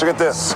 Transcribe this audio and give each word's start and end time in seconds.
Look 0.00 0.08
at 0.08 0.18
this. 0.18 0.54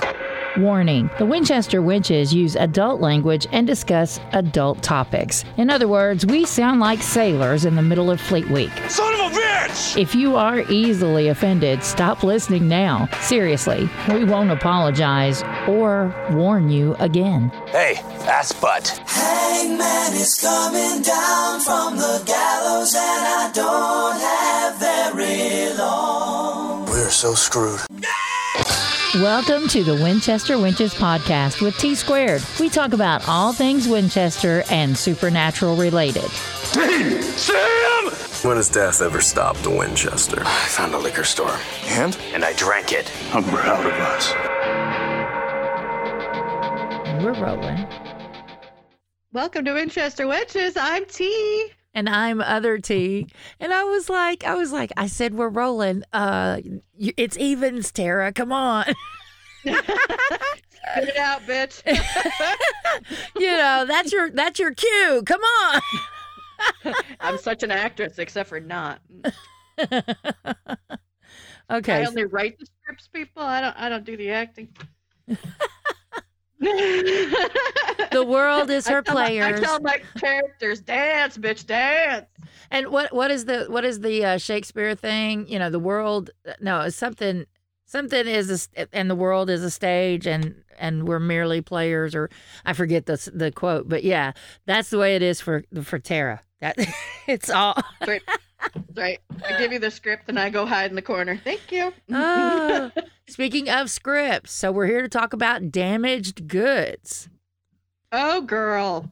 Warning 0.57 1.09
The 1.19 1.25
Winchester 1.25 1.81
Wenches 1.81 2.33
use 2.33 2.55
adult 2.55 2.99
language 2.99 3.45
and 3.51 3.67
discuss 3.67 4.19
adult 4.31 4.81
topics. 4.81 5.45
In 5.57 5.69
other 5.69 5.87
words, 5.87 6.25
we 6.25 6.45
sound 6.45 6.79
like 6.79 7.03
sailors 7.03 7.65
in 7.65 7.75
the 7.75 7.81
middle 7.83 8.09
of 8.09 8.19
Fleet 8.19 8.49
Week. 8.49 8.71
Son 8.89 9.13
of 9.13 9.19
a 9.19 9.35
bitch! 9.35 10.01
If 10.01 10.15
you 10.15 10.35
are 10.35 10.61
easily 10.71 11.27
offended, 11.27 11.83
stop 11.83 12.23
listening 12.23 12.67
now. 12.67 13.07
Seriously, 13.21 13.87
we 14.09 14.23
won't 14.23 14.49
apologize 14.49 15.43
or 15.67 16.15
warn 16.31 16.71
you 16.71 16.95
again. 16.95 17.49
Hey, 17.67 17.97
ass 18.25 18.51
butt. 18.51 18.87
Hangman 19.05 20.13
is 20.13 20.33
coming 20.41 21.03
down 21.03 21.59
from 21.59 21.97
the 21.97 22.23
gallows, 22.25 22.95
and 22.95 23.03
I 23.03 23.51
don't 23.53 24.19
have 24.21 24.79
very 24.79 25.77
long. 25.77 26.85
We're 26.85 27.11
so 27.11 27.35
screwed. 27.35 27.81
Welcome 29.13 29.69
to 29.69 29.83
the 29.83 29.93
Winchester 29.95 30.55
Wenches 30.55 30.93
podcast 30.93 31.61
with 31.61 31.77
T 31.77 31.95
Squared. 31.95 32.41
We 32.59 32.67
talk 32.69 32.91
about 32.91 33.25
all 33.29 33.53
things 33.53 33.87
Winchester 33.87 34.63
and 34.69 34.97
supernatural 34.97 35.77
related. 35.77 36.29
Sam! 36.31 38.09
When 38.43 38.57
has 38.57 38.67
death 38.67 39.01
ever 39.01 39.21
stopped 39.21 39.65
a 39.67 39.69
Winchester? 39.69 40.41
I 40.45 40.65
found 40.67 40.93
a 40.95 40.97
liquor 40.97 41.23
store 41.23 41.55
And? 41.85 42.17
and 42.33 42.43
I 42.43 42.51
drank 42.53 42.91
it. 42.91 43.09
I'm 43.33 43.45
proud 43.45 43.85
of 43.85 43.93
us. 43.93 44.33
And 47.07 47.23
we're 47.23 47.41
rolling. 47.41 47.87
Welcome 49.31 49.63
to 49.65 49.73
Winchester 49.73 50.27
Witches. 50.27 50.75
I'm 50.75 51.05
T. 51.05 51.67
And 51.95 52.07
I'm 52.09 52.41
other 52.41 52.77
T. 52.77 53.27
And 53.59 53.73
I 53.73 53.83
was 53.85 54.09
like, 54.09 54.43
I 54.43 54.53
was 54.53 54.71
like, 54.71 54.91
I 54.97 55.07
said 55.07 55.33
we're 55.33 55.49
rolling. 55.49 56.03
Uh, 56.13 56.61
it's 56.99 57.37
evens, 57.37 57.91
Tara. 57.91 58.31
Come 58.31 58.51
on. 58.51 58.85
Spit 59.63 59.83
it 60.95 61.17
out, 61.17 61.41
bitch. 61.43 61.81
you 63.39 63.47
know 63.47 63.85
that's 63.87 64.11
your 64.11 64.29
that's 64.29 64.59
your 64.59 64.73
cue. 64.73 65.23
Come 65.25 65.41
on. 65.41 65.81
I'm 67.19 67.39
such 67.39 67.63
an 67.63 67.71
actress, 67.71 68.19
except 68.19 68.49
for 68.49 68.59
not. 68.59 68.99
Okay. 71.69 72.03
I 72.03 72.05
only 72.05 72.25
write 72.25 72.59
the 72.59 72.65
scripts, 72.65 73.07
people. 73.07 73.41
I 73.41 73.61
don't. 73.61 73.75
I 73.77 73.89
don't 73.89 74.05
do 74.05 74.15
the 74.17 74.29
acting. 74.29 74.69
The 76.59 78.23
world 78.25 78.69
is 78.69 78.87
her 78.87 78.99
I 78.99 79.01
tell 79.01 79.15
my- 79.15 79.21
I 79.23 79.27
players. 79.27 79.59
tell 79.61 79.79
my 79.81 80.01
characters, 80.17 80.79
dance, 80.81 81.37
bitch, 81.37 81.65
dance. 81.65 82.25
And 82.71 82.87
what 82.87 83.13
what 83.13 83.29
is 83.31 83.45
the 83.45 83.65
what 83.65 83.85
is 83.85 83.99
the 83.99 84.23
uh, 84.25 84.37
Shakespeare 84.37 84.95
thing? 84.95 85.47
You 85.47 85.59
know, 85.59 85.69
the 85.69 85.79
world. 85.79 86.29
No, 86.61 86.81
it's 86.81 86.95
something. 86.95 87.45
Something 87.87 88.25
is 88.27 88.69
a, 88.75 88.87
and 88.95 89.09
the 89.11 89.15
world 89.15 89.49
is 89.49 89.63
a 89.63 89.69
stage, 89.69 90.25
and 90.25 90.55
and 90.79 91.07
we're 91.07 91.19
merely 91.19 91.61
players. 91.61 92.15
Or 92.15 92.29
I 92.65 92.73
forget 92.73 93.05
the 93.05 93.29
the 93.33 93.51
quote, 93.51 93.87
but 93.87 94.03
yeah, 94.03 94.31
that's 94.65 94.89
the 94.89 94.97
way 94.97 95.15
it 95.15 95.21
is 95.21 95.39
for 95.41 95.63
for 95.83 95.99
Tara. 95.99 96.41
That 96.61 96.77
it's 97.27 97.49
all. 97.49 97.75
Right. 98.73 98.83
right. 98.95 99.19
I 99.45 99.57
give 99.59 99.71
you 99.71 99.79
the 99.79 99.91
script 99.91 100.23
and 100.27 100.39
I 100.39 100.49
go 100.49 100.65
hide 100.65 100.89
in 100.89 100.95
the 100.95 101.01
corner. 101.01 101.37
Thank 101.43 101.71
you. 101.71 101.93
Ah, 102.11 102.91
speaking 103.27 103.69
of 103.69 103.89
scripts, 103.89 104.51
so 104.51 104.71
we're 104.71 104.85
here 104.87 105.01
to 105.01 105.09
talk 105.09 105.33
about 105.33 105.71
damaged 105.71 106.47
goods, 106.47 107.29
Oh, 108.11 108.41
girl. 108.41 109.11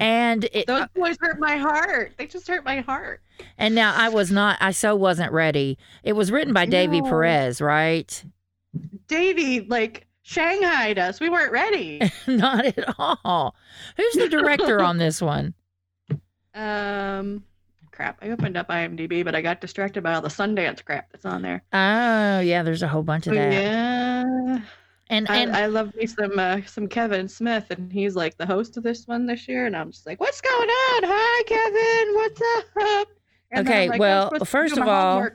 and 0.00 0.44
it, 0.52 0.66
Those 0.66 0.86
boys 0.94 1.16
hurt 1.20 1.38
my 1.38 1.56
heart. 1.56 2.12
They 2.16 2.26
just 2.26 2.48
hurt 2.48 2.64
my 2.64 2.80
heart. 2.80 3.20
and 3.58 3.74
now 3.74 3.94
I 3.94 4.08
was 4.08 4.30
not. 4.30 4.56
I 4.60 4.70
so 4.72 4.96
wasn't 4.96 5.32
ready. 5.32 5.78
It 6.02 6.14
was 6.14 6.30
written 6.32 6.52
by 6.54 6.66
Davy 6.66 7.00
No. 7.00 7.08
Perez, 7.10 7.60
right? 7.60 8.24
Davy, 9.08 9.60
like, 9.60 10.06
shanghaied 10.22 10.98
us. 10.98 11.20
We 11.20 11.28
weren't 11.28 11.52
ready. 11.52 12.00
Not 12.26 12.64
at 12.64 12.94
all. 12.98 13.54
Who's 13.98 14.14
the 14.14 14.28
director 14.30 14.80
on 14.80 14.96
this 14.96 15.20
one? 15.20 15.52
Um, 16.54 17.44
crap. 17.92 18.18
I 18.22 18.30
opened 18.30 18.56
up 18.56 18.68
IMDb, 18.68 19.24
but 19.24 19.34
I 19.34 19.40
got 19.42 19.60
distracted 19.60 20.02
by 20.02 20.14
all 20.14 20.20
the 20.22 20.28
Sundance 20.28 20.84
crap 20.84 21.10
that's 21.12 21.24
on 21.24 21.42
there. 21.42 21.62
Oh, 21.72 22.40
yeah, 22.40 22.62
there's 22.62 22.82
a 22.82 22.88
whole 22.88 23.02
bunch 23.02 23.26
of 23.26 23.34
Oh, 23.34 23.36
that. 23.36 23.52
yeah, 23.52 24.60
And 25.10 25.28
I, 25.28 25.36
and 25.36 25.54
I 25.54 25.66
love 25.66 25.94
me 25.94 26.06
some 26.06 26.38
uh, 26.38 26.60
some 26.66 26.88
Kevin 26.88 27.28
Smith, 27.28 27.70
and 27.70 27.92
he's 27.92 28.16
like 28.16 28.36
the 28.38 28.46
host 28.46 28.76
of 28.76 28.82
this 28.82 29.06
one 29.06 29.26
this 29.26 29.46
year, 29.46 29.66
and 29.66 29.76
I'm 29.76 29.90
just 29.92 30.06
like, 30.06 30.20
what's 30.20 30.40
going 30.40 30.68
on? 30.68 31.02
Hi, 31.04 31.42
Kevin. 31.46 32.14
What's 32.14 32.40
up? 33.02 33.08
And 33.54 33.68
Okay, 33.68 33.88
like, 33.90 34.00
well, 34.00 34.30
first 34.46 34.78
of 34.78 34.88
all- 34.88 35.28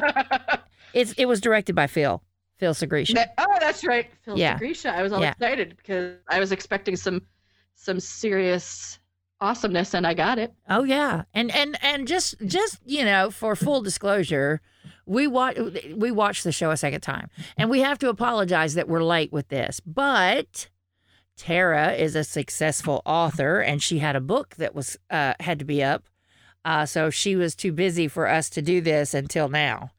it's 0.94 1.12
it 1.12 1.26
was 1.26 1.40
directed 1.40 1.74
by 1.74 1.86
Phil. 1.86 2.22
Phil 2.58 2.72
Sgriccia. 2.74 3.14
That- 3.14 3.34
oh, 3.38 3.56
that's 3.60 3.84
right, 3.84 4.10
Phil 4.22 4.38
Yeah. 4.38 4.58
Sgriccia. 4.58 4.90
I 4.94 5.02
was 5.02 5.12
all 5.12 5.20
Yeah. 5.20 5.32
excited 5.32 5.76
because 5.76 6.16
I 6.28 6.40
was 6.40 6.52
expecting 6.52 6.96
some 6.96 7.20
some 7.74 8.00
serious 8.00 8.98
awesomeness, 9.40 9.94
and 9.94 10.06
I 10.06 10.14
got 10.14 10.38
it. 10.38 10.52
Oh 10.68 10.84
yeah. 10.84 11.22
And 11.34 11.50
and 11.54 11.78
and 11.82 12.06
just 12.06 12.34
just, 12.46 12.78
you 12.84 13.04
know, 13.04 13.30
for 13.30 13.56
full 13.56 13.80
disclosure, 13.82 14.60
we 15.06 15.26
watch 15.26 15.56
we 15.94 16.10
watched 16.10 16.44
the 16.44 16.52
show 16.52 16.70
a 16.70 16.76
second 16.76 17.00
time. 17.00 17.28
And 17.56 17.70
we 17.70 17.80
have 17.80 17.98
to 18.00 18.08
apologize 18.08 18.74
that 18.74 18.88
we're 18.88 19.02
late 19.04 19.32
with 19.32 19.48
this. 19.48 19.80
But 19.80 20.68
Tara 21.36 21.92
is 21.92 22.14
a 22.14 22.24
successful 22.24 23.02
author 23.06 23.60
and 23.60 23.82
she 23.82 23.98
had 23.98 24.16
a 24.16 24.20
book 24.20 24.56
that 24.56 24.74
was 24.74 24.96
uh 25.10 25.34
had 25.40 25.58
to 25.58 25.64
be 25.64 25.82
up. 25.82 26.04
Uh 26.64 26.86
so 26.86 27.10
she 27.10 27.36
was 27.36 27.54
too 27.54 27.72
busy 27.72 28.08
for 28.08 28.28
us 28.28 28.50
to 28.50 28.62
do 28.62 28.80
this 28.80 29.14
until 29.14 29.48
now. 29.48 29.90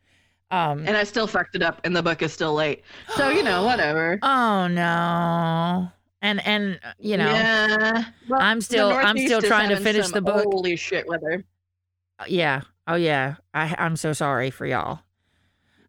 Um 0.51 0.85
And 0.87 0.95
I 0.95 1.03
still 1.03 1.27
fucked 1.27 1.55
it 1.55 1.63
up, 1.63 1.81
and 1.83 1.95
the 1.95 2.03
book 2.03 2.21
is 2.21 2.31
still 2.31 2.53
late. 2.53 2.83
So 3.15 3.29
you 3.29 3.41
know, 3.43 3.63
whatever. 3.69 4.19
Oh 4.21 4.67
no. 4.67 5.89
And 6.21 6.45
and 6.45 6.79
uh, 6.83 6.91
you 6.99 7.17
know, 7.17 7.31
yeah. 7.31 8.05
Well, 8.29 8.39
I'm 8.41 8.61
still- 8.61 8.91
I'm 8.91 9.17
still 9.17 9.41
trying 9.41 9.69
to 9.69 9.77
finish 9.77 10.09
the 10.09 10.21
book. 10.21 10.43
Holy 10.45 10.75
shit, 10.75 11.07
weather. 11.07 11.43
yeah. 12.27 12.61
Oh 12.87 12.95
yeah. 12.95 13.35
I 13.53 13.75
I'm 13.79 13.95
so 13.95 14.13
sorry 14.13 14.51
for 14.51 14.65
y'all. 14.65 14.99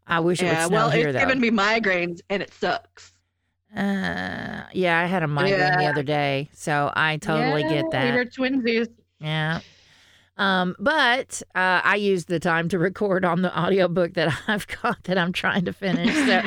I 0.06 0.21
wish 0.21 0.41
it 0.41 0.47
would 0.47 0.53
Yeah. 0.53 0.66
snow 0.66 0.76
Well, 0.76 0.91
here 0.91 1.09
it's 1.09 1.19
though. 1.19 1.26
giving 1.26 1.41
me 1.41 1.50
migraines, 1.50 2.21
and 2.31 2.42
it 2.42 2.53
sucks. 2.54 3.12
Uh, 3.76 4.65
yeah, 4.72 5.00
I 5.00 5.06
had 5.06 5.22
a 5.22 5.26
migraine 5.28 5.78
the 5.78 5.87
other 5.87 6.03
day, 6.03 6.50
so 6.53 6.92
I 6.94 7.16
totally 7.19 7.62
get 7.62 7.84
Yeah, 7.92 8.10
that. 8.10 8.15
We're 8.15 8.25
twinsies. 8.26 8.88
Yeah. 9.21 9.60
Um, 10.38 10.75
but 10.78 11.43
uh, 11.54 11.82
I 11.84 11.97
used 11.97 12.28
the 12.28 12.41
time 12.41 12.69
to 12.70 12.78
record 12.78 13.25
on 13.25 13.43
the 13.43 13.59
audiobook 13.59 14.15
that 14.15 14.34
I've 14.48 14.66
got 14.66 15.04
that 15.04 15.19
I'm 15.19 15.32
trying 15.32 15.66
to 15.66 15.72
finish. 15.72 16.15
So, 16.15 16.43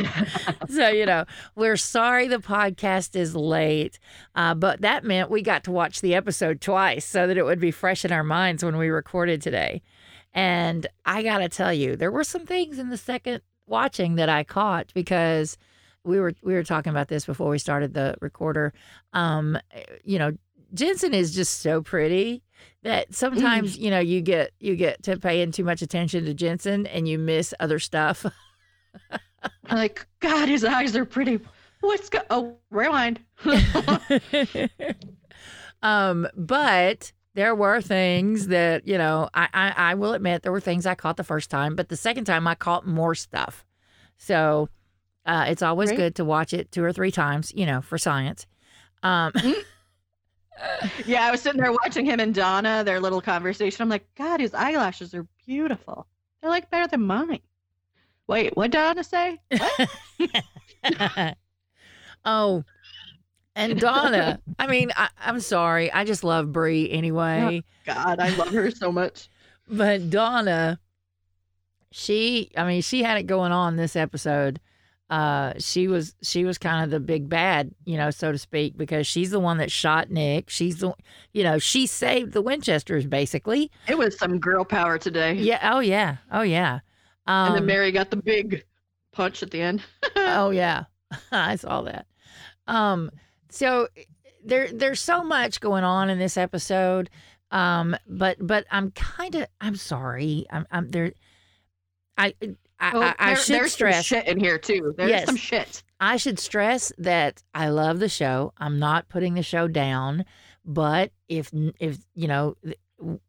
so 0.70 0.90
you 0.90 1.06
know, 1.06 1.26
we're 1.56 1.78
sorry 1.78 2.28
the 2.28 2.38
podcast 2.38 3.16
is 3.16 3.36
late, 3.36 4.00
uh, 4.34 4.56
but 4.56 4.82
that 4.82 5.04
meant 5.04 5.30
we 5.30 5.42
got 5.42 5.64
to 5.66 5.72
watch 5.72 6.02
the 6.02 6.16
episode 6.16 6.62
twice 6.62 7.06
so 7.06 7.28
that 7.28 7.38
it 7.38 7.46
would 7.46 7.60
be 7.60 7.72
fresh 7.72 8.04
in 8.04 8.12
our 8.12 8.24
minds 8.24 8.64
when 8.64 8.78
we 8.78 8.90
recorded 8.90 9.42
today. 9.42 9.82
And 10.34 10.88
I 11.06 11.24
got 11.24 11.38
to 11.38 11.50
tell 11.50 11.72
you, 11.72 11.96
there 11.96 12.12
were 12.12 12.26
some 12.26 12.46
things 12.46 12.80
in 12.80 12.90
the 12.90 12.98
second 12.98 13.42
watching 13.68 14.16
that 14.16 14.30
I 14.30 14.44
caught 14.44 14.92
because 14.94 15.58
we 16.04 16.20
were 16.20 16.34
we 16.44 16.54
were 16.54 16.64
talking 16.64 16.90
about 16.90 17.08
this 17.08 17.26
before 17.26 17.50
we 17.50 17.60
started 17.60 17.94
the 17.94 18.16
recorder. 18.20 18.74
Um, 19.14 19.58
you 20.04 20.20
know, 20.20 20.34
Jensen 20.74 21.14
is 21.14 21.34
just 21.34 21.62
so 21.62 21.82
pretty 21.82 22.44
that 22.84 23.14
sometimes 23.14 23.78
you 23.78 23.90
know 23.90 24.00
you 24.00 24.22
get 24.22 24.52
you 24.60 24.76
get 24.76 25.04
to 25.04 25.18
paying 25.18 25.52
too 25.52 25.64
much 25.64 25.82
attention 25.82 26.26
to 26.26 26.34
Jensen 26.34 26.86
and 26.88 27.08
you 27.08 27.18
miss 27.18 27.54
other 27.60 27.80
stuff. 27.80 28.26
I'm 29.12 29.20
like, 29.72 30.06
God, 30.20 30.48
his 30.48 30.64
eyes 30.64 30.96
are 30.96 31.06
pretty. 31.06 31.40
What's 31.82 32.10
go? 32.10 32.22
Oh, 32.30 32.58
rewind. 32.72 33.20
um, 35.84 36.28
but 36.36 37.12
there 37.34 37.54
were 37.54 37.82
things 37.82 38.48
that 38.48 38.88
you 38.88 38.98
know 38.98 39.30
I, 39.34 39.50
I 39.54 39.74
I 39.78 39.94
will 39.96 40.14
admit 40.14 40.44
there 40.44 40.52
were 40.52 40.60
things 40.60 40.86
I 40.86 40.96
caught 40.96 41.18
the 41.18 41.24
first 41.24 41.50
time, 41.50 41.76
but 41.76 41.90
the 41.90 41.98
second 41.98 42.26
time 42.26 42.48
I 42.48 42.56
caught 42.56 42.88
more 42.88 43.16
stuff. 43.16 43.66
So 44.18 44.70
uh, 45.26 45.46
it's 45.48 45.62
always 45.62 45.92
good 45.92 46.16
to 46.16 46.26
watch 46.26 46.54
it 46.54 46.72
two 46.72 46.84
or 46.84 46.94
three 46.94 47.12
times, 47.12 47.52
you 47.56 47.66
know, 47.66 47.82
for 47.82 47.98
science. 47.98 48.46
Um, 49.04 49.34
yeah, 51.06 51.26
I 51.26 51.32
was 51.32 51.42
sitting 51.42 51.60
there 51.60 51.72
watching 51.72 52.06
him 52.06 52.20
and 52.20 52.34
Donna, 52.34 52.84
their 52.84 53.00
little 53.00 53.22
conversation. 53.22 53.82
I'm 53.82 53.90
like, 53.90 54.08
God, 54.16 54.40
his 54.40 54.54
eyelashes 54.54 55.14
are 55.14 55.28
beautiful. 55.46 56.08
They're 56.42 56.50
like 56.50 56.70
better 56.70 56.88
than 56.88 57.02
mine. 57.02 57.42
Wait, 58.28 58.56
what 58.56 58.72
did 58.72 58.78
Donna 58.78 59.04
say? 59.04 59.40
What? 59.50 59.90
oh, 62.26 62.64
and 63.56 63.80
Donna. 63.80 64.42
I 64.60 64.68
mean, 64.68 64.92
I, 64.96 65.10
I'm 65.20 65.40
sorry. 65.40 65.92
I 65.92 66.04
just 66.04 66.24
love 66.24 66.52
Brie 66.52 66.90
anyway. 66.90 67.64
Oh, 67.64 67.94
God, 67.94 68.20
I 68.20 68.36
love 68.36 68.50
her 68.50 68.72
so 68.72 68.92
much. 68.92 69.30
But 69.68 70.12
Donna, 70.12 70.80
she, 71.90 72.52
I 72.56 72.68
mean, 72.68 72.84
she 72.84 73.02
had 73.02 73.18
it 73.18 73.24
going 73.24 73.52
on 73.52 73.78
this 73.78 73.96
episode. 73.96 74.60
Uh, 75.10 75.54
she 75.60 75.88
was 75.88 76.16
she 76.24 76.46
was 76.46 76.58
kind 76.58 76.84
of 76.84 76.90
the 76.90 77.00
big 77.00 77.30
bad, 77.30 77.72
you 77.86 77.96
know, 77.96 78.10
so 78.10 78.32
to 78.32 78.38
speak, 78.38 78.76
because 78.76 79.06
she's 79.06 79.30
the 79.30 79.40
one 79.40 79.58
that 79.58 79.72
shot 79.72 80.10
Nick. 80.10 80.50
She's 80.50 80.78
the, 80.80 80.94
you 81.32 81.44
know, 81.44 81.60
she 81.60 81.86
saved 81.86 82.34
the 82.34 82.42
Winchesters 82.42 83.06
basically. 83.06 83.72
It 83.88 83.98
was 83.98 84.18
some 84.18 84.40
girl 84.40 84.66
power 84.66 84.98
today. 84.98 85.34
Yeah. 85.34 85.70
Oh 85.74 85.80
yeah. 85.80 86.18
Oh 86.32 86.42
yeah. 86.42 86.80
Um, 87.28 87.48
And 87.48 87.56
then 87.56 87.66
Mary 87.68 87.92
got 87.92 88.10
the 88.10 88.18
big 88.18 88.66
punch 89.12 89.44
at 89.44 89.52
the 89.52 89.62
end. 89.62 89.84
oh 90.16 90.50
yeah. 90.50 90.86
I 91.32 91.56
saw 91.56 91.84
that. 91.84 92.08
Um, 92.68 93.12
so 93.50 93.88
there 94.44 94.72
there's 94.72 95.00
so 95.02 95.24
much 95.24 95.60
going 95.62 95.84
on 95.84 96.10
in 96.10 96.18
this 96.18 96.36
episode. 96.36 97.12
Um, 97.52 97.96
but 98.08 98.38
but 98.40 98.66
I'm 98.72 98.90
kind 98.92 99.36
of 99.36 99.46
I'm 99.62 99.76
sorry. 99.76 100.48
I'm 100.50 100.66
I'm 100.72 100.90
there. 100.90 101.14
I 102.18 102.34
I, 102.80 102.94
Well, 102.94 103.04
I, 103.04 103.16
I 103.20 103.28
there- 103.28 103.36
should 103.38 103.56
there's 103.56 103.72
some 103.72 103.78
stress. 103.78 104.06
shit 104.06 104.28
in 104.28 104.40
here 104.40 104.58
too. 104.58 104.94
There's 104.98 105.10
Yes. 105.10 105.26
some 105.26 105.36
shit. 105.38 105.84
I 106.00 106.18
should 106.18 106.40
stress 106.40 106.92
that 106.98 107.42
I 107.54 107.70
love 107.70 108.00
the 108.00 108.10
show. 108.10 108.54
I'm 108.58 108.80
not 108.80 109.08
putting 109.08 109.34
the 109.36 109.44
show 109.44 109.68
down, 109.68 110.26
but 110.66 111.12
if 111.30 111.52
if 111.80 112.00
you 112.14 112.28
know, 112.28 112.56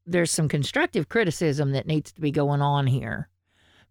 there's 0.06 0.30
some 0.30 0.48
constructive 0.48 1.08
criticism 1.08 1.72
that 1.72 1.86
needs 1.86 2.12
to 2.12 2.20
be 2.20 2.30
going 2.30 2.60
on 2.62 2.86
here, 2.88 3.28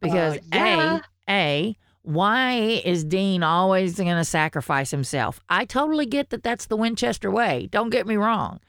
because 0.01 0.37
Uh, 0.37 0.41
yeah. 0.53 0.99
a 1.29 1.31
a 1.31 1.77
why 2.01 2.81
is 2.85 3.03
Dean 3.03 3.41
always 3.41 3.95
going 3.95 4.15
to 4.15 4.25
sacrifice 4.25 4.91
himself? 4.91 5.39
I 5.49 5.65
totally 5.65 6.05
get 6.05 6.29
that 6.29 6.43
that's 6.43 6.67
the 6.67 6.75
Winchester 6.77 7.31
way. 7.31 7.67
Don't 7.71 7.89
get 7.89 8.05
me 8.05 8.15
wrong, 8.17 8.59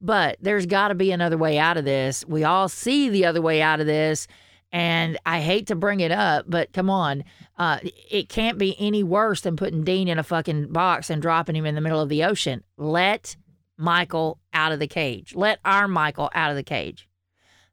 but 0.00 0.38
there's 0.40 0.66
got 0.66 0.88
to 0.88 0.94
be 0.94 1.12
another 1.12 1.36
way 1.38 1.56
out 1.58 1.76
of 1.76 1.84
this. 1.84 2.24
We 2.26 2.42
all 2.44 2.68
see 2.68 3.08
the 3.10 3.26
other 3.26 3.42
way 3.42 3.60
out 3.62 3.78
of 3.80 3.86
this. 3.86 4.26
And 4.72 5.18
I 5.26 5.40
hate 5.40 5.66
to 5.66 5.74
bring 5.74 6.00
it 6.00 6.12
up, 6.12 6.44
but 6.48 6.72
come 6.72 6.88
on. 6.88 7.24
Uh, 7.58 7.78
it 8.10 8.28
can't 8.28 8.56
be 8.56 8.76
any 8.78 9.02
worse 9.02 9.40
than 9.40 9.56
putting 9.56 9.82
Dean 9.82 10.06
in 10.06 10.18
a 10.18 10.22
fucking 10.22 10.72
box 10.72 11.10
and 11.10 11.20
dropping 11.20 11.56
him 11.56 11.66
in 11.66 11.74
the 11.74 11.80
middle 11.80 12.00
of 12.00 12.08
the 12.08 12.22
ocean. 12.22 12.62
Let 12.76 13.36
Michael 13.76 14.38
out 14.52 14.72
of 14.72 14.78
the 14.78 14.86
cage. 14.86 15.34
Let 15.34 15.58
our 15.64 15.88
Michael 15.88 16.30
out 16.34 16.50
of 16.50 16.56
the 16.56 16.62
cage. 16.62 17.08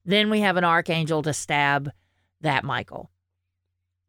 Then 0.06 0.30
we 0.30 0.40
have 0.40 0.58
an 0.58 0.64
archangel 0.64 1.22
to 1.22 1.34
stab 1.34 1.92
that 2.42 2.64
Michael. 2.64 3.12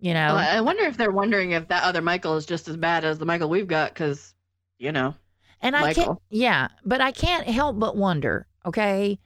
You 0.00 0.14
know? 0.14 0.34
Well, 0.34 0.56
I 0.56 0.60
wonder 0.60 0.84
if 0.84 0.96
they're 0.96 1.10
wondering 1.10 1.50
if 1.50 1.68
that 1.68 1.82
other 1.82 2.00
Michael 2.00 2.36
is 2.36 2.46
just 2.46 2.68
as 2.68 2.76
bad 2.76 3.04
as 3.04 3.18
the 3.18 3.26
Michael 3.26 3.48
we've 3.48 3.66
got, 3.66 3.92
because 3.92 4.32
you 4.78 4.92
know. 4.92 5.14
And 5.60 5.74
I 5.74 5.92
can't 5.92 5.96
Michael. 5.96 6.22
yeah, 6.30 6.68
but 6.84 7.00
I 7.00 7.10
can't 7.10 7.48
help 7.48 7.78
but 7.80 7.96
wonder, 7.96 8.46
okay? 8.64 9.18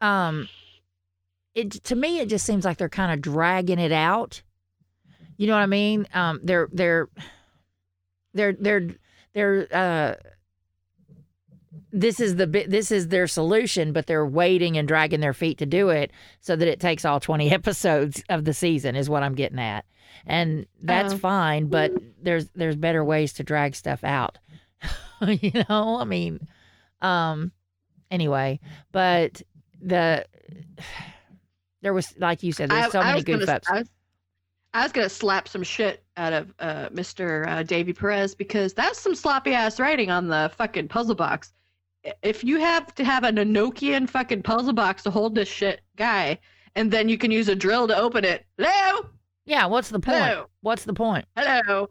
Um 0.00 0.48
it 1.58 1.70
to 1.84 1.96
me 1.96 2.20
it 2.20 2.28
just 2.28 2.44
seems 2.46 2.64
like 2.64 2.76
they're 2.78 2.88
kind 2.88 3.12
of 3.12 3.20
dragging 3.20 3.78
it 3.78 3.92
out. 3.92 4.42
You 5.36 5.46
know 5.46 5.54
what 5.54 5.62
I 5.62 5.66
mean? 5.66 6.06
Um 6.14 6.40
they're 6.42 6.68
they're 6.72 7.08
they're 8.34 8.52
they're 8.52 8.88
they're 9.34 9.68
uh 9.72 10.14
this 11.92 12.20
is 12.20 12.36
the 12.36 12.46
this 12.46 12.90
is 12.90 13.08
their 13.08 13.26
solution, 13.26 13.92
but 13.92 14.06
they're 14.06 14.26
waiting 14.26 14.76
and 14.76 14.86
dragging 14.86 15.20
their 15.20 15.32
feet 15.32 15.58
to 15.58 15.66
do 15.66 15.88
it 15.88 16.10
so 16.40 16.54
that 16.56 16.68
it 16.68 16.80
takes 16.80 17.04
all 17.04 17.20
20 17.20 17.50
episodes 17.52 18.22
of 18.28 18.44
the 18.44 18.52
season 18.54 18.94
is 18.96 19.08
what 19.08 19.22
I'm 19.22 19.34
getting 19.34 19.58
at. 19.58 19.84
And 20.26 20.66
that's 20.82 21.14
Oh. 21.14 21.18
fine, 21.18 21.66
but 21.68 21.92
there's 22.22 22.48
there's 22.54 22.76
better 22.76 23.04
ways 23.04 23.32
to 23.34 23.42
drag 23.42 23.74
stuff 23.74 24.04
out. 24.04 24.38
you 25.26 25.52
know, 25.68 25.98
I 25.98 26.04
mean, 26.04 26.46
um, 27.00 27.52
anyway, 28.10 28.60
but 28.92 29.40
the 29.80 30.26
there 31.82 31.94
was 31.94 32.14
like 32.18 32.42
you 32.42 32.52
said, 32.52 32.70
there's 32.70 32.92
so 32.92 33.00
I 33.00 33.04
many 33.04 33.14
was 33.16 33.24
gonna- 33.24 33.52
ups. 33.52 33.68
I 33.70 33.78
was, 33.80 33.88
I 34.74 34.82
was 34.82 34.92
gonna 34.92 35.08
slap 35.08 35.48
some 35.48 35.62
shit 35.62 36.04
out 36.16 36.32
of 36.32 36.52
uh, 36.58 36.88
Mr. 36.90 37.46
Uh, 37.48 37.62
Davy 37.62 37.92
Perez 37.92 38.34
because 38.34 38.74
that's 38.74 38.98
some 39.00 39.14
sloppy 39.14 39.52
ass 39.54 39.80
writing 39.80 40.10
on 40.10 40.28
the 40.28 40.50
fucking 40.56 40.88
puzzle 40.88 41.14
box. 41.14 41.52
If 42.22 42.44
you 42.44 42.58
have 42.60 42.94
to 42.96 43.04
have 43.04 43.24
an 43.24 43.36
Enochian 43.36 44.08
fucking 44.08 44.42
puzzle 44.42 44.72
box 44.72 45.02
to 45.04 45.10
hold 45.10 45.34
this 45.34 45.48
shit 45.48 45.80
guy, 45.96 46.38
and 46.76 46.90
then 46.90 47.08
you 47.08 47.18
can 47.18 47.30
use 47.30 47.48
a 47.48 47.54
drill 47.56 47.88
to 47.88 47.96
open 47.96 48.24
it. 48.24 48.46
Hello, 48.56 49.08
Yeah, 49.46 49.66
what's 49.66 49.88
the 49.88 49.98
point? 50.00 50.18
Hello. 50.18 50.46
What's 50.60 50.84
the 50.84 50.92
point? 50.94 51.24
hello. 51.36 51.88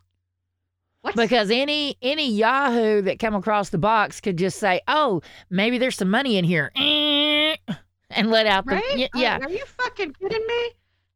What? 1.01 1.15
Because 1.15 1.49
any 1.51 1.95
any 2.01 2.29
Yahoo 2.31 3.01
that 3.03 3.19
come 3.19 3.35
across 3.35 3.69
the 3.69 3.77
box 3.77 4.19
could 4.19 4.37
just 4.37 4.59
say, 4.59 4.81
"Oh, 4.87 5.21
maybe 5.49 5.77
there's 5.77 5.95
some 5.95 6.09
money 6.09 6.37
in 6.37 6.43
here," 6.43 6.71
and 8.17 8.29
let 8.29 8.45
out 8.47 8.65
the 8.65 8.75
right? 8.75 8.83
y- 8.95 9.09
yeah. 9.15 9.39
Are 9.41 9.49
you 9.49 9.63
fucking 9.65 10.13
kidding 10.13 10.45
me? 10.47 10.69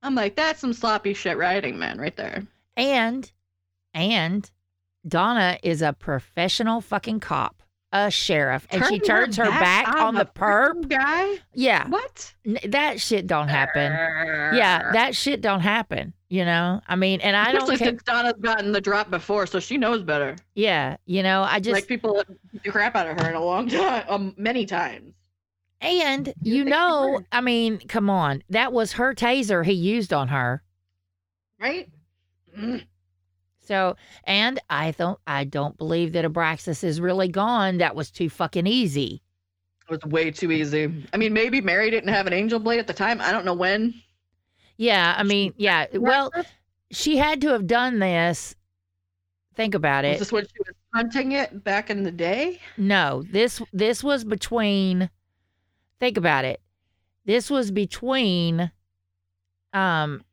I'm 0.03 0.15
like, 0.15 0.36
that's 0.36 0.59
some 0.59 0.74
sloppy 0.74 1.13
shit 1.13 1.38
writing, 1.38 1.77
man, 1.77 2.00
right 2.00 2.15
there. 2.15 2.44
And 2.77 3.31
and 3.94 4.50
Donna 5.07 5.57
is 5.63 5.81
a 5.81 5.94
professional 5.94 6.80
fucking 6.81 7.19
cop, 7.19 7.62
a 7.92 8.09
sheriff, 8.09 8.65
and 8.71 8.86
she 8.86 9.00
turns 9.00 9.36
her 9.38 9.45
back 9.50 9.88
on 9.95 10.15
the 10.15 10.25
perp. 10.25 10.88
guy. 10.88 11.36
Yeah, 11.53 11.88
What? 11.89 12.33
that 12.65 13.01
shit 13.01 13.27
don't 13.27 13.48
happen. 13.50 13.92
Yeah, 14.56 14.92
that 14.94 15.15
shit 15.15 15.42
don't 15.42 15.59
happen. 15.62 16.13
You 16.30 16.45
know, 16.45 16.80
I 16.88 16.95
mean, 16.95 17.19
and 17.19 17.36
I 17.36 17.51
don't 17.51 17.63
Especially 17.63 17.86
since 17.88 18.03
Donna's 18.03 18.36
gotten 18.39 18.71
the 18.71 18.80
drop 18.80 19.09
before, 19.12 19.45
so 19.45 19.59
she 19.59 19.77
knows 19.77 20.01
better. 20.01 20.38
Yeah, 20.56 20.95
you 21.06 21.24
know, 21.24 21.44
I 21.44 21.59
just 21.59 21.74
like 21.74 21.88
people 21.88 22.24
beat 22.53 22.63
the 22.63 22.71
crap 22.71 22.95
out 22.95 23.06
of 23.07 23.19
her 23.19 23.30
in 23.30 23.36
a 23.36 23.44
long 23.44 23.68
time, 23.69 24.06
um, 24.07 24.33
many 24.38 24.65
times. 24.65 25.13
And 25.81 26.33
You 26.42 26.56
you 26.56 26.66
know. 26.66 27.22
I 27.31 27.42
mean, 27.42 27.80
come 27.88 28.10
on, 28.10 28.44
that 28.50 28.72
was 28.72 28.94
her 28.94 29.13
taser 29.13 29.66
he 29.66 29.74
used 29.74 30.13
on 30.13 30.28
her. 30.30 30.63
Right? 31.60 31.89
Mm. 32.57 32.86
So, 33.63 33.95
and 34.25 34.60
I 34.69 34.92
don't, 34.92 35.19
I 35.28 35.44
don't 35.44 35.78
believe 35.78 36.13
that 36.13 36.25
Abraxas 36.25 36.83
is 36.83 37.00
really 37.00 37.28
gone. 37.28 37.78
That 37.78 37.95
was 37.95 38.12
too 38.12 38.30
fucking 38.30 38.68
easy. 38.68 39.22
It 39.89 39.92
was 39.92 40.12
way 40.12 40.31
too 40.31 40.51
easy. 40.51 41.06
I 41.13 41.18
mean, 41.18 41.33
maybe 41.33 41.62
Mary 41.62 41.89
didn't 41.92 42.10
have 42.10 42.27
an 42.27 42.34
angel 42.34 42.60
blade 42.60 42.80
at 42.80 42.88
the 42.88 42.94
time. 42.94 43.22
I 43.22 43.31
don't 43.31 43.45
know 43.45 43.54
when. 43.54 43.94
Yeah, 44.77 45.13
I 45.18 45.24
mean, 45.24 45.54
yeah. 45.57 45.86
Well, 45.94 46.31
she 46.92 47.18
had 47.18 47.42
to 47.42 47.50
have 47.50 47.68
done 47.68 48.00
this. 48.00 48.56
Think 49.56 49.75
about 49.75 50.06
was 50.06 50.16
it. 50.16 50.19
this 50.19 50.31
when 50.31 50.45
she 50.45 50.60
was 50.60 50.75
hunting 50.94 51.34
it 51.34 51.63
back 51.63 51.89
in 51.89 52.04
the 52.04 52.12
day? 52.12 52.60
No, 52.77 53.24
this 53.31 53.62
this 53.74 54.04
was 54.04 54.24
between. 54.24 55.10
Think 56.01 56.18
about 56.18 56.44
it. 56.44 56.59
This 57.24 57.50
was 57.50 57.71
between. 57.71 58.71
Um. 59.71 60.24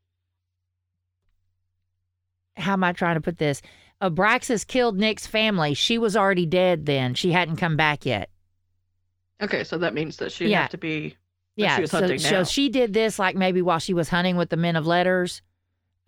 How 2.57 2.73
am 2.73 2.83
I 2.83 2.93
trying 2.93 3.15
to 3.15 3.21
put 3.21 3.39
this? 3.39 3.63
Abraxas 4.03 4.67
killed 4.67 4.99
Nick's 4.99 5.27
family. 5.27 5.75
She 5.75 5.97
was 5.99 6.17
already 6.17 6.47
dead 6.47 6.87
then. 6.87 7.15
She 7.15 7.31
hadn't 7.31 7.57
come 7.57 7.77
back 7.77 8.05
yet. 8.05 8.31
Okay, 9.41 9.63
so 9.63 9.79
that 9.79 9.95
means 9.95 10.17
that 10.17 10.33
she'd 10.33 10.49
Yeah. 10.51 10.63
have 10.63 10.71
to 10.71 10.79
be. 10.79 11.17
Yeah, 11.55 11.77
she 11.77 11.83
was 11.83 11.91
so, 11.91 12.17
so 12.17 12.45
she 12.45 12.69
did 12.69 12.93
this 12.95 13.19
like 13.19 13.37
maybe 13.37 13.63
while 13.63 13.79
she 13.79 13.93
was 13.95 14.09
hunting 14.09 14.37
with 14.37 14.49
the 14.51 14.57
men 14.57 14.75
of 14.77 14.87
letters, 14.87 15.43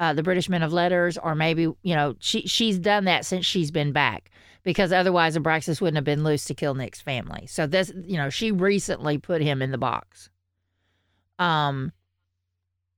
uh, 0.00 0.12
the 0.14 0.22
British 0.22 0.48
men 0.48 0.62
of 0.62 0.72
letters, 0.72 1.16
or 1.18 1.34
maybe 1.36 1.62
you 1.62 1.94
know 1.94 2.16
she 2.18 2.42
she's 2.48 2.78
done 2.78 3.04
that 3.04 3.24
since 3.24 3.46
she's 3.46 3.70
been 3.70 3.92
back 3.92 4.30
because 4.62 4.92
otherwise 4.92 5.36
Abraxas 5.36 5.80
wouldn't 5.80 5.96
have 5.96 6.04
been 6.04 6.24
loose 6.24 6.44
to 6.46 6.54
kill 6.54 6.74
Nick's 6.74 7.00
family. 7.00 7.46
So 7.46 7.66
this 7.66 7.92
you 8.04 8.16
know 8.16 8.30
she 8.30 8.50
recently 8.50 9.18
put 9.18 9.42
him 9.42 9.62
in 9.62 9.70
the 9.70 9.78
box. 9.78 10.30
Um, 11.38 11.92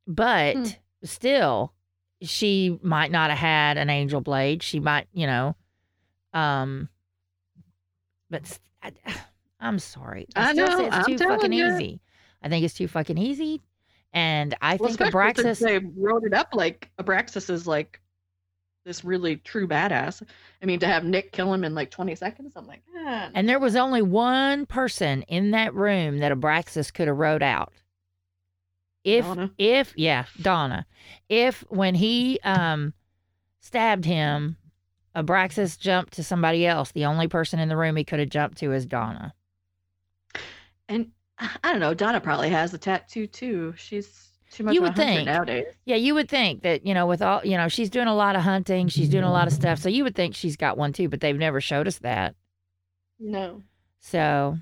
but 0.07 0.57
Hmm. 0.57 0.67
still, 1.05 1.73
she 2.23 2.79
might 2.83 3.11
not 3.11 3.31
have 3.31 3.39
had 3.39 3.77
an 3.79 3.91
angel 3.91 4.21
blade. 4.21 4.63
She 4.63 4.81
might 4.81 5.09
you 5.13 5.27
know, 5.27 5.57
um, 6.33 6.89
but 8.31 8.59
I, 8.83 8.93
am 9.61 9.79
sorry. 9.81 10.27
I 10.37 10.53
say 10.53 10.57
know, 10.57 10.87
it's 10.87 10.97
I'm 10.97 11.17
telling 11.17 11.39
fucking 11.39 11.53
you. 11.53 11.67
easy. 11.67 12.01
I 12.43 12.49
think 12.49 12.65
it's 12.65 12.75
too 12.75 12.89
fucking 12.89 13.19
easy. 13.19 13.61
And 14.13 14.55
I 14.61 14.77
Well, 14.77 14.93
think 14.93 15.13
Abraxas, 15.13 15.59
they 15.59 15.79
wrote 15.79 16.25
it 16.25 16.35
up 16.35 16.49
like 16.55 16.91
Abraxas 16.99 17.49
is 17.49 17.67
like 17.67 18.01
this 18.85 19.05
really 19.05 19.37
true 19.37 19.67
badass. 19.67 20.23
I 20.63 20.67
mean, 20.67 20.81
to 20.81 20.87
have 20.87 21.05
Nick 21.05 21.33
kill 21.33 21.53
him 21.53 21.65
in 21.65 21.75
like 21.75 21.91
20 21.91 22.15
seconds, 22.17 22.53
I'm 22.57 22.67
like, 22.67 22.83
ah, 22.97 23.31
and 23.35 23.49
there 23.49 23.59
was 23.59 23.77
only 23.77 24.03
one 24.03 24.67
person 24.67 25.23
in 25.23 25.53
that 25.53 25.73
room 25.75 26.19
that 26.19 26.33
Abraxas 26.33 26.93
could 26.93 27.09
have 27.09 27.17
wrote 27.17 27.43
out. 27.43 27.73
If, 29.05 29.25
Donna. 29.25 29.51
if, 29.59 29.93
yeah, 29.97 30.27
Donna. 30.41 30.87
If 31.29 31.65
when 31.69 31.95
he 31.95 32.39
um 32.45 32.93
stabbed 33.61 34.05
him, 34.05 34.57
Abraxas 35.17 35.79
jumped 35.79 36.15
to 36.15 36.25
somebody 36.25 36.67
else, 36.67 36.93
the 36.93 37.05
only 37.05 37.29
person 37.29 37.59
in 37.59 37.69
the 37.69 37.77
room 37.77 37.97
he 37.97 38.05
could 38.05 38.19
have 38.21 38.29
jumped 38.31 38.59
to 38.59 38.73
is 38.73 38.87
Donna. 38.87 39.35
And 40.89 41.13
I 41.65 41.71
don't 41.73 41.81
know. 41.81 41.95
Donna 41.95 42.21
probably 42.21 42.51
has 42.51 42.73
a 42.75 42.79
tattoo 42.79 43.27
too. 43.27 43.75
She's 43.77 44.31
too 44.51 44.65
much 44.65 44.75
You 44.75 44.83
would 44.83 44.95
think. 44.97 45.27
nowadays. 45.27 45.67
Yeah, 45.85 45.97
you 45.97 46.15
would 46.15 46.29
think 46.29 46.63
that, 46.63 46.85
you 46.87 46.93
know, 46.95 47.07
with 47.07 47.23
all, 47.23 47.45
you 47.45 47.57
know, 47.57 47.69
she's 47.69 47.89
doing 47.91 48.07
a 48.07 48.15
lot 48.15 48.37
of 48.37 48.43
hunting, 48.43 48.89
she's 48.89 49.09
doing 49.09 49.25
a 49.25 49.33
lot 49.33 49.47
of 49.47 49.53
stuff. 49.53 49.79
So 49.79 49.89
you 49.89 50.05
would 50.05 50.15
think 50.15 50.35
she's 50.35 50.57
got 50.57 50.77
one 50.77 50.93
too, 50.93 51.09
but 51.09 51.21
they've 51.21 51.37
never 51.37 51.61
showed 51.61 51.87
us 51.89 51.99
that. 51.99 52.35
No. 53.19 53.63
So, 54.01 54.59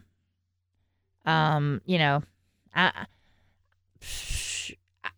um, 1.27 1.81
you 1.87 1.99
know, 1.99 2.23
I, 2.75 3.07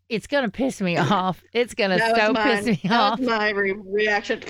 it's 0.09 0.27
gonna 0.27 0.49
piss 0.51 0.81
me 0.81 0.97
off. 0.99 1.43
It's 1.53 1.75
gonna 1.75 1.99
That 1.99 2.17
so 2.17 2.35
piss 2.35 2.67
me 2.67 2.81
That 2.89 2.93
off. 3.01 3.21
my 3.21 3.51
re- 3.51 3.73
reaction. 3.85 4.43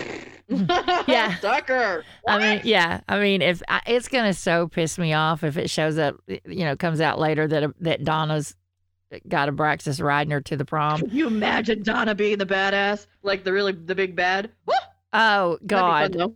Yeah. 1.08 1.36
Sucker. 1.38 2.04
I 2.28 2.38
mean, 2.38 2.60
yeah, 2.64 3.00
I 3.08 3.18
mean, 3.18 3.42
if 3.42 3.62
I, 3.68 3.80
it's 3.86 4.08
gonna 4.08 4.34
so 4.34 4.68
piss 4.68 4.98
me 4.98 5.12
off 5.12 5.42
if 5.44 5.56
it 5.56 5.68
shows 5.70 5.98
up, 5.98 6.16
you 6.26 6.64
know, 6.64 6.76
comes 6.76 7.00
out 7.00 7.18
later 7.18 7.46
that 7.48 7.70
that 7.80 8.04
Donna's 8.04 8.54
got 9.28 9.48
Abraxas 9.48 10.02
riding 10.02 10.30
her 10.30 10.40
to 10.40 10.56
the 10.56 10.64
prom. 10.64 11.00
Can 11.00 11.10
you 11.10 11.26
imagine 11.26 11.82
Donna 11.82 12.14
being 12.14 12.38
the 12.38 12.46
badass? 12.46 13.06
Like 13.22 13.44
the 13.44 13.52
really 13.52 13.72
the 13.72 13.94
big 13.94 14.16
bad? 14.16 14.50
Woo! 14.66 14.74
Oh 15.12 15.58
fun, 15.58 15.66
God. 15.66 16.34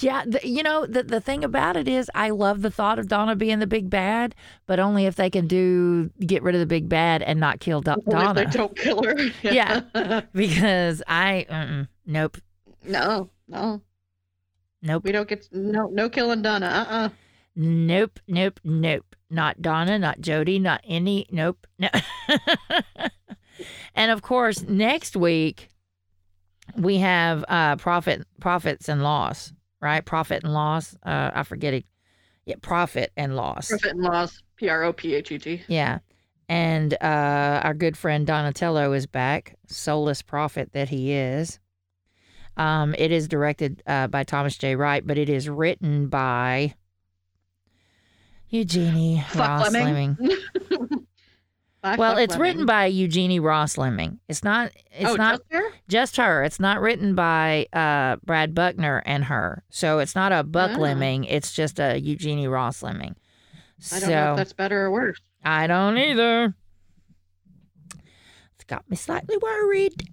Yeah, 0.00 0.22
the, 0.24 0.38
you 0.46 0.62
know 0.62 0.86
the 0.86 1.02
the 1.02 1.20
thing 1.20 1.42
about 1.42 1.76
it 1.76 1.88
is, 1.88 2.08
I 2.14 2.30
love 2.30 2.62
the 2.62 2.70
thought 2.70 3.00
of 3.00 3.08
Donna 3.08 3.34
being 3.34 3.58
the 3.58 3.66
big 3.66 3.90
bad, 3.90 4.36
but 4.66 4.78
only 4.78 5.06
if 5.06 5.16
they 5.16 5.28
can 5.30 5.48
do 5.48 6.10
get 6.20 6.44
rid 6.44 6.54
of 6.54 6.60
the 6.60 6.66
big 6.66 6.88
bad 6.88 7.22
and 7.22 7.40
not 7.40 7.58
kill 7.58 7.80
Do- 7.80 7.96
Only 8.06 8.26
if 8.26 8.34
They 8.36 8.44
Donna. 8.44 8.52
don't 8.52 8.76
kill 8.76 9.02
her. 9.02 9.16
Yeah. 9.42 10.20
Because 10.32 11.02
I, 11.08 11.86
nope, 12.06 12.38
no, 12.84 13.30
no. 13.48 13.82
nope, 14.82 15.04
We 15.04 15.12
don't 15.12 15.28
get 15.28 15.48
no 15.52 15.88
no 15.88 16.08
killing 16.08 16.42
Donna. 16.42 16.66
Uh 16.66 16.92
uh 16.92 17.08
nope, 17.56 18.20
nope, 18.26 18.60
nope. 18.64 19.16
Not 19.30 19.62
Donna, 19.62 19.98
not 19.98 20.20
Jody, 20.20 20.58
not 20.58 20.80
any. 20.84 21.26
Nope, 21.30 21.66
no. 21.78 21.88
and 23.94 24.10
of 24.10 24.22
course, 24.22 24.62
next 24.62 25.16
week 25.16 25.68
we 26.76 26.98
have 26.98 27.44
uh 27.48 27.76
profit, 27.76 28.26
profits 28.40 28.88
and 28.88 29.02
loss, 29.02 29.52
right? 29.80 30.04
Prophet 30.04 30.42
and 30.44 30.52
loss. 30.52 30.96
Uh, 31.04 31.30
I 31.34 31.42
forget 31.42 31.74
it. 31.74 31.84
Yeah, 32.46 32.56
prophet 32.62 33.12
and 33.16 33.36
loss. 33.36 33.68
Prophet 33.68 33.92
and 33.92 34.02
loss. 34.02 34.42
P 34.56 34.68
R 34.68 34.82
O 34.84 34.92
P 34.92 35.14
H 35.14 35.32
E 35.32 35.38
T. 35.38 35.62
Yeah. 35.68 35.98
And 36.48 36.94
uh, 36.94 37.60
our 37.62 37.74
good 37.74 37.96
friend 37.96 38.26
Donatello 38.26 38.92
is 38.92 39.06
back, 39.06 39.56
soulless 39.68 40.20
prophet 40.20 40.72
that 40.72 40.88
he 40.88 41.12
is. 41.12 41.60
Um, 42.56 42.94
it 42.98 43.10
is 43.12 43.28
directed 43.28 43.82
uh, 43.86 44.06
by 44.08 44.24
Thomas 44.24 44.56
J. 44.58 44.76
Wright, 44.76 45.06
but 45.06 45.16
it 45.18 45.28
is 45.28 45.48
written 45.48 46.08
by 46.08 46.74
Eugenie 48.48 49.24
Fuck 49.28 49.38
Ross 49.38 49.72
Leming? 49.72 50.16
Leming. 51.82 51.98
Well, 51.98 52.18
it's 52.18 52.36
written 52.36 52.66
by 52.66 52.86
Eugenie 52.86 53.40
Ross 53.40 53.78
Leming. 53.78 54.20
It's 54.28 54.44
not. 54.44 54.70
It's 54.92 55.08
oh, 55.08 55.14
not 55.14 55.40
just 55.40 55.52
her? 55.52 55.72
just 55.88 56.16
her. 56.18 56.44
It's 56.44 56.60
not 56.60 56.80
written 56.82 57.14
by 57.14 57.68
uh, 57.72 58.16
Brad 58.24 58.54
Buckner 58.54 59.02
and 59.06 59.24
her. 59.24 59.62
So 59.70 59.98
it's 59.98 60.14
not 60.14 60.30
a 60.30 60.42
Buck 60.42 60.72
Oh. 60.74 60.80
Leming. 60.80 61.24
It's 61.24 61.52
just 61.54 61.80
a 61.80 61.98
Eugenie 61.98 62.48
Ross 62.48 62.82
Leming. 62.82 63.16
I 63.92 64.00
don't 64.00 64.10
know 64.10 64.14
So- 64.26 64.30
if 64.32 64.36
that's 64.36 64.52
better 64.52 64.84
or 64.84 64.90
worse. 64.90 65.20
I 65.42 65.66
don't 65.66 65.96
either. 65.96 66.54
It's 68.54 68.64
got 68.66 68.88
me 68.90 68.96
slightly 68.96 69.38
worried. 69.38 70.12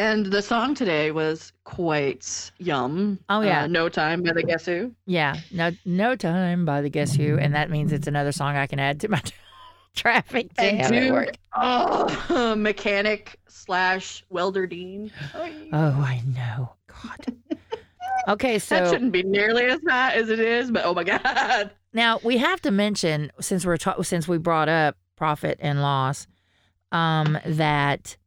And 0.00 0.24
the 0.24 0.40
song 0.40 0.74
today 0.74 1.10
was 1.10 1.52
quite 1.64 2.50
yum. 2.56 3.18
Oh, 3.28 3.42
yeah. 3.42 3.64
Uh, 3.64 3.66
no 3.66 3.90
time 3.90 4.22
by 4.22 4.32
the 4.32 4.42
Guess 4.42 4.64
Who. 4.64 4.92
Yeah, 5.04 5.36
no, 5.52 5.72
no 5.84 6.16
time 6.16 6.64
by 6.64 6.80
the 6.80 6.88
Guess 6.88 7.14
Who, 7.16 7.36
and 7.36 7.54
that 7.54 7.68
means 7.68 7.92
it's 7.92 8.06
another 8.06 8.32
song 8.32 8.56
I 8.56 8.66
can 8.66 8.78
add 8.78 8.98
to 9.00 9.08
my 9.08 9.20
traffic 9.94 10.56
jam 10.58 10.94
at 10.94 11.12
work. 11.12 11.36
oh, 11.54 12.54
mechanic 12.58 13.38
slash 13.46 14.24
welder 14.30 14.66
Dean. 14.66 15.12
Oh, 15.34 15.42
I 15.74 16.22
know. 16.24 16.72
God. 16.86 17.36
Okay, 18.28 18.58
so 18.58 18.74
that 18.74 18.90
shouldn't 18.90 19.12
be 19.12 19.22
nearly 19.22 19.64
as 19.64 19.80
hot 19.88 20.14
as 20.14 20.28
it 20.28 20.40
is, 20.40 20.70
but 20.70 20.84
oh 20.84 20.92
my 20.92 21.04
god. 21.04 21.70
now 21.94 22.20
we 22.22 22.36
have 22.36 22.60
to 22.60 22.70
mention 22.70 23.32
since 23.40 23.64
we're 23.64 23.78
ta- 23.78 24.02
since 24.02 24.28
we 24.28 24.36
brought 24.36 24.68
up 24.68 24.94
prophet 25.16 25.58
and 25.60 25.80
loss, 25.80 26.26
um, 26.92 27.38
that 27.46 28.18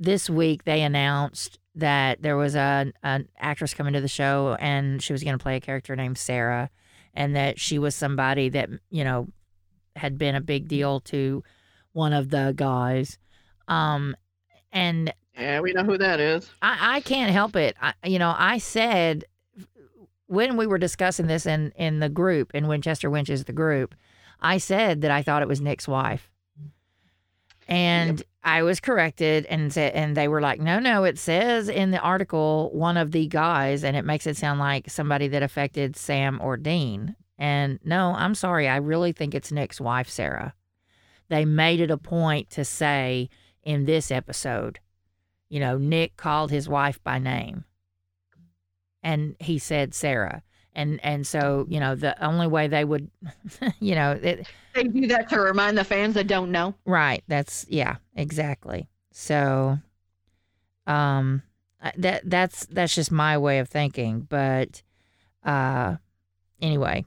this 0.00 0.30
week 0.30 0.64
they 0.64 0.82
announced 0.82 1.58
that 1.76 2.20
there 2.22 2.36
was 2.36 2.56
a 2.56 2.92
an 3.04 3.28
actress 3.38 3.74
coming 3.74 3.92
to 3.92 4.00
the 4.00 4.08
show 4.08 4.56
and 4.58 5.00
she 5.00 5.12
was 5.12 5.22
going 5.22 5.38
to 5.38 5.42
play 5.42 5.56
a 5.56 5.60
character 5.60 5.94
named 5.94 6.18
Sarah, 6.18 6.70
and 7.14 7.36
that 7.36 7.60
she 7.60 7.78
was 7.78 7.94
somebody 7.94 8.48
that 8.48 8.68
you 8.90 9.04
know 9.04 9.28
had 9.94 10.18
been 10.18 10.34
a 10.34 10.40
big 10.40 10.66
deal 10.66 11.00
to 11.00 11.44
one 11.92 12.12
of 12.12 12.30
the 12.30 12.54
guys, 12.56 13.18
um, 13.68 14.16
and 14.72 15.12
Yeah, 15.36 15.60
we 15.60 15.72
know 15.72 15.84
who 15.84 15.98
that 15.98 16.18
is. 16.18 16.50
I, 16.62 16.96
I 16.96 17.00
can't 17.00 17.30
help 17.30 17.54
it. 17.56 17.76
I, 17.80 17.92
you 18.04 18.18
know, 18.18 18.34
I 18.36 18.58
said 18.58 19.24
when 20.26 20.56
we 20.56 20.66
were 20.66 20.78
discussing 20.78 21.26
this 21.26 21.44
in 21.44 21.72
in 21.76 22.00
the 22.00 22.08
group 22.08 22.52
in 22.54 22.68
Winchester 22.68 23.10
Wenches 23.10 23.44
the 23.44 23.52
group, 23.52 23.94
I 24.40 24.58
said 24.58 25.02
that 25.02 25.10
I 25.10 25.22
thought 25.22 25.42
it 25.42 25.48
was 25.48 25.60
Nick's 25.60 25.86
wife, 25.86 26.30
and 27.68 28.22
I 28.42 28.62
was 28.62 28.80
corrected 28.80 29.44
and 29.46 29.72
said, 29.72 29.92
and 29.92 30.16
they 30.16 30.28
were 30.28 30.40
like, 30.40 30.60
no, 30.60 30.78
no, 30.78 31.04
it 31.04 31.18
says 31.18 31.68
in 31.68 31.90
the 31.90 32.00
article 32.00 32.70
one 32.72 32.96
of 32.96 33.12
the 33.12 33.26
guys, 33.26 33.84
and 33.84 33.96
it 33.96 34.04
makes 34.04 34.26
it 34.26 34.36
sound 34.36 34.60
like 34.60 34.90
somebody 34.90 35.28
that 35.28 35.42
affected 35.42 35.96
Sam 35.96 36.40
or 36.42 36.56
Dean. 36.56 37.16
And 37.38 37.78
no, 37.84 38.14
I'm 38.16 38.34
sorry, 38.34 38.68
I 38.68 38.76
really 38.76 39.12
think 39.12 39.34
it's 39.34 39.52
Nick's 39.52 39.80
wife, 39.80 40.08
Sarah. 40.08 40.54
They 41.28 41.44
made 41.44 41.80
it 41.80 41.90
a 41.90 41.98
point 41.98 42.50
to 42.50 42.64
say 42.64 43.28
in 43.62 43.84
this 43.84 44.10
episode 44.10 44.80
you 45.50 45.58
know, 45.58 45.76
Nick 45.76 46.16
called 46.16 46.50
his 46.50 46.68
wife 46.68 47.02
by 47.02 47.18
name 47.18 47.64
and 49.02 49.36
he 49.40 49.58
said 49.58 49.94
Sarah. 49.94 50.42
And 50.74 51.00
and 51.04 51.26
so, 51.26 51.66
you 51.68 51.80
know, 51.80 51.94
the 51.94 52.22
only 52.24 52.46
way 52.46 52.68
they 52.68 52.84
would 52.84 53.10
you 53.80 53.94
know, 53.94 54.12
it, 54.12 54.46
They 54.74 54.84
do 54.84 55.06
that 55.08 55.28
to 55.30 55.40
remind 55.40 55.76
the 55.78 55.84
fans 55.84 56.14
that 56.14 56.26
don't 56.26 56.50
know. 56.52 56.74
right, 56.84 57.22
that's 57.28 57.66
yeah, 57.68 57.96
exactly. 58.14 58.88
So 59.12 59.78
um 60.86 61.42
that 61.96 62.22
that's 62.28 62.66
that's 62.66 62.94
just 62.94 63.10
my 63.10 63.38
way 63.38 63.58
of 63.58 63.68
thinking, 63.68 64.20
but 64.28 64.82
uh 65.44 65.96
anyway, 66.60 67.04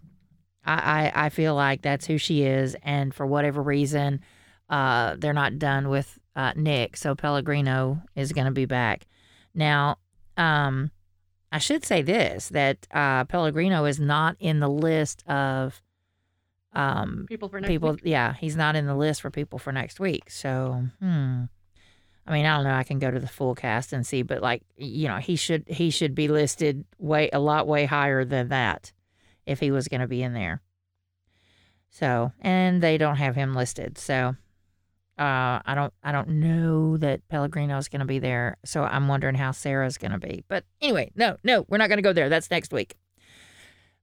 I 0.66 1.12
I, 1.14 1.26
I 1.26 1.30
feel 1.30 1.56
like 1.56 1.82
that's 1.82 2.06
who 2.08 2.18
she 2.18 2.44
is 2.44 2.76
and 2.84 3.14
for 3.14 3.26
whatever 3.26 3.62
reason 3.62 4.22
uh 4.70 5.16
they're 5.18 5.34
not 5.34 5.60
done 5.60 5.90
with 5.90 6.20
uh 6.36 6.54
Nick, 6.56 6.98
so 6.98 7.16
Pellegrino 7.16 8.02
is 8.16 8.32
going 8.34 8.46
to 8.46 8.52
be 8.52 8.66
back. 8.66 9.06
Now, 9.54 9.98
um 10.38 10.92
I 11.54 11.60
should 11.60 11.86
say 11.86 12.02
this 12.02 12.50
that 12.50 12.88
uh 12.92 13.24
Pellegrino 13.26 13.86
is 13.86 14.00
not 14.00 14.36
in 14.40 14.60
the 14.60 14.68
list 14.70 15.24
of 15.28 15.82
um 16.74 17.26
People 17.30 17.48
for 17.50 17.60
next 17.62 17.70
people 17.70 17.92
week. 17.92 18.02
yeah 18.04 18.34
he's 18.34 18.56
not 18.56 18.76
in 18.76 18.88
the 18.88 18.96
list 18.96 19.22
for 19.22 19.30
people 19.30 19.60
for 19.60 19.72
next 19.72 20.00
week 20.00 20.32
so 20.32 20.84
hmm 21.00 21.44
i 22.26 22.32
mean 22.34 22.48
i 22.48 22.56
don't 22.56 22.64
know 22.64 22.74
i 22.74 22.82
can 22.84 22.98
go 22.98 23.12
to 23.12 23.20
the 23.20 23.28
full 23.28 23.54
cast 23.54 23.94
and 23.94 24.08
see 24.08 24.24
but 24.24 24.42
like 24.42 24.64
you 24.76 25.08
know 25.08 25.18
he 25.18 25.36
should 25.36 25.64
he 25.68 25.92
should 25.92 26.16
be 26.16 26.28
listed 26.28 26.84
way 26.98 27.30
a 27.32 27.40
lot 27.40 27.68
way 27.68 27.86
higher 27.86 28.26
than 28.26 28.48
that 28.48 28.92
if 29.46 29.60
he 29.60 29.70
was 29.70 29.88
going 29.88 30.02
to 30.02 30.08
be 30.08 30.24
in 30.24 30.34
there 30.34 30.62
so 31.92 32.32
and 32.42 32.82
they 32.82 32.98
don't 32.98 33.18
have 33.18 33.36
him 33.36 33.54
listed 33.54 34.00
so 34.00 34.36
uh 35.20 35.62
i 35.66 35.74
don't 35.76 35.94
i 36.04 36.12
don't 36.12 36.28
know 36.28 36.98
that 36.98 37.22
pellegrino 37.30 37.78
is 37.78 37.88
going 37.88 38.00
to 38.00 38.06
be 38.06 38.18
there 38.20 38.58
so 38.66 38.84
i'm 38.84 39.08
wondering 39.08 39.36
how 39.36 39.52
sarah's 39.52 39.98
going 39.98 40.12
to 40.12 40.18
be 40.18 40.44
but 40.48 40.64
anyway 40.82 41.12
no 41.16 41.38
no 41.44 41.66
we're 41.70 41.78
not 41.78 41.88
going 41.88 41.98
to 42.00 42.02
go 42.04 42.14
there 42.14 42.30
that's 42.30 42.50
next 42.50 42.74
week 42.74 42.96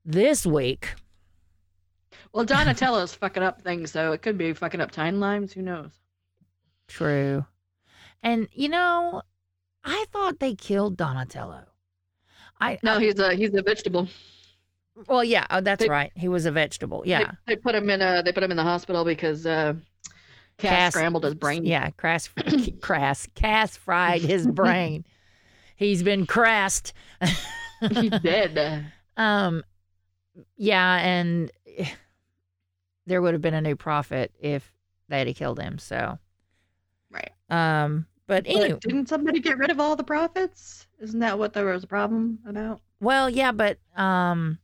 this 0.04 0.46
week 0.46 0.94
Well, 2.32 2.44
Donatello's 2.44 3.12
fucking 3.14 3.42
up 3.42 3.60
things, 3.60 3.90
so 3.90 4.12
it 4.12 4.22
could 4.22 4.38
be 4.38 4.52
fucking 4.52 4.80
up 4.80 4.92
timelines. 4.92 5.52
Who 5.52 5.62
knows? 5.62 5.90
True. 6.86 7.44
And 8.22 8.48
you 8.52 8.68
know, 8.68 9.22
I 9.84 10.04
thought 10.12 10.38
they 10.38 10.54
killed 10.54 10.96
Donatello. 10.96 11.62
I 12.60 12.78
No, 12.84 12.94
I- 12.96 13.00
he's 13.00 13.18
a 13.18 13.34
he's 13.34 13.52
a 13.54 13.62
vegetable. 13.62 14.08
well, 15.08 15.24
yeah, 15.24 15.46
oh, 15.50 15.60
that's 15.60 15.82
they- 15.82 15.88
right. 15.88 16.12
He 16.14 16.28
was 16.28 16.46
a 16.46 16.52
vegetable. 16.52 17.02
Yeah, 17.04 17.32
They, 17.46 17.54
they 17.54 17.60
put 17.60 17.74
him 17.74 17.90
in 17.90 18.00
a 18.00 18.22
they 18.24 18.32
put 18.32 18.42
him 18.44 18.50
in 18.52 18.56
the 18.56 18.62
hospital 18.62 19.04
because 19.04 19.44
uh, 19.46 19.74
Cass, 20.60 20.70
Cass- 20.70 20.92
scrambled 20.94 21.24
his 21.24 21.34
brain. 21.34 21.64
yeah. 21.64 21.90
Crass, 21.90 22.28
crass, 22.80 23.26
Cass 23.34 23.76
fried 23.76 24.20
his 24.22 24.46
brain. 24.60 25.04
He's 25.76 26.02
been 26.02 26.26
crassed. 26.26 26.92
he's 27.80 28.10
dead. 28.22 28.86
Um, 29.16 29.64
yeah, 30.56 30.96
and 30.96 31.50
there 33.06 33.20
would 33.20 33.34
have 33.34 33.42
been 33.42 33.52
a 33.54 33.60
new 33.60 33.76
prophet 33.76 34.32
if 34.40 34.72
they 35.08 35.18
had 35.18 35.36
killed 35.36 35.60
him. 35.60 35.78
So, 35.78 36.18
Right. 37.10 37.30
um, 37.50 38.06
but 38.26 38.46
anyway, 38.46 38.70
But 38.70 38.80
didn't 38.80 39.08
somebody 39.10 39.40
get 39.40 39.58
rid 39.58 39.70
of 39.70 39.78
all 39.78 39.94
the 39.96 40.04
prophets? 40.04 40.86
Isn't 41.00 41.20
that 41.20 41.38
what 41.38 41.52
there 41.52 41.66
was 41.66 41.84
a 41.84 41.86
problem 41.86 42.38
about? 42.46 42.80
Well, 43.00 43.28
yeah, 43.28 43.52
but 43.52 43.78
um, 43.96 44.58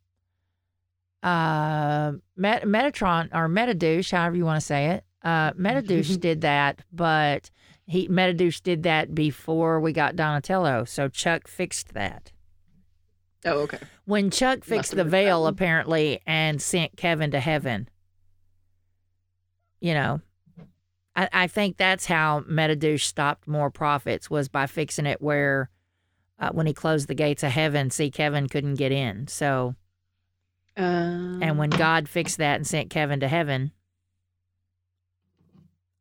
uh, 1.22 2.12
Met- 2.36 2.64
Metatron 2.64 3.28
or 3.34 3.48
Metadouche, 3.48 4.10
however 4.12 4.36
you 4.36 4.44
want 4.46 4.60
to 4.60 4.66
say 4.66 4.86
it, 4.90 5.04
uh, 5.22 5.52
Metadouche 5.52 6.20
did 6.20 6.40
that, 6.42 6.82
but 6.92 7.50
he 7.86 8.08
Metadouche 8.08 8.62
did 8.62 8.82
that 8.84 9.14
before 9.14 9.80
we 9.80 9.92
got 9.92 10.16
Donatello, 10.16 10.84
so 10.84 11.08
Chuck 11.08 11.48
fixed 11.48 11.94
that. 11.94 12.32
Oh, 13.44 13.60
okay. 13.60 13.78
When 14.06 14.30
Chuck 14.30 14.64
fixed 14.64 14.96
the 14.96 15.04
veil, 15.04 15.46
apparently, 15.46 16.20
and 16.26 16.60
sent 16.60 16.96
Kevin 16.96 17.30
to 17.30 17.38
heaven, 17.40 17.88
you 19.80 19.94
know, 19.94 20.20
I, 21.14 21.28
I 21.32 21.46
think 21.46 21.76
that's 21.76 22.06
how 22.06 22.40
Metadouche 22.40 23.02
stopped 23.02 23.46
more 23.46 23.70
prophets 23.70 24.28
was 24.28 24.48
by 24.48 24.66
fixing 24.66 25.06
it 25.06 25.22
where 25.22 25.70
uh, 26.38 26.50
when 26.50 26.66
he 26.66 26.72
closed 26.72 27.08
the 27.08 27.14
gates 27.14 27.42
of 27.42 27.52
heaven, 27.52 27.90
see, 27.90 28.10
Kevin 28.10 28.48
couldn't 28.48 28.74
get 28.74 28.92
in. 28.92 29.28
So, 29.28 29.74
Um, 30.76 31.40
and 31.42 31.56
when 31.58 31.70
God 31.70 32.08
fixed 32.08 32.38
that 32.38 32.56
and 32.56 32.66
sent 32.66 32.90
Kevin 32.90 33.20
to 33.20 33.28
heaven, 33.28 33.72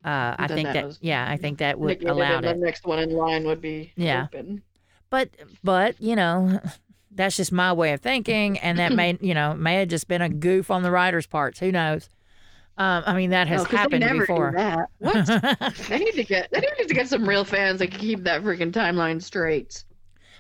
uh, 0.06 0.36
I 0.38 0.48
think 0.48 0.68
that 0.68 0.74
that, 0.74 0.86
was 0.86 1.00
yeah, 1.02 1.26
I 1.28 1.38
think 1.38 1.58
that 1.60 1.80
would 1.80 2.04
allow 2.06 2.38
it. 2.40 2.42
the 2.44 2.54
next 2.56 2.86
one 2.86 3.00
in 3.00 3.10
line 3.12 3.46
would 3.46 3.62
be 3.62 3.92
Yeah. 3.96 4.26
open. 4.26 4.62
but 5.10 5.30
but 5.64 6.00
you 6.02 6.16
know, 6.16 6.60
that's 7.12 7.36
just 7.38 7.52
my 7.52 7.74
way 7.74 7.94
of 7.94 8.02
thinking, 8.02 8.58
and 8.60 8.78
that 8.80 8.94
may 8.94 9.18
you 9.22 9.34
know 9.34 9.54
may 9.56 9.76
have 9.80 9.88
just 9.90 10.08
been 10.08 10.22
a 10.22 10.30
goof 10.30 10.70
on 10.72 10.84
the 10.84 10.92
writer's 10.92 11.28
parts. 11.28 11.60
Who 11.60 11.72
knows? 11.72 12.10
Um, 12.78 13.04
I 13.06 13.14
mean, 13.16 13.30
that 13.30 13.48
has 13.48 13.64
No, 13.72 13.78
happened 13.78 14.04
before. 14.20 14.52
that. 14.56 14.90
What? 15.00 15.76
they 15.88 15.98
need 15.98 16.12
to 16.16 16.26
get. 16.26 16.50
They 16.52 16.60
need 16.60 16.88
to 16.90 16.94
get 16.94 17.08
some 17.08 17.28
real 17.28 17.46
fans 17.46 17.80
that 17.80 17.92
can 17.92 18.00
keep 18.02 18.24
that 18.26 18.44
freaking 18.44 18.72
timeline 18.74 19.22
straight. 19.24 19.86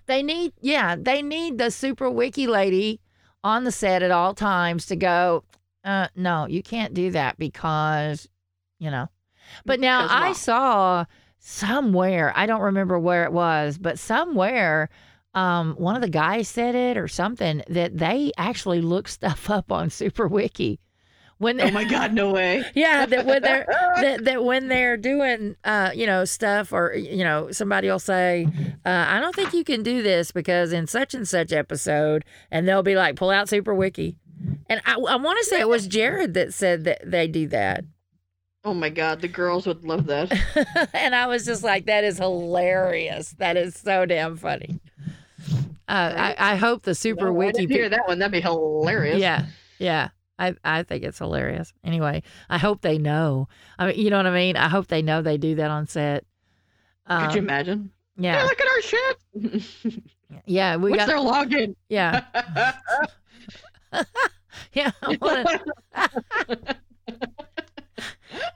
They 0.07 0.21
need, 0.21 0.51
yeah, 0.59 0.97
they 0.99 1.21
need 1.21 1.57
the 1.57 1.71
super 1.71 2.09
wiki 2.11 2.45
lady 2.45 2.99
on 3.41 3.63
the 3.63 3.71
set 3.71 4.03
at 4.03 4.11
all 4.11 4.33
times 4.33 4.85
to 4.87 4.97
go, 4.97 5.45
uh, 5.85 6.09
no, 6.15 6.45
you 6.45 6.61
can't 6.61 6.93
do 6.93 7.09
that 7.11 7.39
because, 7.39 8.27
you 8.79 8.91
know. 8.91 9.07
But 9.65 9.79
now 9.79 10.03
Because 10.03 10.21
I 10.21 10.33
saw 10.33 11.05
somewhere, 11.39 12.33
I 12.35 12.45
don't 12.45 12.61
remember 12.61 12.97
where 12.99 13.23
it 13.23 13.31
was, 13.31 13.77
but 13.77 13.99
somewhere, 13.99 14.89
um, 15.33 15.75
one 15.75 15.95
of 15.95 16.01
the 16.01 16.09
guys 16.09 16.47
said 16.47 16.75
it 16.75 16.97
or 16.97 17.07
something 17.07 17.61
that 17.67 17.97
they 17.97 18.31
actually 18.37 18.81
look 18.81 19.07
stuff 19.07 19.49
up 19.49 19.71
on 19.71 19.89
Super 19.89 20.27
Wiki. 20.27 20.79
When 21.37 21.59
Oh 21.59 21.69
my 21.69 21.83
God! 21.83 22.13
No 22.13 22.31
way. 22.31 22.63
yeah, 22.75 23.05
that 23.05 23.25
when 23.25 23.41
they're 23.41 23.65
that, 23.95 24.23
that 24.23 24.45
when 24.45 24.69
they're 24.69 24.95
doing 24.95 25.57
uh, 25.65 25.91
you 25.93 26.05
know, 26.05 26.23
stuff 26.23 26.71
or 26.71 26.93
you 26.93 27.25
know, 27.25 27.51
somebody 27.51 27.89
will 27.89 27.99
say, 27.99 28.47
uh, 28.85 29.05
I 29.09 29.19
don't 29.19 29.35
think 29.35 29.53
you 29.53 29.65
can 29.65 29.83
do 29.83 30.01
this 30.01 30.31
because 30.31 30.71
in 30.71 30.87
such 30.87 31.13
and 31.13 31.27
such 31.27 31.51
episode 31.51 32.23
and 32.49 32.65
they'll 32.65 32.83
be 32.83 32.95
like, 32.95 33.17
pull 33.17 33.31
out 33.31 33.49
Super 33.49 33.75
Wiki. 33.75 34.15
And 34.69 34.81
I, 34.85 34.93
I 34.93 35.15
want 35.17 35.37
to 35.39 35.45
say 35.45 35.59
it 35.59 35.67
was 35.67 35.87
Jared 35.87 36.35
that 36.35 36.53
said 36.53 36.85
that 36.85 37.01
they 37.05 37.27
do 37.27 37.47
that. 37.49 37.83
Oh 38.65 38.73
my 38.73 38.89
God! 38.89 39.21
The 39.21 39.27
girls 39.27 39.67
would 39.67 39.85
love 39.85 40.07
that. 40.07 40.31
and 40.93 41.13
I 41.15 41.27
was 41.27 41.45
just 41.45 41.63
like, 41.63 41.85
that 41.85 42.03
is 42.03 42.17
hilarious. 42.17 43.35
That 43.37 43.57
is 43.57 43.75
so 43.75 44.05
damn 44.07 44.35
funny. 44.37 44.79
Uh, 45.87 46.13
I, 46.17 46.35
I 46.37 46.55
hope 46.55 46.81
the 46.81 46.95
Super 46.95 47.25
No, 47.25 47.27
I 47.27 47.33
Wiki 47.33 47.51
didn't 47.59 47.69
pe- 47.69 47.75
hear 47.75 47.89
that 47.89 48.07
one. 48.07 48.17
That'd 48.17 48.31
be 48.31 48.41
hilarious. 48.41 49.19
Yeah. 49.19 49.45
Yeah. 49.77 50.09
I, 50.39 50.55
I 50.63 50.81
think 50.83 51.03
it's 51.03 51.19
hilarious. 51.19 51.71
Anyway, 51.83 52.23
I 52.49 52.57
hope 52.57 52.81
they 52.81 52.97
know. 52.97 53.47
I 53.77 53.87
mean, 53.87 53.99
you 53.99 54.09
know 54.09 54.17
what 54.17 54.25
I 54.25 54.31
mean? 54.33 54.57
I 54.57 54.67
hope 54.67 54.87
they 54.87 55.03
know 55.03 55.21
they 55.21 55.37
do 55.37 55.53
that 55.55 55.69
on 55.69 55.85
set. 55.87 56.25
Um, 57.05 57.27
Could 57.27 57.35
you 57.35 57.41
imagine? 57.41 57.91
Hey, 58.17 58.23
yeah. 58.23 58.43
look 58.43 58.59
at 58.59 58.67
our 58.67 58.81
shit. 58.81 60.03
Yeah. 60.45 60.75
We 60.77 60.89
What's 60.89 61.05
got, 61.05 61.07
their 61.07 61.17
login? 61.17 61.75
yeah. 61.87 62.23
Yeah. 64.73 64.91
I 65.03 65.17
wanna- 65.21 65.59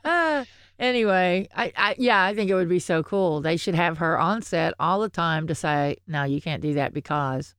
Uh, 0.03 0.45
anyway, 0.79 1.47
I, 1.55 1.71
I, 1.75 1.95
yeah, 1.97 2.23
I 2.23 2.33
think 2.35 2.49
it 2.49 2.55
would 2.55 2.69
be 2.69 2.79
so 2.79 3.03
cool. 3.03 3.41
They 3.41 3.57
should 3.57 3.75
have 3.75 3.97
her 3.99 4.17
on 4.19 4.41
set 4.41 4.73
all 4.79 4.99
the 5.01 5.09
time 5.09 5.47
to 5.47 5.55
say, 5.55 5.97
no, 6.07 6.23
you 6.23 6.41
can't 6.41 6.61
do 6.61 6.73
that 6.75 6.93
because, 6.93 7.55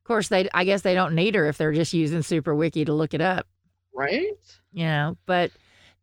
of 0.00 0.04
course, 0.04 0.28
they, 0.28 0.48
I 0.54 0.64
guess 0.64 0.82
they 0.82 0.94
don't 0.94 1.14
need 1.14 1.34
her 1.34 1.46
if 1.48 1.58
they're 1.58 1.72
just 1.72 1.92
using 1.92 2.22
Super 2.22 2.54
Wiki 2.54 2.84
to 2.84 2.92
look 2.92 3.14
it 3.14 3.20
up. 3.20 3.46
right? 3.94 4.26
you 4.74 4.84
know 4.86 5.18
but 5.26 5.50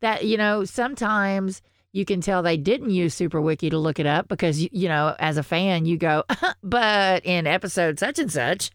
that 0.02 0.24
you 0.26 0.38
know 0.38 0.64
sometimes 0.64 1.62
you 1.92 2.06
can 2.06 2.22
tell 2.22 2.44
they 2.44 2.56
didn't 2.56 2.92
use 2.92 3.16
super 3.16 3.42
wiki 3.42 3.68
to 3.72 3.80
look 3.80 3.98
it 4.00 4.06
up 4.06 4.28
because 4.28 4.62
you, 4.62 4.70
you 4.72 4.88
know 4.88 5.16
as 5.18 5.38
a 5.38 5.44
fan 5.44 5.86
you 5.88 5.98
go 5.98 6.24
but 6.64 7.26
in 7.26 7.48
episode 7.48 7.98
such 7.98 8.20
and 8.20 8.32
such 8.32 8.70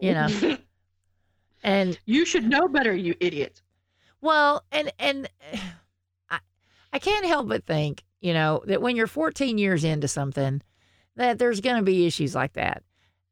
you 0.00 0.12
know 0.12 0.26
and 1.62 1.98
You 2.06 2.24
should 2.26 2.44
know 2.44 2.66
better, 2.66 2.92
you 2.92 3.14
idiot. 3.20 3.62
well 4.20 4.64
and 4.72 4.92
and 4.98 5.28
I, 5.52 5.60
I 6.96 6.98
can't 6.98 7.26
help 7.26 7.46
but 7.46 7.66
think 7.66 8.04
you 8.22 8.32
know 8.32 8.62
that 8.66 8.80
when 8.80 8.96
you're 8.96 9.06
14 9.06 9.58
years 9.58 9.84
into 9.84 10.08
something 10.08 10.62
that 11.16 11.38
there's 11.38 11.60
going 11.60 11.76
to 11.76 11.82
be 11.82 12.06
issues 12.06 12.34
like 12.34 12.54
that 12.54 12.82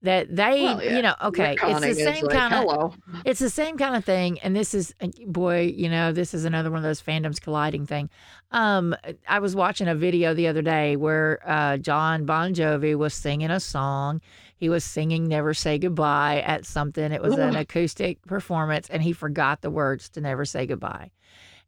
that 0.03 0.27
they 0.29 0.65
Well, 0.65 0.85
yeah. 0.85 0.97
you 0.97 1.01
know 1.01 1.15
okay 1.23 1.57
it's 1.63 1.81
the 1.81 1.95
same 1.95 2.27
like, 2.27 2.37
kind 2.37 2.53
of 2.53 2.61
Hello. 2.61 2.95
it's 3.25 3.41
the 3.41 3.49
same 3.49 3.79
kind 3.79 3.97
of 3.97 4.05
thing 4.05 4.39
and 4.41 4.55
this 4.55 4.75
is 4.75 4.95
boy 5.27 5.73
you 5.75 5.89
know 5.89 6.13
this 6.13 6.35
is 6.35 6.45
another 6.45 6.71
one 6.71 6.77
of 6.77 6.83
those 6.83 7.01
fandoms 7.01 7.41
colliding 7.41 7.87
thing 7.87 8.11
um 8.51 8.95
i 9.27 9.39
was 9.39 9.57
watching 9.57 9.89
a 9.89 9.95
video 9.95 10.35
the 10.35 10.47
other 10.47 10.61
day 10.61 10.97
where 10.97 11.41
uh 11.47 11.79
john 11.79 12.27
bon 12.27 12.53
jovi 12.53 12.95
was 12.95 13.15
singing 13.15 13.51
a 13.51 13.61
song 13.61 14.21
he 14.57 14.69
was 14.69 14.85
singing 14.85 15.27
never 15.27 15.55
say 15.55 15.79
goodbye 15.79 16.43
at 16.43 16.67
something 16.67 17.13
it 17.13 17.23
was 17.23 17.39
an 17.39 17.57
acoustic 17.57 18.21
performance 18.27 18.91
and 18.91 19.03
he 19.03 19.15
forgot 19.15 19.63
the 19.63 19.71
words 19.71 20.11
to 20.11 20.21
never 20.21 20.45
say 20.45 20.67
goodbye 20.67 21.11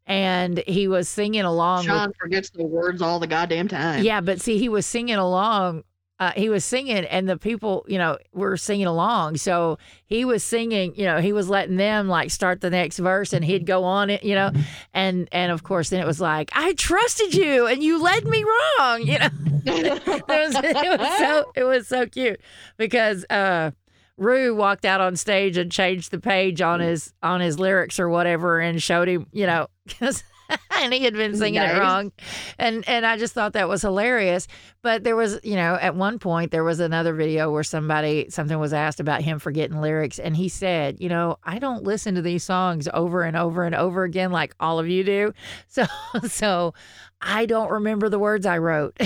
and 0.07 0.63
he 0.67 0.89
was 0.89 1.09
singing 1.09 1.43
along 1.43 1.79
with 1.79 1.87
Sean 1.87 2.13
forgets 2.19 2.51
the 2.51 2.65
words 2.65 3.03
all 3.03 3.19
the 3.19 3.27
goddamn 3.27 3.69
time. 3.69 4.05
yeah, 4.05 4.21
but 4.21 4.41
see, 4.41 4.59
he 4.59 4.69
was 4.69 4.87
singing 4.87 5.17
along. 5.17 5.85
Uh, 6.19 6.33
he 6.33 6.49
was 6.49 6.65
singing, 6.65 7.05
and 7.05 7.29
the 7.29 7.37
people, 7.37 7.85
you 7.89 7.99
know, 7.99 8.17
were 8.33 8.57
singing 8.57 8.87
along. 8.87 9.37
So 9.37 9.77
he 10.07 10.25
was 10.25 10.43
singing, 10.43 10.95
you 10.97 11.05
know, 11.05 11.21
he 11.21 11.35
was 11.35 11.51
letting 11.51 11.77
them 11.77 12.09
like 12.09 12.31
start 12.31 12.63
the 12.63 12.71
next 12.71 12.99
verse, 12.99 13.35
and 13.35 13.45
he'd 13.45 13.67
go 13.67 13.85
on 13.85 14.09
it, 14.09 14.25
you 14.25 14.35
know, 14.35 14.51
and 14.95 15.29
and 15.31 15.53
of 15.53 15.63
course, 15.63 15.91
then 15.91 16.01
it 16.01 16.07
was 16.07 16.21
like, 16.21 16.51
I 16.55 16.73
trusted 16.73 17.35
you, 17.35 17.67
and 17.67 17.83
you 17.83 18.01
led 18.03 18.25
me 18.25 18.45
wrong, 18.45 19.03
you 19.03 19.19
know. 19.19 19.29
it, 19.67 20.29
was, 20.29 20.55
it 20.55 21.01
was 21.01 21.19
so 21.19 21.53
it 21.55 21.65
was 21.65 21.89
so 21.89 22.07
cute 22.07 22.41
because 22.79 23.27
uh, 23.29 23.73
Rue 24.19 24.55
walked 24.55 24.85
out 24.85 25.01
on 25.01 25.17
stage 25.17 25.57
and 25.57 25.71
changed 25.71 26.11
the 26.11 26.21
page 26.21 26.63
on 26.63 26.81
his 26.81 27.13
on 27.23 27.41
his 27.41 27.59
lyrics 27.59 28.01
or 28.01 28.09
whatever, 28.09 28.61
and 28.61 28.83
showed 28.83 29.09
him, 29.09 29.27
you 29.33 29.47
know, 29.47 29.67
and 30.71 30.93
he 30.93 31.05
had 31.05 31.15
been 31.15 31.37
singing 31.37 31.61
it 31.61 31.79
wrong, 31.79 32.13
and 32.59 32.89
and 32.89 33.05
I 33.05 33.17
just 33.17 33.35
thought 33.35 33.53
that 33.55 33.69
was 33.69 33.83
hilarious. 33.83 34.47
But 34.83 35.05
there 35.05 35.17
was, 35.17 35.41
you 35.43 35.57
know, 35.57 35.77
at 35.81 35.95
one 35.95 36.19
point 36.19 36.51
there 36.51 36.65
was 36.65 36.81
another 36.81 37.15
video 37.15 37.51
where 37.51 37.65
somebody 37.65 38.27
something 38.31 38.59
was 38.59 38.73
asked 38.73 39.01
about 39.01 39.23
him 39.23 39.39
forgetting 39.39 39.81
lyrics, 39.81 40.19
and 40.19 40.37
he 40.37 40.49
said, 40.49 41.01
you 41.01 41.09
know, 41.09 41.39
I 41.45 41.59
don't 41.59 41.85
listen 41.85 42.15
to 42.15 42.23
these 42.23 42.45
songs 42.45 42.89
over 42.93 43.23
and 43.23 43.37
over 43.37 43.65
and 43.65 43.75
over 43.75 44.05
again 44.05 44.31
like 44.31 44.55
all 44.61 44.79
of 44.79 44.89
you 44.89 45.05
do, 45.05 45.33
so 45.69 45.85
so 46.27 46.75
I 47.21 47.47
don't 47.47 47.71
remember 47.71 48.09
the 48.09 48.19
words 48.19 48.47
I 48.47 48.59
wrote, 48.59 48.97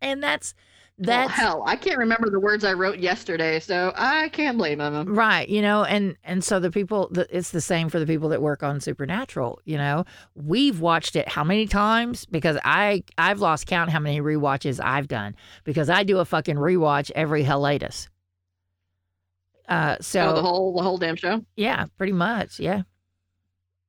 and 0.00 0.22
that's 0.22 0.54
Well, 0.96 1.26
hell, 1.26 1.64
I 1.66 1.74
can't 1.74 1.98
remember 1.98 2.30
the 2.30 2.38
words 2.38 2.62
I 2.62 2.72
wrote 2.72 2.98
yesterday, 2.98 3.58
so 3.58 3.92
I 3.96 4.28
can't 4.28 4.56
blame 4.56 4.78
them. 4.78 5.12
Right, 5.12 5.48
you 5.48 5.60
know, 5.60 5.82
and 5.82 6.16
and 6.22 6.44
so 6.44 6.60
the 6.60 6.70
people, 6.70 7.08
the, 7.10 7.26
it's 7.36 7.50
the 7.50 7.60
same 7.60 7.88
for 7.88 7.98
the 7.98 8.06
people 8.06 8.28
that 8.28 8.40
work 8.40 8.62
on 8.62 8.78
Supernatural. 8.80 9.60
You 9.64 9.76
know, 9.76 10.04
we've 10.36 10.80
watched 10.80 11.16
it 11.16 11.28
how 11.28 11.42
many 11.42 11.66
times? 11.66 12.26
Because 12.26 12.58
I 12.64 13.02
I've 13.18 13.40
lost 13.40 13.66
count 13.66 13.90
how 13.90 13.98
many 13.98 14.20
rewatches 14.20 14.78
I've 14.82 15.08
done 15.08 15.34
because 15.64 15.90
I 15.90 16.04
do 16.04 16.18
a 16.18 16.24
fucking 16.24 16.56
rewatch 16.56 17.10
every 17.16 17.42
hiatus. 17.42 18.08
Uh, 19.68 19.96
so 20.00 20.28
oh, 20.28 20.34
the 20.34 20.42
whole 20.42 20.76
the 20.76 20.82
whole 20.82 20.98
damn 20.98 21.16
show. 21.16 21.44
yeah, 21.56 21.86
pretty 21.98 22.12
much, 22.12 22.60
yeah, 22.60 22.82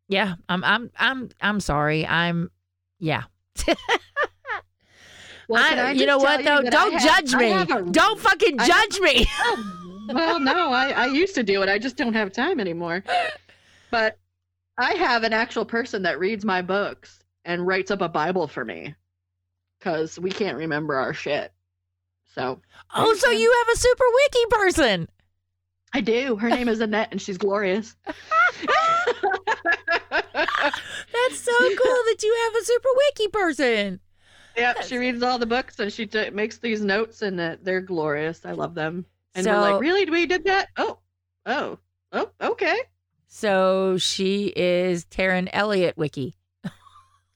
yeah. 0.08 0.36
I'm 0.50 0.64
I'm 0.64 0.90
I'm 0.98 1.30
I'm 1.40 1.60
sorry. 1.60 2.08
I'm 2.08 2.50
yeah. 2.98 3.26
Well, 5.48 5.64
I, 5.64 5.90
I 5.90 5.92
you 5.92 6.06
know 6.06 6.18
what 6.18 6.44
though? 6.44 6.62
Don't 6.62 6.94
have- 6.94 7.02
judge 7.02 7.36
me. 7.36 7.52
a- 7.52 7.82
Don't 7.84 8.20
fucking 8.20 8.58
judge 8.60 9.00
me. 9.00 9.28
well, 10.10 10.40
no, 10.40 10.72
I, 10.72 10.90
I 10.92 11.06
used 11.08 11.36
to 11.36 11.44
do 11.44 11.62
it. 11.64 11.70
I 11.70 11.80
just 11.80 11.98
don't 11.98 12.14
have 12.14 12.32
time 12.32 12.60
anymore. 12.60 13.04
But 13.92 14.20
I 14.78 14.94
have 14.94 15.24
an 15.24 15.34
actual 15.34 15.66
person 15.66 16.04
that 16.04 16.20
reads 16.20 16.46
my 16.46 16.62
books 16.62 17.24
and 17.44 17.66
writes 17.66 17.92
up 17.92 18.02
a 18.02 18.10
Bible 18.10 18.48
for 18.48 18.64
me 18.66 18.94
because 19.80 20.20
we 20.20 20.30
can't 20.30 20.58
remember 20.58 20.96
our 20.96 21.14
shit. 21.14 21.52
So 22.34 22.62
oh, 22.94 23.14
so 23.16 23.32
you 23.32 23.52
have 23.52 23.76
a 23.76 23.80
super 23.80 24.04
wiki 24.14 24.46
person. 24.50 25.08
I 25.94 26.02
do. 26.02 26.36
Her 26.36 26.50
name 26.50 26.68
is 26.68 26.82
Annette 26.82 27.10
and 27.12 27.22
she's 27.22 27.38
glorious. 27.38 27.96
That's 28.06 28.20
so 31.40 31.58
cool 31.58 32.02
that 32.08 32.18
you 32.22 32.36
have 32.44 32.62
a 32.62 32.66
super 32.66 32.90
wiki 32.98 33.28
person. 33.30 34.00
Yep, 34.58 34.84
she 34.84 34.98
reads 34.98 35.22
all 35.24 35.38
the 35.40 35.46
books 35.46 35.80
and 35.80 35.92
she 35.92 36.06
t- 36.06 36.30
makes 36.32 36.58
these 36.58 36.82
notes 36.82 37.22
and 37.22 37.40
uh, 37.40 37.56
they're 37.62 37.82
glorious. 37.82 38.46
I 38.46 38.52
love 38.52 38.74
them. 38.76 39.06
And 39.34 39.46
we're 39.46 39.54
So- 39.54 39.62
like, 39.62 39.82
really? 39.82 40.10
We 40.10 40.26
did 40.26 40.44
that? 40.46 40.70
Oh, 40.78 41.00
oh, 41.46 41.78
oh, 42.12 42.32
okay. 42.42 42.78
So 43.28 43.98
she 43.98 44.54
is 44.56 45.06
Taryn 45.06 45.50
Elliott 45.52 45.98
wiki. 45.98 46.36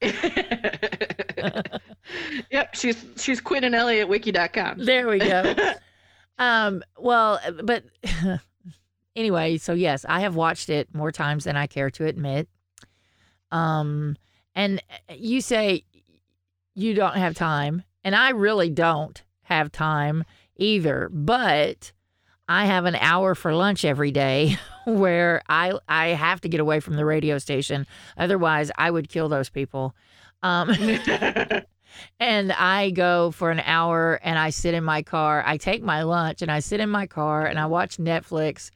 yep, 2.50 2.74
she's 2.74 3.04
she's 3.16 3.40
Quinn 3.40 3.64
and 3.64 3.74
Elliot 3.74 4.08
wiki.com. 4.08 4.84
There 4.84 5.08
we 5.08 5.18
go. 5.18 5.54
um, 6.38 6.82
well, 6.98 7.38
but 7.62 7.84
anyway, 9.16 9.58
so 9.58 9.74
yes, 9.74 10.04
I 10.08 10.20
have 10.20 10.36
watched 10.36 10.70
it 10.70 10.94
more 10.94 11.12
times 11.12 11.44
than 11.44 11.56
I 11.56 11.66
care 11.66 11.90
to 11.90 12.06
admit. 12.06 12.48
Um, 13.52 14.16
and 14.54 14.82
you 15.14 15.40
say 15.40 15.84
you 16.74 16.94
don't 16.94 17.16
have 17.16 17.34
time, 17.34 17.82
and 18.04 18.14
I 18.14 18.30
really 18.30 18.70
don't 18.70 19.22
have 19.42 19.72
time 19.72 20.24
either, 20.56 21.10
but 21.12 21.92
I 22.48 22.66
have 22.66 22.84
an 22.84 22.96
hour 22.96 23.34
for 23.34 23.54
lunch 23.54 23.84
every 23.84 24.10
day 24.10 24.56
where 24.86 25.42
I 25.48 25.72
I 25.88 26.08
have 26.08 26.40
to 26.42 26.48
get 26.48 26.60
away 26.60 26.80
from 26.80 26.96
the 26.96 27.04
radio 27.04 27.38
station. 27.38 27.86
Otherwise, 28.16 28.70
I 28.76 28.90
would 28.90 29.08
kill 29.08 29.28
those 29.28 29.50
people. 29.50 29.94
Um, 30.42 30.70
and 32.20 32.52
I 32.52 32.90
go 32.90 33.30
for 33.30 33.50
an 33.50 33.60
hour 33.60 34.20
and 34.22 34.38
I 34.38 34.50
sit 34.50 34.74
in 34.74 34.84
my 34.84 35.02
car. 35.02 35.42
I 35.46 35.56
take 35.56 35.82
my 35.82 36.02
lunch 36.02 36.42
and 36.42 36.50
I 36.50 36.60
sit 36.60 36.80
in 36.80 36.90
my 36.90 37.06
car 37.06 37.46
and 37.46 37.58
I 37.58 37.66
watch 37.66 37.98
Netflix 37.98 38.70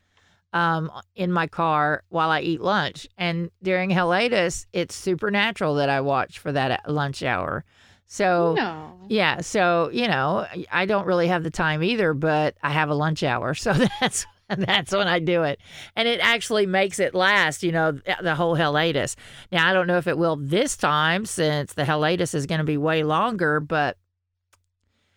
um, 0.53 0.91
in 1.15 1.31
my 1.31 1.47
car 1.47 2.03
while 2.09 2.29
I 2.29 2.41
eat 2.41 2.61
lunch. 2.61 3.07
And 3.17 3.51
during 3.61 3.89
hiatus, 3.89 4.67
it's 4.73 4.95
Supernatural 4.95 5.75
that 5.75 5.89
I 5.89 6.01
watch 6.01 6.39
for 6.39 6.51
that 6.51 6.71
uh, 6.87 6.91
lunch 6.91 7.23
hour. 7.23 7.65
So 8.07 8.53
No. 8.55 8.99
yeah, 9.09 9.41
so 9.41 9.89
you 9.91 10.07
know, 10.07 10.45
I 10.71 10.85
don't 10.85 11.05
really 11.07 11.27
have 11.27 11.43
the 11.43 11.49
time 11.51 11.83
either, 11.83 12.13
but 12.13 12.55
I 12.61 12.69
have 12.71 12.89
a 12.89 12.93
lunch 12.95 13.23
hour, 13.23 13.53
so 13.55 13.73
that's 13.99 14.25
that's 14.47 14.91
when 14.91 15.07
I 15.07 15.17
do 15.19 15.41
it, 15.43 15.59
and 15.95 16.07
it 16.07 16.19
actually 16.21 16.67
makes 16.67 16.99
it 16.99 17.15
last. 17.15 17.63
You 17.63 17.71
know, 17.71 17.91
the 18.21 18.35
whole 18.35 18.55
hiatus. 18.55 19.15
Now 19.51 19.67
I 19.67 19.73
don't 19.73 19.87
know 19.87 19.97
if 19.97 20.05
it 20.07 20.17
will 20.19 20.35
this 20.35 20.77
time 20.77 21.25
since 21.25 21.73
the 21.73 21.83
hiatus 21.85 22.33
is 22.35 22.45
going 22.45 22.59
to 22.59 22.63
be 22.65 22.77
way 22.77 23.03
longer, 23.03 23.59
but 23.59 23.97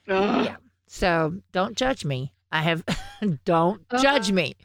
Ugh. 0.08 0.46
yeah. 0.46 0.56
So 0.86 1.34
don't 1.52 1.76
judge 1.76 2.04
me. 2.06 2.32
I 2.50 2.62
have 2.62 2.82
don't 3.44 3.82
judge 4.00 4.30
Uh, 4.30 4.34
me. 4.34 4.56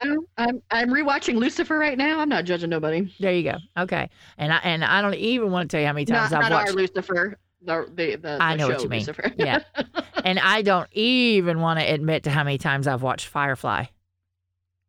I'm 0.00 0.62
I'm 0.70 0.90
rewatching 0.90 1.34
Lucifer 1.34 1.78
right 1.78 1.98
now. 1.98 2.20
I'm 2.20 2.28
not 2.28 2.44
judging 2.44 2.70
nobody. 2.70 3.12
There 3.18 3.32
you 3.32 3.42
go. 3.42 3.58
Okay, 3.76 4.08
and 4.36 4.52
I 4.52 4.58
and 4.58 4.84
I 4.84 5.02
don't 5.02 5.14
even 5.14 5.50
want 5.50 5.68
to 5.70 5.74
tell 5.74 5.80
you 5.80 5.86
how 5.86 5.92
many 5.92 6.04
times 6.04 6.30
Not, 6.30 6.44
I've 6.44 6.50
not 6.50 6.64
watched. 6.64 6.74
Lucifer. 6.74 7.38
The 7.62 7.90
the 7.92 8.16
the, 8.16 8.38
I 8.40 8.54
know 8.54 8.68
what 8.68 8.82
you 8.82 8.88
mean. 8.88 9.00
Lucifer. 9.00 9.32
Yeah. 9.36 9.62
and 10.24 10.38
I 10.38 10.62
don't 10.62 10.88
even 10.92 11.60
want 11.60 11.80
to 11.80 11.84
admit 11.84 12.24
to 12.24 12.30
how 12.30 12.44
many 12.44 12.58
times 12.58 12.86
I've 12.86 13.02
watched 13.02 13.26
Firefly. 13.26 13.86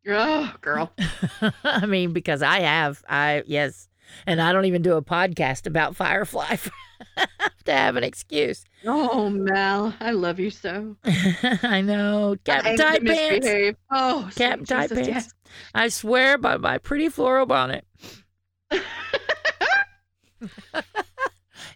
oh, 0.08 0.54
girl. 0.60 0.92
I 1.64 1.86
mean, 1.86 2.12
because 2.12 2.42
I 2.42 2.60
have, 2.60 3.02
I 3.08 3.42
yes, 3.46 3.88
and 4.26 4.40
I 4.40 4.52
don't 4.52 4.64
even 4.64 4.82
do 4.82 4.94
a 4.96 5.02
podcast 5.02 5.66
about 5.66 5.96
Firefly 5.96 6.56
to 7.64 7.72
have 7.72 7.96
an 7.96 8.04
excuse. 8.04 8.64
Oh, 8.84 9.30
Mal, 9.30 9.94
I 10.00 10.12
love 10.12 10.38
you 10.38 10.50
so. 10.50 10.96
I 11.04 11.80
know, 11.80 12.36
Captain 12.44 12.80
Angry 12.80 13.40
Tight 13.40 13.42
Pants. 13.42 13.78
Oh, 13.90 14.30
Captain 14.34 14.64
Tight 14.64 14.88
Jesus, 14.90 15.08
Pants. 15.08 15.34
I 15.74 15.88
swear 15.88 16.38
by 16.38 16.56
my 16.56 16.78
pretty 16.78 17.08
floral 17.08 17.46
bonnet. 17.46 17.84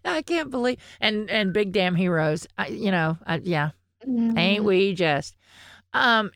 I 0.05 0.23
can't 0.23 0.51
believe 0.51 0.79
and 1.01 1.31
and 1.31 1.53
big 1.53 1.73
damn 1.73 1.95
heroes. 1.95 2.47
I, 2.59 2.69
you 2.69 2.91
know, 2.91 3.19
I, 3.27 3.41
yeah, 3.43 3.71
yes. 4.07 4.35
ain't 4.37 4.65
we 4.65 4.95
just? 4.95 5.37
Um, 5.93 6.31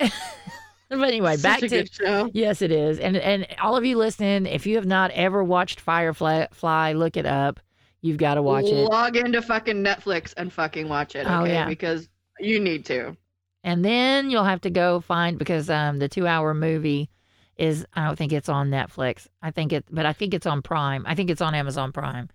but 0.89 1.01
anyway, 1.03 1.37
Such 1.37 1.43
back 1.43 1.59
a 1.63 1.69
to 1.69 1.69
good 1.69 1.93
show. 1.93 2.31
Yes, 2.33 2.63
it 2.63 2.71
is. 2.73 2.99
And 2.99 3.17
and 3.17 3.47
all 3.61 3.77
of 3.77 3.85
you 3.85 3.97
listening, 3.99 4.47
if 4.47 4.67
you 4.67 4.77
have 4.77 4.87
not 4.87 5.11
ever 5.13 5.43
watched 5.45 5.81
Firefly, 5.81 6.47
fly, 6.53 6.93
look 6.93 7.17
it 7.17 7.27
up. 7.27 7.61
You've 8.01 8.17
got 8.17 8.35
to 8.35 8.43
watch 8.43 8.65
it. 8.65 8.89
Log 8.89 9.17
into 9.17 9.43
fucking 9.43 9.83
Netflix 9.85 10.33
and 10.37 10.53
fucking 10.53 10.89
watch 10.89 11.17
it. 11.17 11.27
Okay, 11.27 11.35
Oh, 11.35 11.45
yeah. 11.45 11.67
because 11.67 12.09
you 12.39 12.61
need 12.61 12.85
to. 12.87 13.17
And 13.65 13.85
then 13.85 14.31
you'll 14.31 14.45
have 14.45 14.61
to 14.63 14.71
go 14.71 15.01
find 15.01 15.37
because 15.39 15.69
um 15.69 15.99
the 15.99 16.09
2-hour 16.09 16.55
movie 16.55 17.11
is 17.57 17.85
I 17.95 18.07
don't 18.07 18.17
think 18.17 18.33
it's 18.33 18.49
on 18.49 18.71
Netflix. 18.71 19.27
I 19.43 19.51
think 19.51 19.73
it 19.73 19.85
but 19.91 20.07
I 20.07 20.13
think 20.13 20.33
it's 20.33 20.47
on 20.47 20.63
Prime. 20.63 21.05
I 21.07 21.15
think 21.17 21.29
it's 21.29 21.41
on 21.41 21.55
Amazon 21.57 21.91
Prime. 21.93 22.31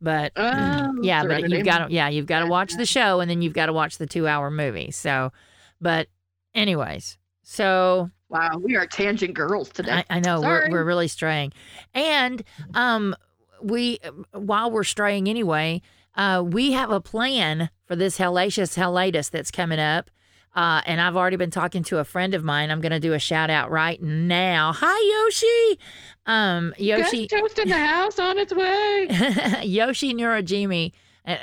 But 0.00 0.32
Oh, 0.36 0.94
yeah, 1.02 1.24
but 1.24 1.48
you've 1.48 1.64
got 1.64 1.86
to 1.88 1.94
yeah, 1.94 2.08
you've 2.08 2.26
got 2.26 2.40
to 2.40 2.46
watch 2.46 2.74
the 2.76 2.84
show 2.96 3.20
and 3.20 3.30
then 3.30 3.40
you've 3.40 3.52
got 3.54 3.66
to 3.66 3.72
watch 3.72 3.98
the 3.98 4.06
2-hour 4.06 4.50
movie. 4.50 4.90
So 4.90 5.32
but 5.80 6.08
anyways, 6.56 7.16
so 7.44 8.10
Wow, 8.34 8.58
we 8.58 8.74
are 8.74 8.84
tangent 8.84 9.34
girls 9.34 9.68
today. 9.68 10.04
I, 10.10 10.16
I 10.16 10.20
know 10.20 10.40
we're 10.40 10.68
we're 10.68 10.82
really 10.84 11.06
straying, 11.06 11.52
and 11.94 12.42
um, 12.74 13.14
we 13.62 14.00
while 14.32 14.72
we're 14.72 14.82
straying 14.82 15.28
anyway, 15.28 15.82
uh, 16.16 16.42
we 16.44 16.72
have 16.72 16.90
a 16.90 17.00
plan 17.00 17.70
for 17.86 17.94
this 17.94 18.18
hellacious 18.18 18.76
hellatus 18.76 19.30
that's 19.30 19.52
coming 19.52 19.78
up. 19.78 20.10
Uh, 20.56 20.80
and 20.86 21.00
I've 21.00 21.16
already 21.16 21.36
been 21.36 21.50
talking 21.50 21.82
to 21.84 21.98
a 21.98 22.04
friend 22.04 22.32
of 22.32 22.44
mine. 22.44 22.70
I'm 22.70 22.80
going 22.80 22.92
to 22.92 23.00
do 23.00 23.12
a 23.12 23.18
shout 23.18 23.50
out 23.50 23.70
right 23.72 24.00
now. 24.00 24.72
Hi, 24.72 25.26
Yoshi. 25.26 25.80
Um, 26.26 26.74
Yoshi. 26.78 27.26
Guest 27.26 27.42
toast 27.42 27.58
in 27.58 27.68
the 27.68 27.74
house 27.76 28.20
on 28.20 28.38
its 28.38 28.54
way. 28.54 29.08
Yoshi 29.64 30.14
Nurajimi. 30.14 30.92
Uh, 31.26 31.36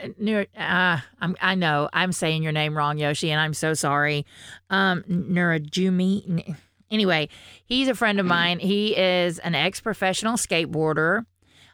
uh, 0.58 1.00
I'm, 1.20 1.36
I 1.42 1.56
know 1.56 1.90
I'm 1.92 2.12
saying 2.12 2.44
your 2.44 2.52
name 2.52 2.78
wrong, 2.78 2.98
Yoshi, 2.98 3.32
and 3.32 3.42
I'm 3.42 3.54
so 3.54 3.74
sorry. 3.74 4.26
Um, 4.70 5.04
Nurajumi. 5.04 6.56
Anyway, 6.92 7.30
he's 7.66 7.88
a 7.88 7.96
friend 7.96 8.20
of 8.20 8.26
mine. 8.28 8.60
He 8.60 8.96
is 8.96 9.40
an 9.40 9.56
ex 9.56 9.80
professional 9.82 10.34
skateboarder. 10.34 11.26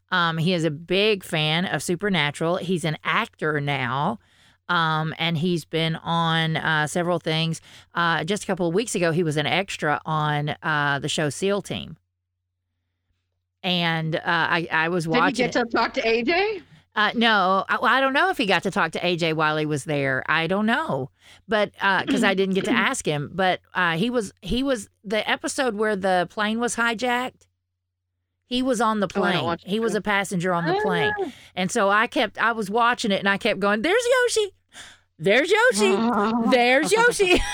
Um, 0.10 0.38
he 0.38 0.54
is 0.54 0.64
a 0.64 0.72
big 0.72 1.24
fan 1.24 1.66
of 1.66 1.84
Supernatural. 1.84 2.58
He's 2.58 2.86
an 2.86 2.98
actor 3.04 3.60
now. 3.60 4.20
Um, 4.70 5.14
and 5.18 5.38
he's 5.38 5.64
been 5.64 5.96
on 5.96 6.58
uh, 6.58 6.88
several 6.88 7.20
things. 7.20 7.62
Uh, 7.96 8.24
just 8.24 8.44
a 8.44 8.48
couple 8.48 8.68
of 8.68 8.74
weeks 8.74 8.96
ago, 8.96 9.12
he 9.12 9.24
was 9.24 9.38
an 9.38 9.46
extra 9.46 10.02
on 10.06 10.56
uh, 10.62 11.00
the 11.00 11.08
show 11.08 11.30
SEAL 11.30 11.62
Team. 11.62 11.98
And 13.64 14.18
uh, 14.18 14.22
I, 14.26 14.68
I 14.72 14.90
was 14.90 15.08
watching. 15.08 15.36
Did 15.36 15.40
you 15.40 15.46
get 15.46 15.54
to 15.54 15.66
talk 15.66 15.94
to 15.96 16.02
AJ? 16.02 16.64
Uh, 16.98 17.12
no, 17.14 17.64
I, 17.70 17.76
well, 17.80 17.94
I 17.94 18.02
don't 18.02 18.12
know 18.14 18.32
if 18.32 18.38
he 18.40 18.48
got 18.48 18.64
to 18.64 18.72
talk 18.72 18.92
to 18.94 19.00
AJ 19.00 19.36
while 19.36 19.56
he 19.56 19.68
was 19.68 19.84
there. 19.86 20.24
I 20.28 20.48
don't 20.48 20.66
know, 20.66 21.12
but 21.48 21.72
because 22.06 22.24
I 22.24 22.34
didn't 22.34 22.56
get 22.56 22.66
to 22.66 22.72
ask 22.72 23.06
him. 23.06 23.30
But 23.34 23.62
uh, 23.76 23.98
he 23.98 24.10
was 24.10 24.34
he 24.42 24.64
was 24.64 24.90
the 25.04 25.28
episode 25.30 25.76
where 25.76 25.96
the 25.96 26.28
plane 26.32 26.60
was 26.60 26.76
hijacked. 26.76 27.46
He 28.48 28.64
was 28.64 28.82
on 28.82 29.00
the 29.00 29.06
Oh, 29.16 29.20
plane. 29.20 29.46
the 29.64 29.70
he 29.70 29.80
was 29.80 29.94
a 29.94 30.02
passenger 30.02 30.54
on 30.54 30.66
the 30.66 30.74
plane, 30.82 31.14
Ah. 31.22 31.32
and 31.56 31.70
so 31.72 31.90
I 31.90 32.08
kept 32.08 32.38
I 32.40 32.52
was 32.54 32.70
watching 32.70 33.12
it 33.12 33.20
and 33.20 33.30
I 33.30 33.38
kept 33.38 33.60
going. 33.60 33.84
There's 33.84 34.04
Yoshi. 34.24 34.54
There's 35.20 35.52
Yoshi. 35.52 35.94
Oh. 35.96 36.48
There's 36.52 36.92
Yoshi. 36.92 37.40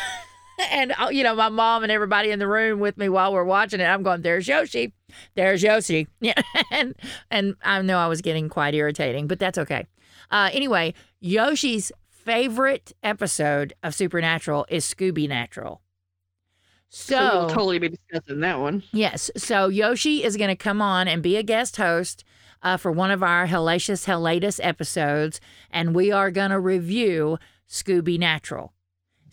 and 0.72 0.94
uh, 1.00 1.10
you 1.12 1.24
know 1.24 1.36
my 1.36 1.50
mom 1.50 1.84
and 1.84 1.92
everybody 1.92 2.32
in 2.32 2.40
the 2.40 2.48
room 2.48 2.80
with 2.80 2.98
me 2.98 3.10
while 3.10 3.34
we're 3.34 3.44
watching 3.44 3.80
it. 3.80 3.86
I'm 3.86 4.04
going. 4.04 4.22
There's 4.22 4.48
Yoshi. 4.48 4.94
There's 5.36 5.64
Yoshi. 5.64 6.08
Yeah, 6.20 6.42
and 6.72 6.96
and 7.30 7.56
I 7.64 7.82
know 7.82 7.98
I 7.98 8.08
was 8.08 8.22
getting 8.22 8.50
quite 8.50 8.74
irritating, 8.74 9.28
but 9.28 9.40
that's 9.40 9.58
okay. 9.58 9.88
Uh, 10.32 10.50
anyway, 10.54 10.94
Yoshi's 11.20 11.92
favorite 12.10 12.94
episode 13.04 13.74
of 13.84 13.94
Supernatural 13.94 14.66
is 14.70 14.86
Scooby 14.86 15.28
Natural. 15.28 15.82
So 16.90 17.18
we'll 17.18 17.50
totally 17.50 17.80
be 17.80 17.90
discussing 17.90 18.40
that 18.42 18.60
one. 18.60 18.84
yes, 18.92 19.32
so 19.36 19.68
Yoshi 19.68 20.24
is 20.24 20.38
going 20.38 20.50
to 20.50 20.56
come 20.56 20.82
on 20.82 21.08
and 21.08 21.24
be 21.24 21.38
a 21.38 21.44
guest 21.44 21.78
host 21.78 22.24
uh, 22.62 22.78
for 22.78 22.92
one 22.92 23.10
of 23.12 23.24
our 23.24 23.48
hellacious 23.48 24.06
hellatus 24.06 24.60
episodes, 24.64 25.42
and 25.72 25.96
we 25.96 26.12
are 26.12 26.30
going 26.32 26.52
to 26.52 26.60
review 26.60 27.40
Scooby 27.68 28.20
Natural. 28.20 28.74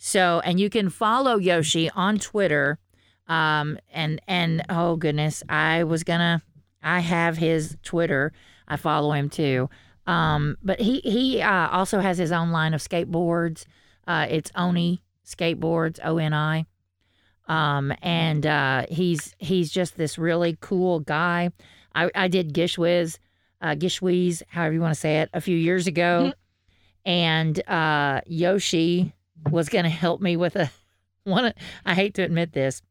So, 0.03 0.41
and 0.43 0.59
you 0.59 0.71
can 0.71 0.89
follow 0.89 1.37
Yoshi 1.37 1.91
on 1.91 2.17
Twitter. 2.17 2.79
Um, 3.27 3.77
and, 3.93 4.19
and 4.27 4.65
oh 4.67 4.95
goodness, 4.95 5.43
I 5.47 5.83
was 5.83 6.03
gonna, 6.03 6.41
I 6.81 7.01
have 7.01 7.37
his 7.37 7.77
Twitter. 7.83 8.33
I 8.67 8.77
follow 8.77 9.11
him 9.11 9.29
too. 9.29 9.69
Um, 10.07 10.57
but 10.63 10.79
he, 10.79 11.01
he, 11.01 11.39
uh, 11.43 11.67
also 11.67 11.99
has 11.99 12.17
his 12.17 12.31
own 12.31 12.49
line 12.49 12.73
of 12.73 12.81
skateboards. 12.81 13.65
Uh, 14.07 14.25
it's 14.27 14.51
Oni 14.55 15.03
skateboards, 15.23 15.99
O 16.03 16.17
N 16.17 16.33
I. 16.33 16.65
Um, 17.47 17.93
and, 18.01 18.43
uh, 18.47 18.87
he's, 18.89 19.35
he's 19.37 19.69
just 19.69 19.97
this 19.97 20.17
really 20.17 20.57
cool 20.61 21.01
guy. 21.01 21.51
I, 21.93 22.09
I 22.15 22.27
did 22.27 22.55
GISHWHES, 22.55 23.19
uh, 23.61 23.75
GISHWHES, 23.75 24.41
however 24.47 24.73
you 24.73 24.81
want 24.81 24.95
to 24.95 24.99
say 24.99 25.19
it, 25.19 25.29
a 25.31 25.41
few 25.41 25.55
years 25.55 25.85
ago. 25.85 26.33
And, 27.05 27.61
uh, 27.69 28.21
Yoshi, 28.25 29.13
was 29.49 29.69
going 29.69 29.83
to 29.85 29.89
help 29.89 30.21
me 30.21 30.35
with 30.37 30.55
a 30.55 30.69
one. 31.23 31.45
of- 31.45 31.53
I 31.85 31.93
hate 31.95 32.13
to 32.15 32.23
admit 32.23 32.53
this, 32.53 32.81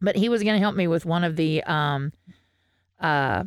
but 0.00 0.16
he 0.16 0.28
was 0.28 0.42
going 0.42 0.54
to 0.54 0.60
help 0.60 0.76
me 0.76 0.86
with 0.86 1.04
one 1.06 1.24
of 1.24 1.36
the 1.36 1.62
um 1.64 2.12
uh 3.00 3.44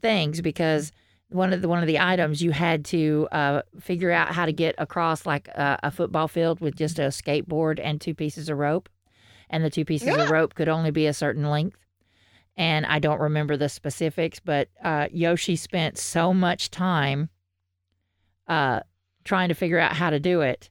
things 0.00 0.40
because 0.40 0.92
one 1.30 1.52
of 1.52 1.60
the 1.60 1.68
one 1.68 1.80
of 1.80 1.86
the 1.86 1.98
items 1.98 2.42
you 2.42 2.52
had 2.52 2.84
to 2.86 3.28
uh 3.32 3.60
figure 3.80 4.10
out 4.10 4.32
how 4.32 4.46
to 4.46 4.52
get 4.52 4.74
across 4.78 5.26
like 5.26 5.48
a, 5.48 5.78
a 5.82 5.90
football 5.90 6.26
field 6.28 6.60
with 6.60 6.74
just 6.76 6.98
a 6.98 7.08
skateboard 7.08 7.78
and 7.82 8.00
two 8.00 8.14
pieces 8.14 8.48
of 8.48 8.56
rope, 8.58 8.88
and 9.50 9.62
the 9.64 9.70
two 9.70 9.84
pieces 9.84 10.08
of 10.08 10.30
rope 10.30 10.54
could 10.54 10.68
only 10.68 10.90
be 10.90 11.06
a 11.06 11.12
certain 11.12 11.50
length. 11.50 11.78
And 12.56 12.86
I 12.86 12.98
don't 12.98 13.20
remember 13.20 13.56
the 13.56 13.68
specifics, 13.68 14.40
but 14.40 14.68
uh, 14.82 15.06
Yoshi 15.12 15.54
spent 15.54 15.96
so 15.96 16.34
much 16.34 16.70
time 16.72 17.28
uh, 18.48 18.80
trying 19.22 19.48
to 19.48 19.54
figure 19.54 19.78
out 19.78 19.92
how 19.92 20.10
to 20.10 20.18
do 20.18 20.40
it 20.40 20.68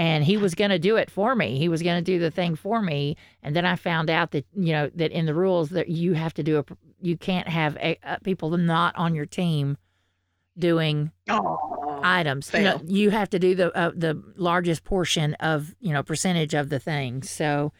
and 0.00 0.24
he 0.24 0.38
was 0.38 0.54
going 0.54 0.70
to 0.70 0.78
do 0.78 0.96
it 0.96 1.10
for 1.10 1.34
me. 1.34 1.58
He 1.58 1.68
was 1.68 1.82
going 1.82 2.02
to 2.02 2.12
do 2.12 2.18
the 2.18 2.30
thing 2.30 2.56
for 2.56 2.80
me, 2.80 3.18
and 3.42 3.54
then 3.54 3.66
I 3.66 3.76
found 3.76 4.08
out 4.08 4.30
that 4.30 4.46
you 4.56 4.72
know 4.72 4.90
that 4.94 5.12
in 5.12 5.26
the 5.26 5.34
rules 5.34 5.68
that 5.70 5.90
you 5.90 6.14
have 6.14 6.32
to 6.34 6.42
do 6.42 6.58
a 6.58 6.64
you 7.02 7.18
can't 7.18 7.46
have 7.46 7.76
a, 7.76 7.98
uh, 8.02 8.16
people 8.24 8.56
not 8.56 8.96
on 8.96 9.14
your 9.14 9.26
team 9.26 9.76
doing 10.58 11.10
Oh, 11.28 12.00
items. 12.02 12.50
You, 12.54 12.62
know, 12.62 12.80
you 12.86 13.10
have 13.10 13.28
to 13.30 13.38
do 13.38 13.54
the 13.54 13.76
uh, 13.76 13.90
the 13.94 14.22
largest 14.36 14.84
portion 14.84 15.34
of 15.34 15.74
you 15.80 15.92
know 15.92 16.02
percentage 16.02 16.54
of 16.54 16.70
the 16.70 16.78
thing. 16.78 17.22
So, 17.22 17.74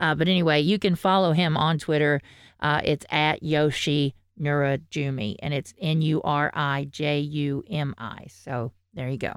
uh, 0.00 0.14
but 0.14 0.28
anyway, 0.28 0.62
you 0.62 0.78
can 0.78 0.96
follow 0.96 1.32
him 1.32 1.58
on 1.58 1.78
Twitter. 1.78 2.22
Uh, 2.58 2.80
it's 2.84 3.04
at 3.10 3.42
Yoshi 3.42 4.14
Nurajumi, 4.40 5.36
and 5.40 5.52
it's 5.52 5.74
N 5.78 6.00
U 6.00 6.22
R 6.22 6.50
I 6.54 6.88
J 6.90 7.20
U 7.20 7.62
M 7.68 7.94
I. 7.98 8.28
So 8.30 8.72
There 8.94 9.10
you 9.10 9.18
go. 9.18 9.34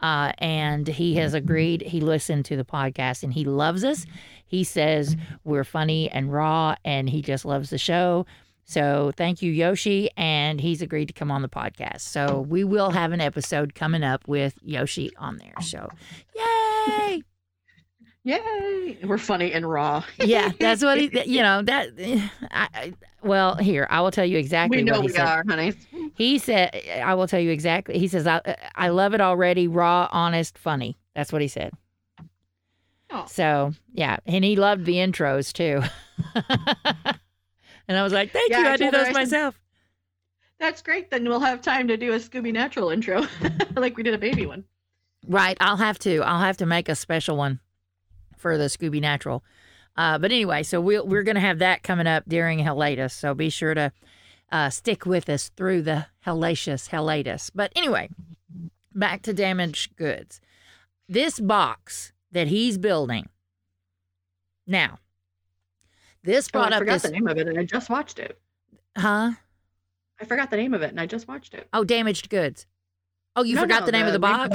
Uh, 0.00 0.32
and 0.38 0.88
he 0.88 1.14
has 1.16 1.34
agreed. 1.34 1.82
He 1.82 2.00
listened 2.00 2.44
to 2.46 2.56
the 2.56 2.64
podcast 2.64 3.22
and 3.22 3.32
he 3.32 3.44
loves 3.44 3.84
us. 3.84 4.06
He 4.46 4.64
says 4.64 5.16
we're 5.44 5.64
funny 5.64 6.10
and 6.10 6.32
raw, 6.32 6.74
and 6.84 7.08
he 7.08 7.22
just 7.22 7.44
loves 7.44 7.70
the 7.70 7.78
show. 7.78 8.26
So 8.64 9.12
thank 9.16 9.42
you, 9.42 9.50
Yoshi, 9.50 10.10
and 10.16 10.60
he's 10.60 10.80
agreed 10.80 11.06
to 11.06 11.12
come 11.12 11.30
on 11.30 11.42
the 11.42 11.48
podcast. 11.48 12.02
So 12.02 12.40
we 12.48 12.62
will 12.62 12.90
have 12.90 13.12
an 13.12 13.20
episode 13.20 13.74
coming 13.74 14.04
up 14.04 14.26
with 14.28 14.58
Yoshi 14.62 15.10
on 15.16 15.38
there. 15.38 15.54
So, 15.60 15.88
yay! 16.36 17.22
Yay! 18.24 18.98
We're 19.02 19.16
funny 19.18 19.52
and 19.52 19.68
raw. 19.68 20.04
Yeah, 20.18 20.50
that's 20.60 20.82
what 20.82 20.98
he. 21.00 21.10
You 21.24 21.40
know 21.42 21.62
that. 21.62 21.88
I, 22.50 22.92
well, 23.22 23.56
here 23.56 23.86
I 23.90 24.00
will 24.02 24.10
tell 24.10 24.26
you 24.26 24.36
exactly 24.38 24.78
we 24.78 24.82
know 24.82 24.92
what 25.00 25.00
he 25.02 25.06
we 25.06 25.12
said. 25.14 25.26
are, 25.26 25.44
honey. 25.48 25.72
He 26.14 26.38
said, 26.38 26.74
"I 27.02 27.14
will 27.14 27.26
tell 27.26 27.40
you 27.40 27.50
exactly." 27.50 27.98
He 27.98 28.08
says, 28.08 28.26
"I 28.26 28.40
I 28.74 28.88
love 28.90 29.14
it 29.14 29.20
already. 29.22 29.68
Raw, 29.68 30.08
honest, 30.12 30.58
funny." 30.58 30.98
That's 31.14 31.32
what 31.32 31.40
he 31.40 31.48
said. 31.48 31.72
Oh. 33.10 33.24
So 33.26 33.72
yeah, 33.92 34.18
and 34.26 34.44
he 34.44 34.54
loved 34.56 34.84
the 34.84 34.94
intros 34.96 35.52
too. 35.52 35.82
and 37.88 37.96
I 37.96 38.02
was 38.02 38.12
like, 38.12 38.32
"Thank 38.32 38.50
Yeah, 38.50 38.60
you. 38.60 38.66
I 38.68 38.72
I 38.72 38.76
do 38.76 38.90
those 38.90 39.00
I 39.00 39.04
said- 39.06 39.14
myself." 39.14 39.60
That's 40.58 40.82
great. 40.82 41.10
Then 41.10 41.26
we'll 41.26 41.40
have 41.40 41.62
time 41.62 41.88
to 41.88 41.96
do 41.96 42.12
a 42.12 42.16
Scooby 42.16 42.52
Natural 42.52 42.90
intro, 42.90 43.26
like 43.76 43.96
we 43.96 44.02
did 44.02 44.12
a 44.12 44.18
baby 44.18 44.44
one. 44.44 44.62
Right. 45.26 45.56
I'll 45.58 45.78
have 45.78 45.98
to. 46.00 46.18
I'll 46.20 46.40
have 46.40 46.58
to 46.58 46.66
make 46.66 46.90
a 46.90 46.94
special 46.94 47.34
one 47.38 47.60
for 48.40 48.58
the 48.58 48.64
Scooby 48.64 49.00
Natural. 49.00 49.44
Uh, 49.96 50.18
but 50.18 50.32
anyway, 50.32 50.62
so 50.62 50.80
we'll, 50.80 51.06
we're 51.06 51.22
going 51.22 51.34
to 51.34 51.40
have 51.40 51.58
that 51.58 51.82
coming 51.82 52.06
up 52.06 52.24
during 52.26 52.58
Hellatus. 52.60 53.12
So 53.12 53.34
be 53.34 53.50
sure 53.50 53.74
to 53.74 53.92
uh, 54.50 54.70
stick 54.70 55.04
with 55.06 55.28
us 55.28 55.50
through 55.56 55.82
the 55.82 56.06
hellacious 56.26 56.88
Hellatus. 56.88 57.50
But 57.54 57.72
anyway, 57.76 58.08
back 58.94 59.22
to 59.22 59.32
damaged 59.34 59.96
goods. 59.96 60.40
This 61.08 61.38
box 61.40 62.12
that 62.32 62.46
he's 62.48 62.78
building 62.78 63.28
now. 64.66 64.98
This 66.22 66.48
Oh, 66.48 66.58
brought 66.60 66.72
I 66.72 66.76
up 66.76 66.80
forgot 66.80 66.92
this, 66.94 67.02
the 67.02 67.10
name 67.10 67.26
of 67.26 67.36
it, 67.38 67.48
and 67.48 67.58
I 67.58 67.64
just 67.64 67.90
watched 67.90 68.18
it. 68.18 68.38
huh? 68.96 69.32
I 70.20 70.24
forgot 70.26 70.50
the 70.50 70.56
name 70.56 70.74
of 70.74 70.82
it, 70.82 70.90
and 70.90 71.00
I 71.00 71.06
just 71.06 71.26
watched 71.26 71.54
it. 71.54 71.66
Oh, 71.72 71.82
damaged 71.82 72.28
goods. 72.28 72.66
Oh, 73.36 73.42
you 73.42 73.54
No, 73.54 73.62
forgot 73.62 73.80
no, 73.80 73.86
the 73.86 73.92
name 73.92 74.06
of 74.06 74.12
the 74.12 74.18
name 74.18 74.48
box? 74.50 74.54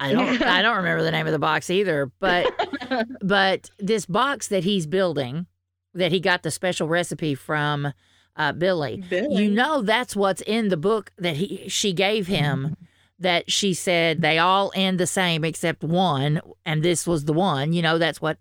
I 0.00 0.12
don't 0.12 0.42
I 0.42 0.62
don't 0.62 0.76
remember 0.78 1.02
the 1.02 1.10
name 1.10 1.26
of 1.26 1.32
the 1.32 1.38
box 1.38 1.70
either, 1.70 2.10
but 2.18 2.52
but 3.22 3.70
this 3.78 4.06
box 4.06 4.48
that 4.48 4.64
he's 4.64 4.86
building 4.86 5.46
that 5.94 6.10
he 6.12 6.20
got 6.20 6.42
the 6.42 6.50
special 6.50 6.88
recipe 6.88 7.34
from 7.34 7.92
uh, 8.36 8.52
Billy. 8.52 9.04
Billy. 9.08 9.44
You 9.44 9.50
know 9.50 9.82
that's 9.82 10.16
what's 10.16 10.40
in 10.42 10.68
the 10.68 10.76
book 10.76 11.12
that 11.18 11.36
he 11.36 11.68
she 11.68 11.92
gave 11.92 12.26
him 12.26 12.76
that 13.18 13.50
she 13.50 13.74
said 13.74 14.20
they 14.22 14.38
all 14.38 14.72
end 14.74 14.98
the 14.98 15.06
same 15.06 15.44
except 15.44 15.84
one 15.84 16.40
and 16.64 16.82
this 16.82 17.06
was 17.06 17.24
the 17.24 17.32
one. 17.32 17.72
You 17.72 17.82
know 17.82 17.98
that's 17.98 18.20
what 18.20 18.38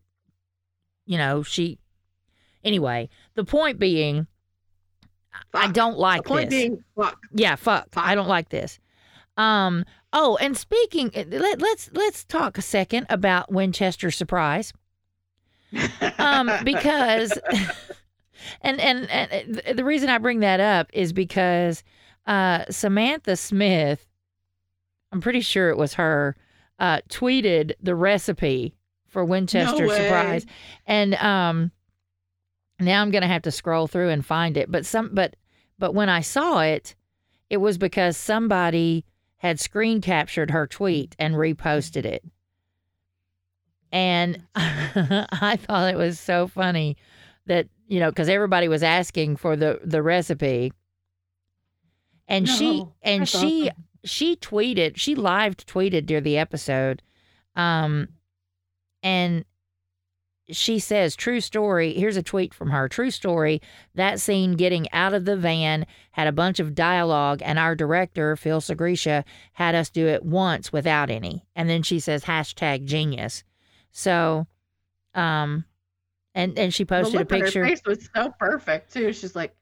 you 1.06 1.18
know 1.18 1.44
she 1.44 1.78
Anyway, 2.64 3.10
the 3.36 3.44
point 3.44 3.80
being 3.80 4.28
I 5.54 5.72
don't 5.72 5.98
like 5.98 6.24
The 6.24 6.30
point 6.30 6.50
this. 6.50 6.60
being, 6.62 6.84
fuck. 6.96 7.18
Yeah, 7.34 7.56
fuck. 7.56 7.88
I 7.96 8.16
don't 8.16 8.28
like 8.28 8.50
this. 8.50 8.80
Um. 9.42 9.86
Oh, 10.14 10.38
and 10.42 10.58
speaking, 10.58 11.10
let, 11.16 11.62
let's 11.62 11.90
let's 11.94 12.26
talk 12.26 12.58
a 12.58 12.62
second 12.62 13.08
about 13.10 13.52
Winchester 13.52 14.12
Surprise. 14.12 14.74
Um, 16.18 16.52
because, 16.64 17.40
and, 18.62 18.80
and 18.80 19.10
and 19.10 19.78
the 19.78 19.86
reason 19.86 20.10
I 20.10 20.18
bring 20.18 20.42
that 20.42 20.60
up 20.60 20.90
is 20.94 21.14
because 21.14 21.84
uh, 22.28 22.66
Samantha 22.70 23.36
Smith, 23.36 24.06
I'm 25.12 25.22
pretty 25.22 25.42
sure 25.42 25.70
it 25.70 25.78
was 25.78 25.94
her, 25.94 26.36
uh, 26.78 27.00
tweeted 27.10 27.72
the 27.82 27.96
recipe 27.96 28.76
for 29.08 29.24
Winchester 29.24 29.88
way. 29.88 30.04
Surprise, 30.04 30.46
and 30.86 31.16
um, 31.16 31.72
now 32.80 33.02
I'm 33.02 33.12
gonna 33.12 33.28
have 33.28 33.44
to 33.44 33.52
scroll 33.52 33.88
through 33.88 34.10
and 34.10 34.26
find 34.26 34.58
it. 34.58 34.70
But 34.70 34.86
some, 34.86 35.10
but 35.14 35.38
but 35.80 35.96
when 35.96 36.10
I 36.10 36.20
saw 36.20 36.60
it, 36.60 36.96
it 37.50 37.58
was 37.58 37.78
because 37.78 38.18
somebody 38.18 39.06
had 39.42 39.60
screen 39.60 40.02
captured 40.02 40.52
her 40.52 40.68
tweet 40.68 41.16
and 41.18 41.34
reposted 41.34 42.06
it. 42.06 42.24
And 43.92 44.44
I 44.56 45.58
thought 45.60 45.92
it 45.92 45.98
was 45.98 46.20
so 46.20 46.48
funny 46.48 46.96
that, 47.48 47.68
you 47.88 48.00
know, 48.00 48.12
because 48.12 48.30
everybody 48.30 48.68
was 48.68 48.84
asking 48.84 49.38
for 49.38 49.56
the, 49.56 49.80
the 49.84 50.04
recipe. 50.04 50.74
And 52.28 52.48
she 52.48 52.86
and 53.02 53.28
she 53.28 53.72
awesome. 53.72 53.84
she 54.06 54.36
tweeted, 54.36 54.98
she 54.98 55.16
live 55.16 55.58
tweeted 55.58 56.06
during 56.06 56.24
the 56.24 56.38
episode. 56.38 57.02
Um 57.56 58.10
and 59.02 59.44
she 60.52 60.80
says, 60.80 61.16
true 61.16 61.42
story. 61.42 61.94
Here's 61.94 62.18
a 62.18 62.24
tweet 62.24 62.54
from 62.54 62.70
her. 62.70 62.88
True 62.88 63.12
story. 63.12 63.62
That 63.96 64.20
scene 64.20 64.54
getting 64.54 64.92
out 64.92 65.14
of 65.14 65.26
the 65.26 65.38
van 65.38 65.86
had 66.12 66.28
a 66.28 66.32
bunch 66.32 66.60
of 66.60 66.76
dialogue, 66.76 67.42
and 67.44 67.58
our 67.58 67.76
director, 67.76 68.36
Phil 68.36 68.62
Sgriccia, 68.62 69.24
had 69.54 69.76
us 69.76 69.90
do 69.90 70.08
it 70.08 70.24
once 70.24 70.72
without 70.72 71.10
any. 71.10 71.46
And 71.56 71.70
then 71.70 71.84
she 71.84 72.00
says, 72.00 72.24
hashtag 72.26 72.86
genius. 72.86 73.44
So, 73.92 74.48
um, 75.14 75.66
and, 76.34 76.58
and 76.58 76.74
she 76.74 76.86
posted 76.86 77.22
a 77.22 77.26
picture. 77.26 77.64
her 77.64 77.70
face 77.70 77.82
was 77.86 78.10
so 78.16 78.34
perfect 78.40 78.94
too. 78.94 79.12
She's 79.14 79.36
like, 79.36 79.56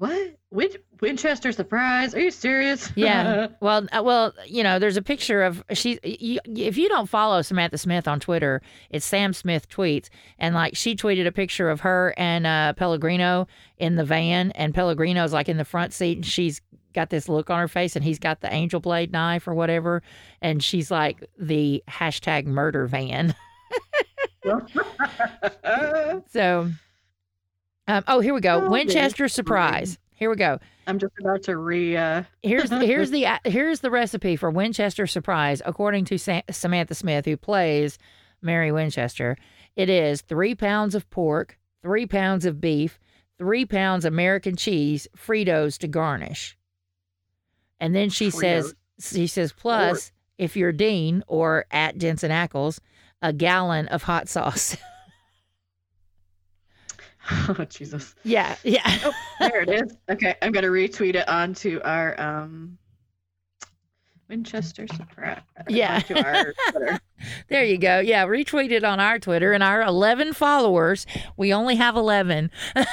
"What? 0.00 0.38
Win- 0.50 0.78
Winchester 1.02 1.52
surprise? 1.52 2.14
Are 2.14 2.20
you 2.20 2.30
serious?" 2.30 2.90
Yeah. 2.96 3.48
Well, 3.60 3.86
uh, 3.92 4.02
well, 4.02 4.32
you 4.46 4.62
know, 4.62 4.78
there's 4.78 4.96
a 4.96 5.02
picture 5.02 5.42
of 5.42 5.62
she. 5.74 5.98
You, 6.02 6.40
if 6.46 6.78
you 6.78 6.88
don't 6.88 7.06
follow 7.06 7.42
Samantha 7.42 7.76
Smith 7.76 8.08
on 8.08 8.18
Twitter, 8.18 8.62
it's 8.88 9.04
Sam 9.04 9.34
Smith 9.34 9.68
tweets, 9.68 10.08
and 10.38 10.54
like 10.54 10.74
she 10.74 10.96
tweeted 10.96 11.26
a 11.26 11.32
picture 11.32 11.68
of 11.68 11.80
her 11.80 12.14
and 12.16 12.46
uh, 12.46 12.72
Pellegrino 12.72 13.46
in 13.76 13.96
the 13.96 14.04
van, 14.04 14.52
and 14.52 14.74
Pellegrino's 14.74 15.34
like 15.34 15.50
in 15.50 15.58
the 15.58 15.66
front 15.66 15.92
seat, 15.92 16.16
and 16.16 16.26
she's 16.26 16.62
got 16.94 17.10
this 17.10 17.28
look 17.28 17.50
on 17.50 17.58
her 17.58 17.68
face, 17.68 17.94
and 17.94 18.02
he's 18.04 18.18
got 18.18 18.40
the 18.40 18.52
angel 18.52 18.80
blade 18.80 19.12
knife 19.12 19.46
or 19.46 19.54
whatever, 19.54 20.02
and 20.40 20.64
she's 20.64 20.90
like 20.90 21.28
the 21.38 21.84
hashtag 21.88 22.46
murder 22.46 22.86
van. 22.86 23.34
so, 26.32 26.70
um, 27.90 28.04
oh, 28.06 28.20
here 28.20 28.34
we 28.34 28.40
go. 28.40 28.62
Oh, 28.64 28.70
Winchester 28.70 29.28
surprise. 29.28 29.98
Here 30.12 30.30
we 30.30 30.36
go. 30.36 30.58
I'm 30.86 30.98
just 30.98 31.12
about 31.18 31.42
to 31.44 31.56
re. 31.56 31.96
Uh, 31.96 32.22
Here's 32.42 32.70
here's 32.70 33.10
the 33.10 33.26
here's 33.44 33.80
the 33.80 33.90
recipe 33.90 34.36
for 34.36 34.50
Winchester 34.50 35.06
surprise 35.06 35.62
according 35.64 36.04
to 36.06 36.18
Sa- 36.18 36.42
Samantha 36.50 36.94
Smith 36.94 37.24
who 37.24 37.36
plays 37.36 37.98
Mary 38.42 38.70
Winchester. 38.70 39.36
It 39.76 39.88
is 39.88 40.20
three 40.20 40.54
pounds 40.54 40.94
of 40.94 41.08
pork, 41.10 41.58
three 41.82 42.06
pounds 42.06 42.44
of 42.44 42.60
beef, 42.60 42.98
three 43.38 43.64
pounds 43.64 44.04
American 44.04 44.56
cheese, 44.56 45.08
Fritos 45.16 45.78
to 45.78 45.88
garnish. 45.88 46.56
And 47.80 47.94
then 47.94 48.10
she 48.10 48.30
says 48.30 48.74
she 49.00 49.26
says 49.26 49.52
plus 49.52 50.12
if 50.38 50.56
you're 50.56 50.72
Dean 50.72 51.24
or 51.26 51.66
at 51.70 51.98
Jensen 51.98 52.30
Ackles, 52.30 52.78
a 53.22 53.32
gallon 53.32 53.88
of 53.88 54.02
hot 54.02 54.28
sauce. 54.28 54.76
oh 57.48 57.64
Jesus! 57.68 58.14
yeah, 58.24 58.56
yeah. 58.64 58.98
Oh, 59.04 59.12
there 59.40 59.62
it 59.62 59.68
is. 59.68 59.96
Okay, 60.10 60.34
I'm 60.42 60.52
gonna 60.52 60.68
retweet 60.68 61.14
it 61.14 61.28
onto 61.28 61.80
our 61.84 62.18
um 62.20 62.78
Winchester 64.28 64.86
surprise. 64.88 65.40
Yeah. 65.68 66.02
our 66.74 67.00
There 67.48 67.64
you 67.64 67.76
go. 67.78 67.98
Yeah, 68.00 68.26
retweet 68.26 68.70
it 68.70 68.84
on 68.84 69.00
our 69.00 69.18
Twitter 69.18 69.52
and 69.52 69.62
our 69.62 69.82
11 69.82 70.32
followers. 70.34 71.04
We 71.36 71.52
only 71.52 71.74
have 71.76 71.96
11. 71.96 72.50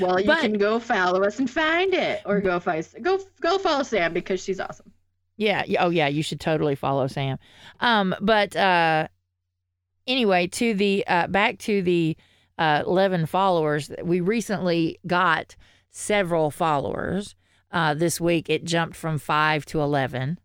Well, 0.00 0.18
you 0.18 0.26
But- 0.26 0.40
can 0.40 0.54
go 0.54 0.80
follow 0.80 1.22
us 1.22 1.38
and 1.38 1.48
find 1.48 1.94
it, 1.94 2.20
or 2.26 2.40
go 2.40 2.58
find 2.58 2.84
go 3.00 3.20
go 3.40 3.58
follow 3.58 3.84
Sam 3.84 4.12
because 4.12 4.42
she's 4.42 4.58
awesome. 4.58 4.90
Yeah. 5.36 5.62
Oh, 5.78 5.90
yeah. 5.90 6.08
You 6.08 6.22
should 6.24 6.40
totally 6.40 6.74
follow 6.74 7.06
Sam. 7.06 7.38
Um, 7.78 8.12
but 8.20 8.56
uh, 8.56 9.06
anyway, 10.08 10.48
to 10.48 10.74
the 10.74 11.04
uh, 11.06 11.28
back 11.28 11.58
to 11.60 11.80
the 11.82 12.16
uh, 12.58 12.82
11 12.86 13.26
followers. 13.26 13.90
We 14.02 14.20
recently 14.20 14.98
got 15.06 15.56
several 15.90 16.50
followers. 16.50 17.34
Uh, 17.70 17.94
this 17.94 18.20
week 18.20 18.48
it 18.48 18.64
jumped 18.64 18.96
from 18.96 19.18
five 19.18 19.64
to 19.66 19.80
11. 19.80 20.38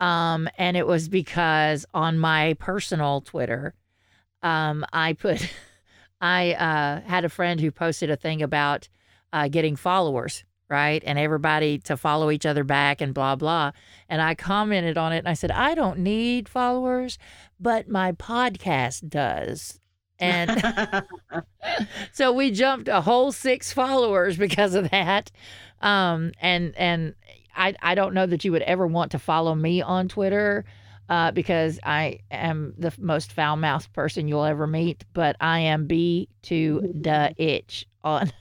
Um, 0.00 0.48
and 0.58 0.76
it 0.76 0.86
was 0.86 1.08
because 1.08 1.86
on 1.94 2.18
my 2.18 2.54
personal 2.58 3.20
Twitter, 3.20 3.74
um, 4.42 4.84
I 4.92 5.12
put, 5.12 5.48
I 6.20 6.52
uh, 6.54 7.00
had 7.08 7.24
a 7.24 7.28
friend 7.28 7.60
who 7.60 7.70
posted 7.70 8.10
a 8.10 8.16
thing 8.16 8.42
about 8.42 8.88
uh, 9.32 9.48
getting 9.48 9.76
followers, 9.76 10.44
right? 10.68 11.02
And 11.06 11.18
everybody 11.18 11.78
to 11.80 11.96
follow 11.96 12.30
each 12.30 12.46
other 12.46 12.64
back 12.64 13.00
and 13.00 13.14
blah, 13.14 13.36
blah. 13.36 13.72
And 14.08 14.20
I 14.20 14.34
commented 14.34 14.98
on 14.98 15.12
it 15.12 15.18
and 15.18 15.28
I 15.28 15.34
said, 15.34 15.50
I 15.50 15.74
don't 15.74 15.98
need 15.98 16.48
followers, 16.48 17.18
but 17.60 17.88
my 17.88 18.12
podcast 18.12 19.08
does. 19.08 19.78
And 20.18 20.62
so 22.12 22.32
we 22.32 22.50
jumped 22.50 22.88
a 22.88 23.00
whole 23.00 23.32
six 23.32 23.72
followers 23.72 24.36
because 24.36 24.74
of 24.74 24.90
that. 24.90 25.30
Um, 25.80 26.32
and 26.40 26.74
and 26.76 27.14
I 27.56 27.74
I 27.82 27.94
don't 27.94 28.14
know 28.14 28.26
that 28.26 28.44
you 28.44 28.52
would 28.52 28.62
ever 28.62 28.86
want 28.86 29.12
to 29.12 29.18
follow 29.18 29.54
me 29.54 29.82
on 29.82 30.08
Twitter. 30.08 30.64
Uh, 31.08 31.30
because 31.30 31.78
I 31.82 32.20
am 32.30 32.72
the 32.78 32.92
most 32.96 33.32
foul 33.32 33.56
mouthed 33.56 33.92
person 33.92 34.28
you'll 34.28 34.44
ever 34.44 34.66
meet, 34.66 35.04
but 35.12 35.36
I 35.40 35.58
am 35.58 35.86
B 35.86 36.28
to 36.42 36.80
the 36.94 37.34
itch 37.42 37.86
on 38.02 38.32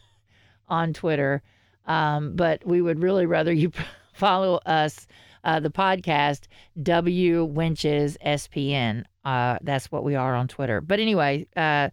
on 0.70 0.94
Twitter. 0.94 1.42
Um, 1.86 2.36
but 2.36 2.66
we 2.66 2.82
would 2.82 3.02
really 3.02 3.26
rather 3.26 3.52
you 3.52 3.72
follow 4.14 4.58
us, 4.66 5.08
uh, 5.44 5.60
the 5.60 5.72
podcast 5.72 6.44
W 6.82 7.48
Wenches 7.48 8.16
SPN. 8.26 9.04
Uh, 9.24 9.58
that's 9.62 9.92
what 9.92 10.04
we 10.04 10.16
are 10.16 10.36
on 10.36 10.48
Twitter. 10.48 10.82
But 10.82 11.00
anyway, 11.00 11.48
uh, 11.56 11.90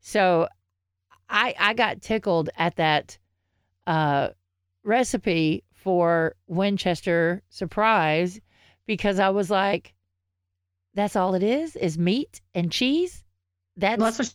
so 0.00 0.48
I 1.28 1.54
I 1.58 1.74
got 1.74 2.00
tickled 2.00 2.50
at 2.56 2.76
that 2.76 3.18
uh, 3.86 4.28
recipe 4.84 5.64
for 5.74 6.34
Winchester 6.46 7.42
surprise 7.48 8.40
because 8.86 9.18
I 9.18 9.30
was 9.30 9.50
like, 9.50 9.94
that's 10.94 11.16
all 11.16 11.34
it 11.34 11.42
is 11.42 11.76
is 11.76 11.98
meat 11.98 12.40
and 12.54 12.70
cheese. 12.72 13.24
That's, 13.76 13.98
Well, 13.98 14.06
that's 14.10 14.18
what 14.18 14.34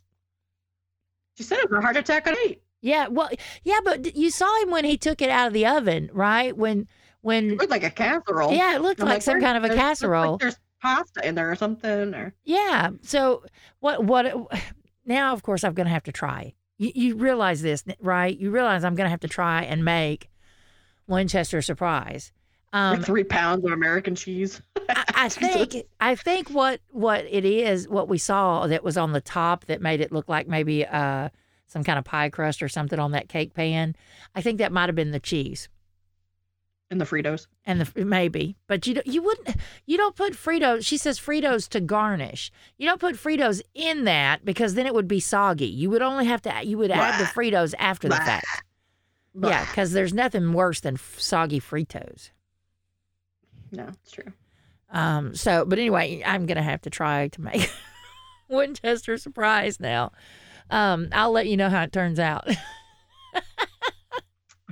she 1.37 1.43
said. 1.43 1.59
It 1.59 1.69
was 1.69 1.79
a 1.79 1.81
heart 1.81 1.97
attack 1.97 2.27
on 2.27 2.35
eight. 2.45 2.61
yeah. 2.81 3.07
Well, 3.07 3.29
yeah, 3.63 3.79
but 3.83 4.15
you 4.15 4.29
saw 4.31 4.61
him 4.61 4.71
when 4.71 4.85
he 4.85 4.97
took 4.97 5.21
it 5.21 5.29
out 5.29 5.47
of 5.47 5.53
the 5.53 5.65
oven, 5.65 6.09
right? 6.13 6.55
When 6.55 6.87
when 7.21 7.51
It 7.51 7.57
looked 7.57 7.71
like 7.71 7.83
a 7.83 7.89
casserole. 7.89 8.51
yeah, 8.53 8.75
it 8.75 8.81
looked 8.81 9.01
I'm 9.01 9.07
like 9.07 9.21
some 9.23 9.41
kind 9.41 9.57
of 9.57 9.63
a 9.63 9.67
looks 9.67 9.77
like 9.77 9.83
casserole. 9.85 10.37
there's 10.37 10.57
pasta 10.85 11.27
in 11.27 11.35
there 11.35 11.51
or 11.51 11.55
something. 11.55 12.13
Or 12.13 12.33
Yeah. 12.43 12.91
So 13.01 13.43
what 13.79 14.03
what 14.03 14.33
now 15.05 15.33
of 15.33 15.43
course 15.43 15.63
I'm 15.63 15.73
going 15.73 15.87
to 15.87 15.93
have 15.93 16.03
to 16.03 16.11
try. 16.11 16.53
You, 16.77 16.91
you 16.93 17.15
realize 17.15 17.61
this, 17.61 17.83
right? 17.99 18.37
You 18.37 18.51
realize 18.51 18.83
I'm 18.83 18.95
going 18.95 19.05
to 19.05 19.11
have 19.11 19.21
to 19.21 19.27
try 19.27 19.63
and 19.63 19.83
make 19.83 20.29
Winchester 21.07 21.61
surprise. 21.61 22.31
Um 22.73 23.01
three 23.01 23.23
pounds 23.23 23.65
of 23.65 23.71
American 23.71 24.15
cheese. 24.15 24.61
I, 24.89 25.03
I 25.15 25.29
think 25.29 25.75
I 25.99 26.15
think 26.15 26.49
what 26.49 26.81
what 26.91 27.25
it 27.29 27.45
is, 27.45 27.87
what 27.87 28.09
we 28.09 28.17
saw 28.17 28.67
that 28.67 28.83
was 28.83 28.97
on 28.97 29.13
the 29.13 29.21
top 29.21 29.65
that 29.65 29.81
made 29.81 30.01
it 30.01 30.11
look 30.11 30.27
like 30.29 30.47
maybe 30.47 30.85
uh 30.85 31.29
some 31.67 31.83
kind 31.83 31.97
of 31.97 32.05
pie 32.05 32.29
crust 32.29 32.61
or 32.61 32.69
something 32.69 32.99
on 32.99 33.11
that 33.11 33.27
cake 33.27 33.53
pan. 33.53 33.95
I 34.35 34.41
think 34.41 34.59
that 34.59 34.71
might 34.71 34.87
have 34.87 34.95
been 34.95 35.11
the 35.11 35.19
cheese 35.19 35.67
and 36.91 37.01
the 37.01 37.05
Fritos. 37.05 37.47
and 37.65 37.81
the 37.81 38.05
maybe, 38.05 38.55
but 38.67 38.85
you 38.87 38.93
don't- 38.95 39.07
you 39.07 39.21
wouldn't 39.23 39.55
you 39.85 39.97
don't 39.97 40.15
put 40.15 40.33
Fritos. 40.33 40.85
She 40.85 40.97
says 40.97 41.19
Fritos 41.19 41.67
to 41.69 41.79
garnish. 41.81 42.51
You 42.77 42.87
don't 42.87 42.99
put 43.01 43.15
Fritos 43.15 43.61
in 43.73 44.03
that 44.05 44.45
because 44.45 44.75
then 44.75 44.85
it 44.85 44.93
would 44.93 45.07
be 45.07 45.19
soggy. 45.19 45.65
You 45.67 45.89
would 45.89 46.01
only 46.01 46.25
have 46.25 46.41
to 46.43 46.61
you 46.63 46.77
would 46.77 46.91
add 46.91 47.19
the 47.19 47.25
Fritos 47.25 47.73
after 47.79 48.07
the 48.07 48.15
fact. 48.15 48.63
Yeah, 49.37 49.65
because 49.65 49.91
there's 49.91 50.13
nothing 50.13 50.53
worse 50.53 50.79
than 50.79 50.97
soggy 51.17 51.59
Fritos. 51.59 52.29
No, 53.71 53.87
it's 54.01 54.11
true. 54.11 54.31
Um, 54.91 55.35
so, 55.35 55.65
but 55.65 55.79
anyway, 55.79 56.21
I'm 56.25 56.45
gonna 56.45 56.61
have 56.63 56.81
to 56.83 56.89
try 56.89 57.27
to 57.29 57.41
make 57.41 57.69
Winchester 58.47 59.17
surprise 59.17 59.79
now. 59.79 60.11
Um, 60.69 61.09
I'll 61.11 61.31
let 61.31 61.47
you 61.47 61.57
know 61.57 61.69
how 61.69 61.81
it 61.83 61.91
turns 61.91 62.19
out. 62.19 62.47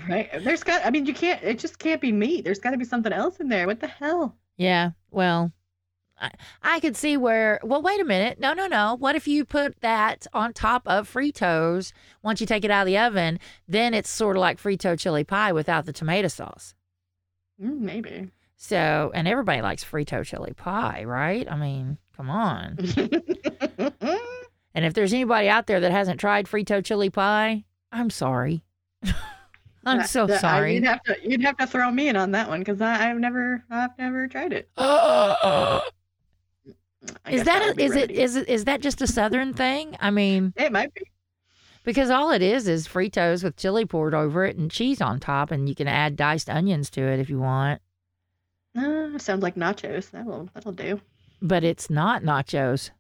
Right? 0.08 0.30
There's 0.44 0.64
got. 0.64 0.86
I 0.86 0.90
mean, 0.90 1.06
you 1.06 1.14
can't. 1.14 1.42
It 1.44 1.60
just 1.60 1.80
can't 1.80 2.02
be 2.02 2.12
meat. 2.12 2.44
There's 2.44 2.60
got 2.60 2.72
to 2.72 2.78
be 2.78 2.86
something 2.86 3.14
else 3.14 3.38
in 3.40 3.50
there. 3.50 3.68
What 3.68 3.80
the 3.80 3.88
hell? 3.88 4.36
yeah, 4.58 4.92
well, 5.12 5.52
I, 6.20 6.32
I 6.62 6.80
could 6.80 6.96
see 6.96 7.18
where. 7.18 7.60
Well, 7.64 7.82
wait 7.82 8.00
a 8.00 8.06
minute. 8.06 8.40
No, 8.40 8.54
no, 8.54 8.68
no. 8.68 8.96
What 9.00 9.16
if 9.16 9.28
you 9.28 9.46
put 9.46 9.80
that 9.82 10.28
on 10.34 10.54
top 10.54 10.84
of 10.88 11.12
Fritos 11.12 11.94
once 12.22 12.42
you 12.42 12.48
take 12.48 12.66
it 12.66 12.72
out 12.72 12.82
of 12.82 12.88
the 12.88 12.98
oven? 12.98 13.40
Then 13.68 13.94
it's 13.94 14.10
sort 14.10 14.36
of 14.36 14.42
like 14.42 14.62
Frito 14.62 14.98
chili 14.98 15.24
pie 15.24 15.52
without 15.52 15.86
the 15.86 15.94
tomato 15.94 16.28
sauce. 16.28 16.76
Mm, 17.62 17.80
maybe. 17.80 18.30
So, 18.58 19.12
and 19.14 19.28
everybody 19.28 19.62
likes 19.62 19.84
Frito 19.84 20.24
chili 20.26 20.54
pie, 20.54 21.04
right? 21.06 21.50
I 21.52 21.56
mean, 21.58 21.98
come 22.16 22.30
on. 22.30 22.78
And 24.76 24.86
if 24.86 24.94
there's 24.94 25.14
anybody 25.14 25.50
out 25.50 25.68
there 25.68 25.80
that 25.80 25.92
hasn't 25.92 26.20
tried 26.20 26.48
Frito 26.48 26.84
chili 26.84 27.10
pie, 27.10 27.64
I'm 27.92 28.10
sorry. 28.10 28.64
I'm 29.86 30.04
so 30.08 30.26
That- 30.28 30.38
I- 30.38 30.40
sorry. 30.42 30.76
You'd 30.76 30.84
have 30.86 31.04
to. 31.04 31.18
You'd 31.24 31.42
have 31.44 31.58
to 31.58 31.68
throw 31.68 31.92
me 31.92 32.08
in 32.08 32.16
on 32.16 32.32
that 32.32 32.48
one 32.50 32.60
because 32.60 32.82
I've 32.82 33.18
never. 33.18 33.64
I've 33.70 33.98
never 33.98 34.28
tried 34.28 34.54
it. 34.54 34.70
is 34.78 34.84
I 37.26 37.32
guess 37.32 37.46
that 37.46 37.66
would 37.68 37.80
a, 37.80 37.84
is 37.84 37.92
it 37.96 38.00
ready. 38.02 38.18
is 38.20 38.36
it 38.36 38.48
is 38.50 38.66
that 38.66 38.82
just 38.82 39.02
a 39.02 39.08
southern 39.08 39.54
thing? 39.54 39.98
I 40.00 40.10
mean, 40.12 40.54
It 40.56 40.72
might 40.72 40.94
be. 40.94 41.02
because 41.84 42.10
all 42.10 42.32
it 42.32 42.42
is 42.42 42.68
is 42.68 42.88
Fritos 42.88 43.44
with 43.44 43.58
chili 43.58 43.86
poured 43.86 44.14
over 44.14 44.46
it 44.46 44.56
and 44.58 44.72
cheese 44.72 45.02
on 45.02 45.20
top, 45.20 45.52
and 45.52 45.68
you 45.68 45.76
can 45.76 45.88
add 45.88 46.16
diced 46.16 46.50
onions 46.50 46.90
to 46.92 47.02
it 47.02 47.20
if 47.20 47.30
you 47.30 47.40
want. 47.40 47.82
Uh, 48.78 49.18
sounds 49.20 49.44
like 49.44 49.56
nachos. 49.56 50.12
That'll 50.12 50.50
that'll 50.54 50.72
do. 50.72 51.02
But 51.42 51.64
it's 51.66 51.90
not 51.90 52.24
nachos. 52.24 52.92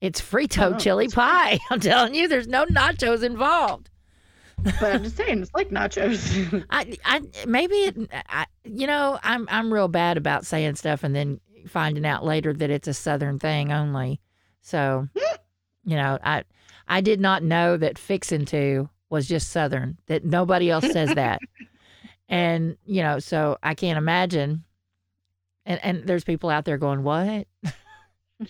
It's 0.00 0.20
Frito 0.22 0.74
Oh, 0.74 0.78
chili 0.78 1.08
pie. 1.08 1.58
I'm 1.70 1.80
telling 1.80 2.14
you, 2.14 2.26
there's 2.28 2.48
no 2.48 2.64
nachos 2.64 3.22
involved. 3.22 3.89
But 4.62 4.94
I'm 4.94 5.02
just 5.02 5.16
saying, 5.16 5.42
it's 5.42 5.54
like 5.54 5.70
nachos. 5.70 6.64
I, 6.70 6.96
I 7.04 7.22
maybe 7.46 7.74
it, 7.74 8.10
I, 8.28 8.46
you 8.64 8.86
know, 8.86 9.18
I'm 9.22 9.46
I'm 9.50 9.72
real 9.72 9.88
bad 9.88 10.16
about 10.16 10.46
saying 10.46 10.74
stuff 10.76 11.04
and 11.04 11.14
then 11.14 11.40
finding 11.68 12.06
out 12.06 12.24
later 12.24 12.52
that 12.52 12.70
it's 12.70 12.88
a 12.88 12.94
Southern 12.94 13.38
thing 13.38 13.72
only. 13.72 14.20
So, 14.62 15.08
you 15.84 15.96
know, 15.96 16.18
I 16.22 16.44
I 16.88 17.00
did 17.00 17.20
not 17.20 17.42
know 17.42 17.76
that 17.76 17.98
fixing 17.98 18.44
to 18.46 18.88
was 19.08 19.26
just 19.28 19.50
Southern. 19.50 19.98
That 20.06 20.24
nobody 20.24 20.70
else 20.70 20.90
says 20.90 21.14
that, 21.14 21.40
and 22.28 22.76
you 22.84 23.02
know, 23.02 23.18
so 23.18 23.58
I 23.62 23.74
can't 23.74 23.98
imagine. 23.98 24.64
And 25.66 25.80
and 25.84 26.06
there's 26.06 26.24
people 26.24 26.50
out 26.50 26.64
there 26.64 26.78
going, 26.78 27.02
what? 27.02 27.46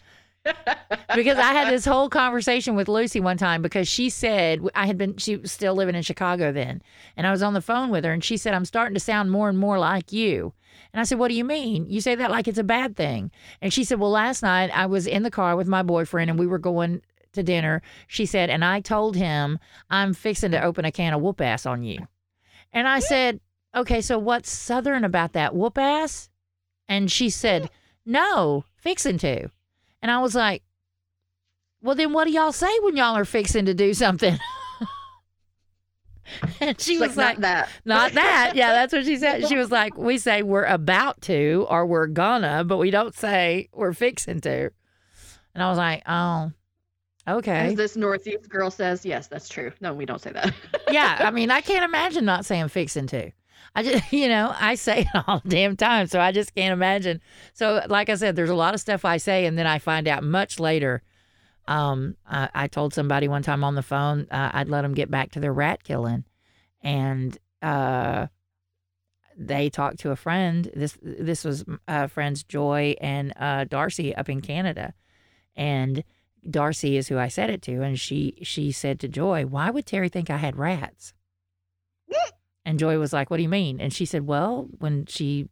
because 1.15 1.39
I 1.39 1.53
had 1.53 1.73
this 1.73 1.85
whole 1.85 2.09
conversation 2.09 2.75
with 2.75 2.89
Lucy 2.89 3.21
one 3.21 3.37
time 3.37 3.63
because 3.63 3.89
she 3.89 4.09
said 4.09 4.61
I 4.75 4.87
had 4.87 4.97
been 4.97 5.17
she 5.17 5.37
was 5.37 5.53
still 5.53 5.75
living 5.75 5.95
in 5.95 6.03
Chicago 6.03 6.53
then 6.53 6.83
and 7.17 7.27
I 7.27 7.31
was 7.31 7.43
on 7.43 7.55
the 7.55 7.61
phone 7.61 7.91
with 7.91 8.05
her 8.05 8.13
and 8.13 8.25
she 8.25 8.37
said 8.37 8.55
I'm 8.55 8.65
starting 8.65 8.95
to 8.95 9.01
sound 9.01 9.31
more 9.31 9.49
and 9.49 9.59
more 9.59 9.79
like 9.79 10.13
you. 10.13 10.55
And 10.93 11.01
I 11.01 11.05
said, 11.05 11.19
"What 11.19 11.29
do 11.29 11.35
you 11.35 11.45
mean? 11.45 11.87
You 11.89 12.01
say 12.01 12.15
that 12.15 12.31
like 12.31 12.49
it's 12.49 12.59
a 12.59 12.65
bad 12.65 12.97
thing." 12.97 13.31
And 13.61 13.73
she 13.73 13.85
said, 13.85 14.01
"Well, 14.01 14.11
last 14.11 14.43
night 14.43 14.71
I 14.75 14.87
was 14.87 15.07
in 15.07 15.23
the 15.23 15.31
car 15.31 15.57
with 15.57 15.69
my 15.69 15.83
boyfriend 15.83 16.31
and 16.31 16.39
we 16.39 16.47
were 16.47 16.59
going 16.59 17.03
to 17.33 17.43
dinner." 17.43 17.83
She 18.07 18.27
said, 18.27 18.51
"And 18.51 18.65
I 18.65 18.81
told 18.81 19.17
him 19.17 19.59
I'm 19.89 20.15
fixing 20.15 20.53
to 20.53 20.63
open 20.63 20.85
a 20.85 20.93
can 20.93 21.13
of 21.13 21.21
whoop 21.21 21.41
ass 21.41 21.67
on 21.67 21.83
you." 21.83 22.09
And 22.73 22.89
I 22.89 23.01
said, 23.01 23.41
"Okay, 23.75 24.01
so 24.01 24.19
what's 24.19 24.51
southern 24.51 25.05
about 25.05 25.33
that 25.35 25.55
whoop 25.55 25.79
ass?" 25.79 26.31
And 26.89 27.11
she 27.11 27.31
said, 27.31 27.71
"No, 28.05 28.65
fixing 28.77 29.19
to." 29.19 29.51
And 30.03 30.11
I 30.11 30.21
was 30.21 30.35
like, 30.35 30.63
well, 31.83 31.95
then 31.95 32.13
what 32.13 32.27
do 32.27 32.33
y'all 32.33 32.53
say 32.53 32.79
when 32.81 32.97
y'all 32.97 33.17
are 33.17 33.25
fixing 33.25 33.67
to 33.67 33.75
do 33.75 33.95
something? 33.95 34.39
and 36.61 36.81
she 36.81 36.99
was 36.99 37.17
like, 37.17 37.17
like, 37.17 37.39
not 37.39 37.41
that. 37.41 37.69
not 37.85 38.13
that. 38.13 38.53
Yeah, 38.55 38.73
that's 38.73 38.93
what 38.93 39.05
she 39.05 39.17
said. 39.17 39.49
She 39.49 39.57
was 39.57 39.71
like, 39.71 39.97
we 39.97 40.19
say 40.19 40.43
we're 40.43 40.65
about 40.65 41.21
to 41.23 41.67
or 41.69 41.87
we're 41.87 42.07
gonna, 42.07 42.65
but 42.65 42.79
we 42.79 42.91
don't 42.91 43.15
say 43.15 43.69
we're 43.73 43.93
fixing 43.93 44.41
to. 44.41 44.71
And 45.55 45.63
I 45.63 45.69
was 45.69 45.79
like, 45.79 46.03
oh, 46.07 46.53
okay. 47.27 47.69
As 47.69 47.75
this 47.75 47.97
Northeast 47.97 48.49
girl 48.49 48.71
says, 48.71 49.05
yes, 49.05 49.27
that's 49.27 49.49
true. 49.49 49.73
No, 49.81 49.95
we 49.95 50.07
don't 50.07 50.21
say 50.21 50.33
that. 50.33 50.55
yeah, 50.91 51.19
I 51.21 51.31
mean, 51.31 51.51
I 51.51 51.61
can't 51.61 51.85
imagine 51.85 52.25
not 52.25 52.45
saying 52.45 52.69
fixing 52.69 53.07
to. 53.09 53.31
I 53.75 53.83
just, 53.83 54.13
you 54.13 54.29
know, 54.29 54.55
I 54.59 54.75
say 54.75 55.03
it 55.03 55.25
all 55.27 55.43
damn 55.47 55.77
time, 55.77 56.07
so 56.07 56.21
I 56.21 56.33
just 56.33 56.55
can't 56.55 56.73
imagine. 56.73 57.21
So, 57.53 57.83
like 57.89 58.09
I 58.09 58.15
said, 58.15 58.37
there's 58.37 58.51
a 58.51 58.55
lot 58.55 58.75
of 58.75 58.81
stuff 58.81 59.05
I 59.05 59.17
say, 59.17 59.47
and 59.47 59.59
then 59.59 59.67
I 59.67 59.79
find 59.79 60.09
out 60.09 60.23
much 60.23 60.61
later. 60.61 61.03
Um, 61.69 62.17
I, 62.27 62.49
I 62.55 62.67
told 62.67 62.95
somebody 62.95 63.29
one 63.29 63.43
time 63.43 63.63
on 63.63 63.75
the 63.75 63.83
phone 63.83 64.27
uh, 64.31 64.51
I'd 64.53 64.69
let 64.69 64.83
them 64.83 64.95
get 64.95 65.11
back 65.11 65.31
to 65.33 65.41
their 65.41 65.53
rat 65.53 65.85
killing, 65.85 66.25
and 66.83 67.37
uh, 67.63 68.27
they 69.37 69.71
talked 69.71 70.01
to 70.01 70.11
a 70.11 70.17
friend. 70.17 70.71
This 70.75 70.99
this 71.01 71.45
was 71.45 71.65
uh, 71.87 72.09
friends 72.09 72.43
Joy 72.43 72.97
and 73.01 73.33
uh, 73.37 73.65
Darcy 73.65 74.15
up 74.17 74.29
in 74.29 74.41
Canada, 74.41 74.95
and 75.55 76.03
Darcy 76.49 76.97
is 76.97 77.09
who 77.09 77.19
I 77.19 77.29
said 77.29 77.51
it 77.51 77.63
to, 77.63 77.83
and 77.83 78.01
she 78.01 78.39
she 78.43 78.73
said 78.73 78.99
to 79.01 79.09
Joy, 79.09 79.47
"Why 79.47 79.71
would 79.71 79.87
Terry 79.87 80.09
think 80.09 80.29
I 80.29 80.39
had 80.39 80.57
rats?" 80.57 81.15
And 82.65 82.79
Joy 82.79 82.99
was 82.99 83.13
like, 83.13 83.31
"What 83.31 83.39
do 83.39 83.43
you 83.43 83.49
mean?" 83.49 83.81
And 83.81 83.93
she 83.93 84.05
said, 84.05 84.27
"Well, 84.27 84.69
when 84.79 85.07
she 85.07 85.49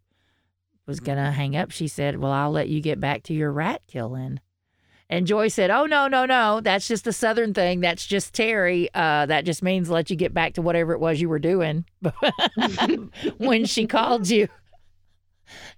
was 0.86 1.00
gonna 1.00 1.32
hang 1.32 1.56
up, 1.56 1.70
she 1.70 1.88
said, 1.88 2.18
"Well, 2.18 2.32
I'll 2.32 2.50
let 2.50 2.68
you 2.68 2.80
get 2.80 3.00
back 3.00 3.22
to 3.24 3.34
your 3.34 3.52
rat 3.52 3.82
killing." 3.86 4.40
And 5.10 5.26
Joy 5.26 5.48
said, 5.48 5.70
"Oh 5.70 5.86
no, 5.86 6.06
no, 6.06 6.26
no! 6.26 6.60
That's 6.60 6.86
just 6.86 7.06
a 7.06 7.12
Southern 7.12 7.54
thing. 7.54 7.80
That's 7.80 8.06
just 8.06 8.34
Terry. 8.34 8.90
Uh, 8.94 9.24
that 9.26 9.44
just 9.46 9.62
means 9.62 9.88
let 9.88 10.10
you 10.10 10.16
get 10.16 10.34
back 10.34 10.54
to 10.54 10.62
whatever 10.62 10.92
it 10.92 11.00
was 11.00 11.20
you 11.20 11.28
were 11.28 11.38
doing 11.38 11.86
when 13.38 13.64
she 13.64 13.86
called 13.86 14.28
you." 14.28 14.48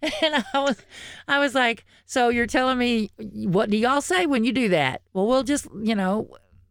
And 0.02 0.44
I 0.52 0.58
was, 0.58 0.84
I 1.28 1.38
was 1.38 1.54
like, 1.54 1.84
"So 2.04 2.28
you're 2.28 2.48
telling 2.48 2.76
me 2.76 3.12
what 3.18 3.70
do 3.70 3.76
y'all 3.76 4.00
say 4.00 4.26
when 4.26 4.42
you 4.42 4.52
do 4.52 4.70
that?" 4.70 5.02
Well, 5.12 5.28
we'll 5.28 5.44
just, 5.44 5.68
you 5.80 5.94
know, 5.94 6.28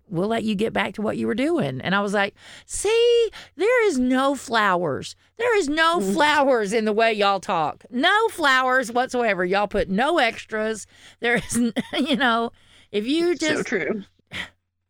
we'll 0.09 0.27
let 0.27 0.43
you 0.43 0.55
get 0.55 0.73
back 0.73 0.93
to 0.95 1.01
what 1.01 1.17
you 1.17 1.27
were 1.27 1.35
doing. 1.35 1.81
And 1.81 1.93
I 1.95 2.01
was 2.01 2.13
like, 2.13 2.35
see, 2.65 3.29
there 3.55 3.87
is 3.87 3.97
no 3.99 4.35
flowers. 4.35 5.15
There 5.37 5.57
is 5.57 5.69
no 5.69 5.99
Mm. 5.99 6.13
flowers 6.13 6.73
in 6.73 6.85
the 6.85 6.93
way 6.93 7.13
y'all 7.13 7.39
talk. 7.39 7.83
No 7.89 8.27
flowers 8.29 8.91
whatsoever. 8.91 9.43
Y'all 9.45 9.67
put 9.67 9.89
no 9.89 10.17
extras. 10.17 10.85
There 11.19 11.35
is, 11.35 11.57
you 11.93 12.15
know, 12.15 12.51
if 12.91 13.05
you 13.07 13.35
just. 13.35 13.57
so 13.57 13.63
true. 13.63 14.03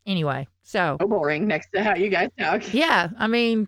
anyway. 0.05 0.47
So, 0.63 0.97
So 1.01 1.07
boring 1.07 1.47
next 1.47 1.69
to 1.73 1.83
how 1.83 1.95
you 1.95 2.09
guys 2.09 2.29
talk. 2.39 2.73
yeah, 2.73 3.09
I 3.17 3.27
mean, 3.27 3.67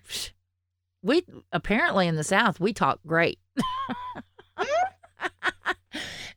we 1.03 1.23
apparently 1.51 2.07
in 2.07 2.15
the 2.15 2.23
South, 2.23 2.59
we 2.59 2.73
talk 2.73 2.99
great. 3.07 3.39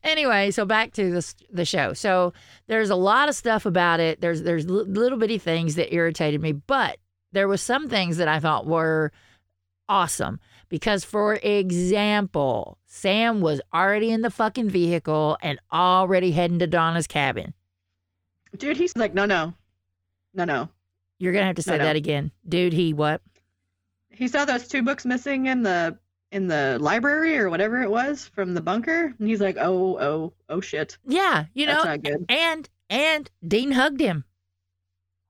anyway, 0.05 0.51
so 0.51 0.63
back 0.65 0.93
to 0.93 1.11
the 1.11 1.33
the 1.51 1.65
show. 1.65 1.91
So 1.93 2.31
there's 2.67 2.89
a 2.89 2.95
lot 2.95 3.27
of 3.27 3.35
stuff 3.35 3.65
about 3.65 3.99
it. 3.99 4.21
There's 4.21 4.43
there's 4.43 4.65
little 4.65 5.17
bitty 5.17 5.37
things 5.39 5.75
that 5.75 5.93
irritated 5.93 6.41
me, 6.41 6.53
but 6.53 6.97
there 7.33 7.47
was 7.49 7.61
some 7.61 7.89
things 7.89 8.15
that 8.17 8.27
I 8.29 8.39
thought 8.39 8.65
were 8.65 9.11
awesome 9.89 10.39
because, 10.69 11.03
for 11.03 11.35
example, 11.43 12.77
Sam 12.85 13.41
was 13.41 13.59
already 13.73 14.11
in 14.11 14.21
the 14.21 14.31
fucking 14.31 14.69
vehicle 14.69 15.37
and 15.41 15.59
already 15.71 16.31
heading 16.31 16.59
to 16.59 16.67
Donna's 16.67 17.07
cabin. 17.07 17.53
Dude, 18.57 18.77
he's 18.77 18.95
like, 18.95 19.13
no, 19.13 19.25
no, 19.25 19.53
no, 20.33 20.45
no. 20.45 20.69
You're 21.19 21.33
gonna 21.33 21.45
have 21.45 21.55
to 21.57 21.61
say 21.61 21.73
No, 21.73 21.77
no. 21.79 21.83
that 21.85 21.95
again, 21.95 22.31
dude. 22.47 22.73
He 22.73 22.93
what? 22.93 23.21
He 24.09 24.27
saw 24.27 24.45
those 24.45 24.67
two 24.67 24.81
books 24.81 25.05
missing 25.05 25.47
in 25.47 25.61
the 25.63 25.97
in 26.35 26.47
the 26.47 26.77
library 26.81 27.37
or 27.37 27.49
whatever 27.49 27.81
it 27.81 27.89
was 27.89 28.27
from 28.35 28.53
the 28.53 28.61
bunker, 28.61 29.13
and 29.17 29.27
he's 29.29 29.39
like, 29.39 29.55
oh, 29.57 29.97
oh, 29.99 30.33
oh, 30.49 30.59
shit. 30.59 30.97
Yeah, 31.07 31.45
you 31.53 31.65
That's 31.65 31.83
know, 31.85 31.89
not 31.91 32.03
good. 32.03 32.25
and 32.29 32.69
and 32.89 33.31
Dean 33.47 33.71
hugged 33.71 34.01
him. 34.01 34.25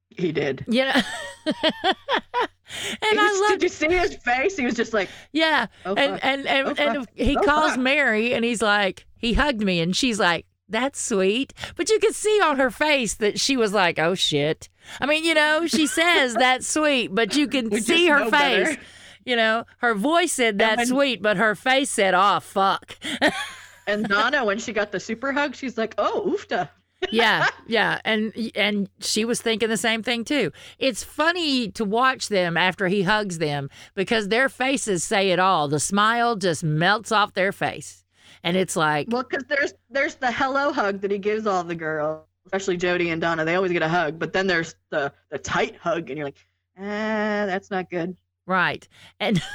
He 0.09 0.31
did. 0.31 0.65
Yeah. 0.67 1.01
and 1.45 3.19
I 3.19 3.29
was- 3.31 3.39
love 3.41 3.51
did 3.51 3.63
you 3.63 3.69
see 3.69 3.87
his 3.89 4.15
face? 4.15 4.57
He 4.57 4.65
was 4.65 4.73
just 4.75 4.93
like, 4.93 5.09
Yeah, 5.31 5.67
Oh, 5.85 5.93
and 5.95 6.21
and 6.23 6.47
and, 6.47 6.67
Oh, 6.67 6.73
and 6.77 7.07
he 7.13 7.37
Oh, 7.37 7.41
calls 7.41 7.71
fuck. 7.71 7.79
Mary, 7.79 8.33
and 8.33 8.43
he's 8.43 8.61
like, 8.61 9.05
he 9.17 9.33
hugged 9.33 9.61
me, 9.63 9.79
and 9.79 9.95
she's 9.95 10.19
like, 10.19 10.45
"That's 10.69 10.99
sweet," 11.01 11.53
but 11.75 11.89
you 11.89 11.99
could 11.99 12.15
see 12.15 12.39
on 12.41 12.57
her 12.57 12.71
face 12.71 13.13
that 13.15 13.39
she 13.39 13.55
was 13.57 13.73
like, 13.73 13.99
"Oh 13.99 14.15
shit." 14.15 14.69
I 14.99 15.05
mean, 15.05 15.23
you 15.23 15.33
know, 15.33 15.67
she 15.67 15.85
says 15.87 16.33
that's 16.39 16.67
sweet, 16.67 17.13
but 17.13 17.35
you 17.35 17.47
can 17.47 17.69
We 17.69 17.79
see 17.81 18.07
her 18.07 18.21
face. 18.23 18.31
better. 18.31 18.77
You 19.25 19.35
know, 19.35 19.65
her 19.79 19.95
voice 19.95 20.33
said 20.33 20.57
that's 20.59 20.77
when- 20.77 20.87
sweet, 20.87 21.21
but 21.21 21.37
her 21.37 21.55
face 21.55 21.89
said, 21.89 22.13
"Oh 22.13 22.39
fuck." 22.39 22.95
and 23.87 24.07
Donna, 24.07 24.45
when 24.45 24.59
she 24.59 24.71
got 24.73 24.91
the 24.91 24.99
super 24.99 25.31
hug, 25.31 25.55
she's 25.55 25.77
like, 25.77 25.95
oh, 25.97 26.23
oofta. 26.27 26.69
yeah, 27.11 27.49
yeah, 27.67 27.99
and 28.05 28.33
and 28.55 28.89
she 28.99 29.25
was 29.25 29.41
thinking 29.41 29.69
the 29.69 29.77
same 29.77 30.01
thing 30.01 30.23
too. 30.23 30.51
It's 30.79 31.03
funny 31.03 31.69
to 31.71 31.83
watch 31.83 32.29
them 32.29 32.55
after 32.55 32.87
he 32.87 33.03
hugs 33.03 33.37
them 33.37 33.69
because 33.95 34.29
their 34.29 34.47
faces 34.47 35.03
say 35.03 35.31
it 35.31 35.39
all. 35.39 35.67
The 35.67 35.79
smile 35.79 36.35
just 36.35 36.63
melts 36.63 37.11
off 37.11 37.33
their 37.33 37.51
face, 37.51 38.05
and 38.43 38.55
it's 38.55 38.75
like, 38.75 39.07
Well, 39.11 39.23
because 39.23 39.43
there's 39.47 39.73
there's 39.89 40.15
the 40.15 40.31
hello 40.31 40.71
hug 40.71 41.01
that 41.01 41.11
he 41.11 41.17
gives 41.17 41.45
all 41.45 41.63
the 41.63 41.75
girls, 41.75 42.23
especially 42.45 42.77
Jody 42.77 43.09
and 43.09 43.19
Donna. 43.21 43.43
They 43.43 43.55
always 43.55 43.73
get 43.73 43.81
a 43.81 43.89
hug, 43.89 44.17
but 44.17 44.33
then 44.33 44.47
there's 44.47 44.75
the 44.89 45.11
the 45.29 45.37
tight 45.37 45.75
hug, 45.75 46.09
and 46.09 46.17
you're 46.17 46.27
like, 46.27 46.43
ah, 46.77 47.45
that's 47.45 47.69
not 47.69 47.89
good. 47.89 48.15
Right, 48.45 48.87
and. 49.19 49.41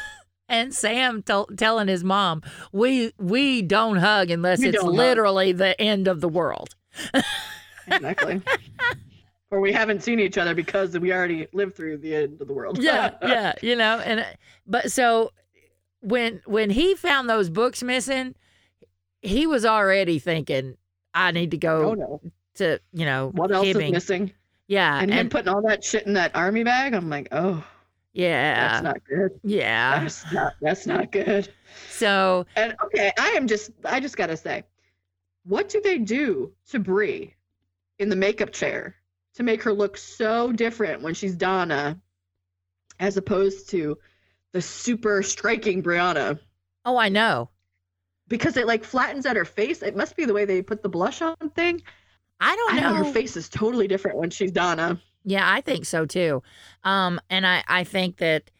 And 0.52 0.74
Sam 0.74 1.22
tell 1.22 1.46
telling 1.46 1.86
his 1.86 2.02
mom, 2.02 2.42
"We 2.72 3.12
we 3.18 3.62
don't 3.62 3.98
hug 3.98 4.32
unless 4.32 4.60
it's 4.60 4.74
don't 4.76 4.86
hug." 4.86 4.94
literally 4.96 5.52
the 5.52 5.80
end 5.80 6.08
of 6.08 6.20
the 6.20 6.28
world." 6.28 6.74
Exactly. 7.86 8.42
or 9.52 9.60
we 9.60 9.72
haven't 9.72 10.02
seen 10.02 10.18
each 10.18 10.38
other 10.38 10.54
because 10.54 10.98
we 10.98 11.12
already 11.12 11.46
lived 11.52 11.76
through 11.76 11.98
the 11.98 12.14
end 12.16 12.40
of 12.40 12.48
the 12.48 12.52
world. 12.52 12.78
yeah, 12.82 13.10
yeah, 13.22 13.52
you 13.62 13.76
know, 13.76 14.00
and 14.04 14.20
uh, 14.20 14.24
but 14.66 14.90
so 14.90 15.30
when 16.00 16.42
when 16.46 16.70
he 16.70 16.96
found 16.96 17.30
those 17.30 17.48
books 17.48 17.82
missing, 17.82 18.34
he 19.22 19.46
was 19.46 19.64
already 19.64 20.18
thinking, 20.18 20.76
I 21.14 21.30
need 21.30 21.52
to 21.52 21.58
go 21.58 21.90
Oh 21.90 21.94
no. 21.94 22.20
to 22.56 22.80
you 22.92 23.04
know 23.04 23.30
What 23.34 23.52
else 23.52 23.66
Hibbing. 23.68 23.86
is 23.86 23.92
missing? 23.92 24.32
Yeah, 24.66 24.94
And, 25.00 25.10
and, 25.10 25.20
him 25.20 25.28
putting 25.28 25.48
all 25.48 25.62
that 25.68 25.82
shit 25.84 26.06
in 26.06 26.12
that 26.14 26.34
army 26.34 26.62
bag. 26.64 26.94
I'm 26.94 27.08
like, 27.08 27.28
oh, 27.32 27.64
yeah, 28.12 28.68
that's 28.68 28.82
not 28.82 29.04
good. 29.08 29.40
yeah. 29.44 30.00
That's 30.00 30.32
not. 30.32 30.52
That's 30.60 30.86
not 30.86 31.12
good. 31.12 31.52
So 31.88 32.46
And 32.56 32.74
okay, 32.84 33.12
I 33.18 33.30
am 33.30 33.46
just. 33.46 33.70
I 33.84 34.00
just 34.00 34.16
gotta 34.16 34.36
say, 34.36 34.64
what 35.44 35.68
do 35.68 35.80
they 35.80 35.98
do 35.98 36.52
to 36.70 36.78
Brie 36.78 37.34
in 37.98 38.08
the 38.08 38.16
makeup 38.16 38.52
chair 38.52 38.96
to 39.34 39.42
make 39.42 39.62
her 39.62 39.72
look 39.72 39.96
so 39.96 40.50
different 40.52 41.02
when 41.02 41.14
she's 41.14 41.36
Donna, 41.36 41.98
as 42.98 43.16
opposed 43.16 43.70
to 43.70 43.96
the 44.52 44.60
super 44.62 45.22
striking 45.22 45.82
Briana? 45.82 46.38
oh, 46.84 46.96
I 46.96 47.08
know. 47.10 47.50
Because 48.26 48.56
it 48.56 48.66
like 48.66 48.84
flattens 48.84 49.26
out 49.26 49.36
her 49.36 49.44
face. 49.44 49.82
It 49.82 49.94
must 49.96 50.16
be 50.16 50.24
the 50.24 50.32
way 50.32 50.44
they 50.44 50.62
put 50.62 50.82
the 50.82 50.88
blush 50.88 51.20
on 51.20 51.36
thing. 51.54 51.82
I 52.40 52.56
don't 52.56 52.74
I 52.74 52.80
know. 52.80 52.88
know 52.90 53.04
her 53.04 53.12
face 53.12 53.36
is 53.36 53.48
totally 53.48 53.86
different 53.86 54.16
when 54.16 54.30
she's 54.30 54.50
Donna. 54.50 55.00
Yeah, 55.24 55.50
I 55.50 55.60
think 55.60 55.84
so 55.84 56.06
too. 56.06 56.42
Um, 56.84 57.20
and 57.28 57.46
I 57.46 57.62
I 57.68 57.84
think 57.84 58.16
that 58.18 58.50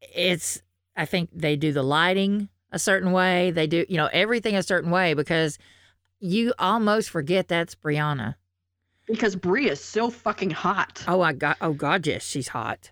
it's 0.00 0.62
I 0.96 1.04
think 1.04 1.30
they 1.32 1.56
do 1.56 1.72
the 1.72 1.82
lighting 1.82 2.48
a 2.72 2.78
certain 2.78 3.12
way. 3.12 3.50
They 3.50 3.66
do 3.66 3.84
you 3.88 3.96
know 3.96 4.08
everything 4.12 4.56
a 4.56 4.62
certain 4.62 4.90
way 4.90 5.14
because 5.14 5.58
you 6.18 6.54
almost 6.58 7.10
forget 7.10 7.48
that's 7.48 7.74
Briana. 7.74 8.34
Because 9.06 9.36
Brie 9.36 9.70
is 9.70 9.82
so 9.82 10.10
fucking 10.10 10.50
hot. 10.50 11.04
Oh, 11.06 11.20
I 11.20 11.32
got. 11.32 11.58
Oh 11.60 11.72
God, 11.72 12.06
yes, 12.06 12.24
she's 12.24 12.48
hot. 12.48 12.90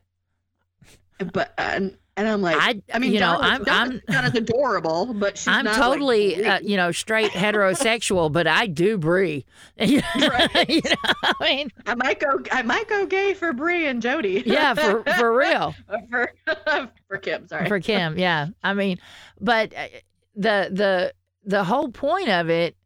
But 1.32 1.52
and 1.58 1.96
and 2.16 2.28
I'm 2.28 2.42
like, 2.42 2.56
I, 2.58 2.80
I 2.92 2.98
mean, 3.00 3.12
you 3.12 3.20
know, 3.20 3.32
Donna's, 3.40 3.50
I'm, 3.50 3.64
Donna's, 3.64 4.00
I'm, 4.08 4.14
Donna's 4.14 4.34
adorable, 4.34 5.14
but 5.14 5.36
she's 5.36 5.48
I'm 5.48 5.64
not, 5.64 5.72
like, 5.78 5.82
totally, 5.82 6.34
Brie. 6.36 6.44
uh, 6.44 6.60
you 6.60 6.76
know, 6.76 6.92
straight 6.92 7.32
heterosexual, 7.32 8.30
but 8.30 8.46
I 8.46 8.66
do 8.68 8.98
Brie. 8.98 9.44
you 9.80 10.00
know, 10.00 10.28
Right. 10.28 10.68
you 10.70 10.80
know, 10.84 11.12
I 11.22 11.34
mean, 11.40 11.72
I 11.86 11.94
might 11.96 12.20
go. 12.20 12.38
I 12.52 12.62
might 12.62 12.88
go 12.88 13.06
gay 13.06 13.34
for 13.34 13.52
Brie 13.52 13.86
and 13.88 14.00
Jody. 14.00 14.42
yeah, 14.46 14.74
for 14.74 15.02
for 15.18 15.36
real, 15.36 15.74
for 16.10 16.32
for 17.08 17.18
Kim. 17.18 17.48
Sorry. 17.48 17.66
for 17.68 17.80
Kim. 17.80 18.16
Yeah, 18.18 18.48
I 18.62 18.74
mean, 18.74 18.98
but 19.40 19.74
uh, 19.74 19.88
the 20.36 20.68
the 20.72 21.14
the 21.44 21.64
whole 21.64 21.88
point 21.90 22.28
of 22.28 22.48
it, 22.48 22.76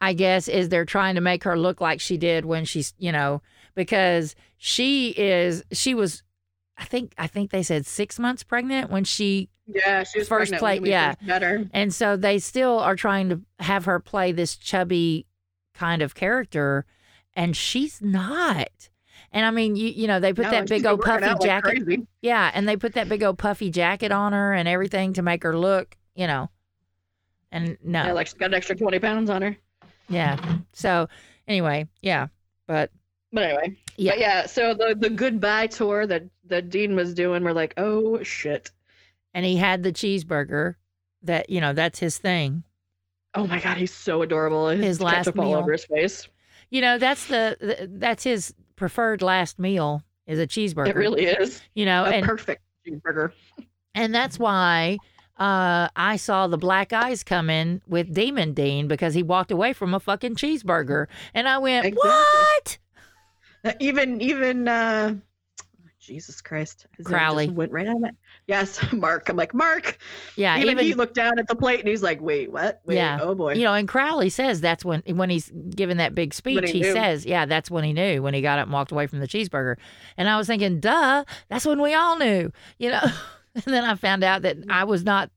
I 0.00 0.14
guess, 0.14 0.48
is 0.48 0.68
they're 0.70 0.84
trying 0.86 1.16
to 1.16 1.20
make 1.20 1.44
her 1.44 1.58
look 1.58 1.80
like 1.80 2.00
she 2.00 2.16
did 2.16 2.44
when 2.44 2.64
she's, 2.64 2.94
you 2.98 3.12
know, 3.12 3.42
because 3.74 4.34
she 4.56 5.10
is, 5.10 5.62
she 5.72 5.94
was. 5.94 6.22
I 6.80 6.84
think 6.86 7.12
I 7.18 7.26
think 7.28 7.50
they 7.50 7.62
said 7.62 7.84
six 7.86 8.18
months 8.18 8.42
pregnant 8.42 8.90
when 8.90 9.04
she 9.04 9.50
yeah, 9.66 10.02
she 10.02 10.18
was 10.20 10.26
First 10.28 10.50
pregnant 10.50 10.60
play- 10.60 10.74
when 10.76 10.82
we 10.84 10.90
yeah. 10.90 11.14
her. 11.38 11.64
And 11.72 11.94
so 11.94 12.16
they 12.16 12.38
still 12.40 12.78
are 12.80 12.96
trying 12.96 13.28
to 13.28 13.40
have 13.60 13.84
her 13.84 14.00
play 14.00 14.32
this 14.32 14.56
chubby 14.56 15.26
kind 15.74 16.02
of 16.02 16.14
character, 16.14 16.86
and 17.34 17.56
she's 17.56 18.00
not. 18.02 18.88
And 19.30 19.44
I 19.46 19.50
mean, 19.52 19.76
you 19.76 19.88
you 19.88 20.06
know, 20.08 20.18
they 20.18 20.32
put 20.32 20.46
No, 20.46 20.50
that 20.52 20.68
big 20.68 20.84
old 20.86 21.02
puffy 21.02 21.24
like 21.26 21.40
jacket. 21.40 21.84
crazy. 21.84 22.06
yeah, 22.22 22.50
and 22.54 22.66
they 22.66 22.76
put 22.76 22.94
that 22.94 23.08
big 23.08 23.22
old 23.22 23.38
puffy 23.38 23.70
jacket 23.70 24.10
on 24.10 24.32
her 24.32 24.52
and 24.54 24.66
everything 24.66 25.12
to 25.12 25.22
make 25.22 25.42
her 25.44 25.56
look, 25.56 25.96
you 26.16 26.26
know. 26.26 26.48
And 27.52 27.76
no, 27.84 28.04
Yeah, 28.06 28.12
like 28.12 28.26
she's 28.28 28.34
got 28.34 28.46
an 28.46 28.54
extra 28.54 28.74
twenty 28.74 28.98
pounds 28.98 29.28
on 29.30 29.42
her. 29.42 29.56
yeah. 30.08 30.36
So 30.72 31.08
anyway, 31.46 31.86
yeah, 32.00 32.28
but 32.66 32.90
But 33.32 33.44
anyway, 33.44 33.76
Yeah. 34.00 34.14
yeah, 34.14 34.20
yeah. 34.20 34.46
So 34.46 34.72
the 34.72 34.96
the 34.98 35.10
goodbye 35.10 35.66
tour 35.66 36.06
that 36.06 36.24
that 36.46 36.70
Dean 36.70 36.96
was 36.96 37.12
doing, 37.12 37.44
we're 37.44 37.52
like, 37.52 37.74
oh 37.76 38.22
shit. 38.22 38.70
and 39.34 39.44
he 39.44 39.56
had 39.56 39.82
the 39.82 39.92
cheeseburger 39.92 40.76
that 41.22 41.50
you 41.50 41.60
know 41.60 41.74
that's 41.74 41.98
his 41.98 42.16
thing. 42.16 42.64
Oh 43.34 43.46
my 43.46 43.60
god, 43.60 43.76
he's 43.76 43.92
so 43.92 44.22
adorable. 44.22 44.68
His 44.68 45.02
last 45.02 45.26
ketchup 45.26 45.38
all 45.38 45.54
over 45.54 45.72
his 45.72 45.84
face. 45.84 46.28
You 46.70 46.80
know 46.80 46.96
that's 46.96 47.26
the, 47.26 47.56
the 47.60 47.90
that's 47.92 48.24
his 48.24 48.54
preferred 48.74 49.20
last 49.20 49.58
meal 49.58 50.02
is 50.26 50.38
a 50.38 50.46
cheeseburger. 50.46 50.88
It 50.88 50.96
really 50.96 51.26
is 51.26 51.60
you 51.74 51.84
know, 51.84 52.04
a 52.04 52.10
and 52.10 52.26
perfect 52.26 52.62
cheeseburger. 52.86 53.32
And 53.94 54.14
that's 54.14 54.38
why 54.38 54.96
uh, 55.36 55.88
I 55.94 56.16
saw 56.16 56.46
the 56.46 56.56
black 56.56 56.94
eyes 56.94 57.22
come 57.22 57.50
in 57.50 57.82
with 57.86 58.14
Demon 58.14 58.54
Dean 58.54 58.88
because 58.88 59.12
he 59.12 59.22
walked 59.22 59.50
away 59.50 59.74
from 59.74 59.92
a 59.92 60.00
fucking 60.00 60.36
cheeseburger. 60.36 61.06
And 61.34 61.48
I 61.48 61.58
went, 61.58 61.86
Exactly. 61.86 62.08
What? 62.08 62.78
Even 63.80 64.20
even 64.20 64.68
uh 64.68 65.14
Jesus 66.00 66.40
Christ. 66.40 66.86
His 66.96 67.06
Crowley. 67.06 67.48
went 67.48 67.70
right 67.72 67.86
of 67.86 68.02
it. 68.04 68.16
Yes, 68.46 68.80
Mark. 68.92 69.28
I'm 69.28 69.36
like, 69.36 69.52
Mark. 69.54 69.98
Yeah, 70.34 70.56
even, 70.56 70.70
even, 70.70 70.84
he 70.84 70.94
looked 70.94 71.14
down 71.14 71.38
at 71.38 71.46
the 71.46 71.54
plate 71.54 71.80
and 71.80 71.88
he's 71.88 72.02
like, 72.02 72.20
wait, 72.20 72.50
what? 72.50 72.80
Wait, 72.84 72.96
Yeah. 72.96 73.18
oh 73.20 73.34
boy. 73.34 73.54
you 73.54 73.62
know, 73.62 73.74
and 73.74 73.86
Crowley 73.86 74.30
says 74.30 74.60
that's 74.60 74.84
when 74.84 75.02
when 75.06 75.30
he's 75.30 75.52
giving 75.70 75.98
that 75.98 76.14
big 76.14 76.32
speech, 76.34 76.70
he 76.70 76.78
he, 76.78 76.84
says, 76.84 77.26
Yeah, 77.26 77.46
that's 77.46 77.70
when 77.70 77.84
he 77.84 77.92
knew 77.92 78.22
when 78.22 78.34
he 78.34 78.40
got 78.40 78.58
up 78.58 78.64
and 78.64 78.72
walked 78.72 78.92
away 78.92 79.06
from 79.06 79.20
the 79.20 79.28
cheeseburger. 79.28 79.76
And 80.16 80.28
I 80.28 80.36
was 80.36 80.46
thinking, 80.46 80.80
duh, 80.80 81.24
that's 81.48 81.66
when 81.66 81.80
we 81.80 81.94
all 81.94 82.18
knew, 82.18 82.50
you 82.78 82.90
know. 82.90 83.02
and 83.54 83.64
then 83.64 83.84
I 83.84 83.94
found 83.94 84.24
out 84.24 84.42
that 84.42 84.56
I 84.68 84.84
was 84.84 85.04
not, 85.04 85.30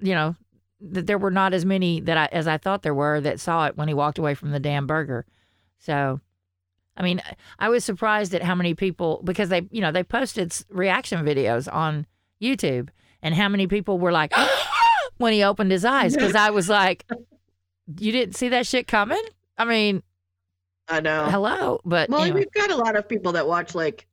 you 0.00 0.14
know, 0.14 0.36
that 0.82 1.06
there 1.06 1.18
were 1.18 1.30
not 1.30 1.54
as 1.54 1.64
many 1.64 2.00
that 2.02 2.16
I 2.16 2.28
as 2.30 2.46
I 2.46 2.58
thought 2.58 2.82
there 2.82 2.94
were 2.94 3.20
that 3.22 3.40
saw 3.40 3.66
it 3.66 3.76
when 3.76 3.88
he 3.88 3.94
walked 3.94 4.18
away 4.18 4.34
from 4.34 4.50
the 4.50 4.60
damn 4.60 4.86
burger. 4.86 5.24
So 5.78 6.20
I 7.00 7.02
mean, 7.02 7.22
I 7.58 7.70
was 7.70 7.82
surprised 7.82 8.34
at 8.34 8.42
how 8.42 8.54
many 8.54 8.74
people 8.74 9.22
because 9.24 9.48
they, 9.48 9.66
you 9.70 9.80
know, 9.80 9.90
they 9.90 10.04
posted 10.04 10.52
reaction 10.68 11.24
videos 11.24 11.72
on 11.72 12.06
YouTube, 12.42 12.90
and 13.22 13.34
how 13.34 13.48
many 13.48 13.66
people 13.66 13.98
were 13.98 14.12
like, 14.12 14.34
when 15.16 15.32
he 15.32 15.42
opened 15.42 15.70
his 15.70 15.86
eyes, 15.86 16.14
because 16.14 16.34
I 16.34 16.50
was 16.50 16.68
like, 16.68 17.06
you 17.98 18.12
didn't 18.12 18.36
see 18.36 18.50
that 18.50 18.66
shit 18.66 18.86
coming. 18.86 19.22
I 19.56 19.64
mean, 19.64 20.02
I 20.88 21.00
know. 21.00 21.24
hello, 21.24 21.80
but 21.86 22.10
Well, 22.10 22.20
anyway. 22.20 22.40
we've 22.40 22.52
got 22.52 22.70
a 22.70 22.76
lot 22.76 22.96
of 22.96 23.08
people 23.08 23.32
that 23.32 23.48
watch 23.48 23.74
like 23.74 24.06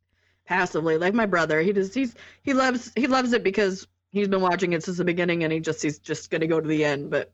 passively. 0.46 0.98
Like 0.98 1.14
my 1.14 1.26
brother, 1.26 1.60
he 1.60 1.74
just 1.74 1.94
he's 1.94 2.16
he 2.44 2.54
loves 2.54 2.94
he 2.96 3.08
loves 3.08 3.34
it 3.34 3.44
because 3.44 3.86
he's 4.12 4.30
been 4.30 4.40
watching 4.42 4.72
it 4.72 4.82
since 4.86 4.96
the 4.98 5.04
beginning, 5.04 5.44
and 5.44 5.52
he 5.52 5.60
just 5.60 5.82
he's 5.84 6.00
just 6.00 6.30
gonna 6.30 6.48
go 6.48 6.62
to 6.62 6.68
the 6.68 6.86
end. 6.86 7.10
But 7.10 7.34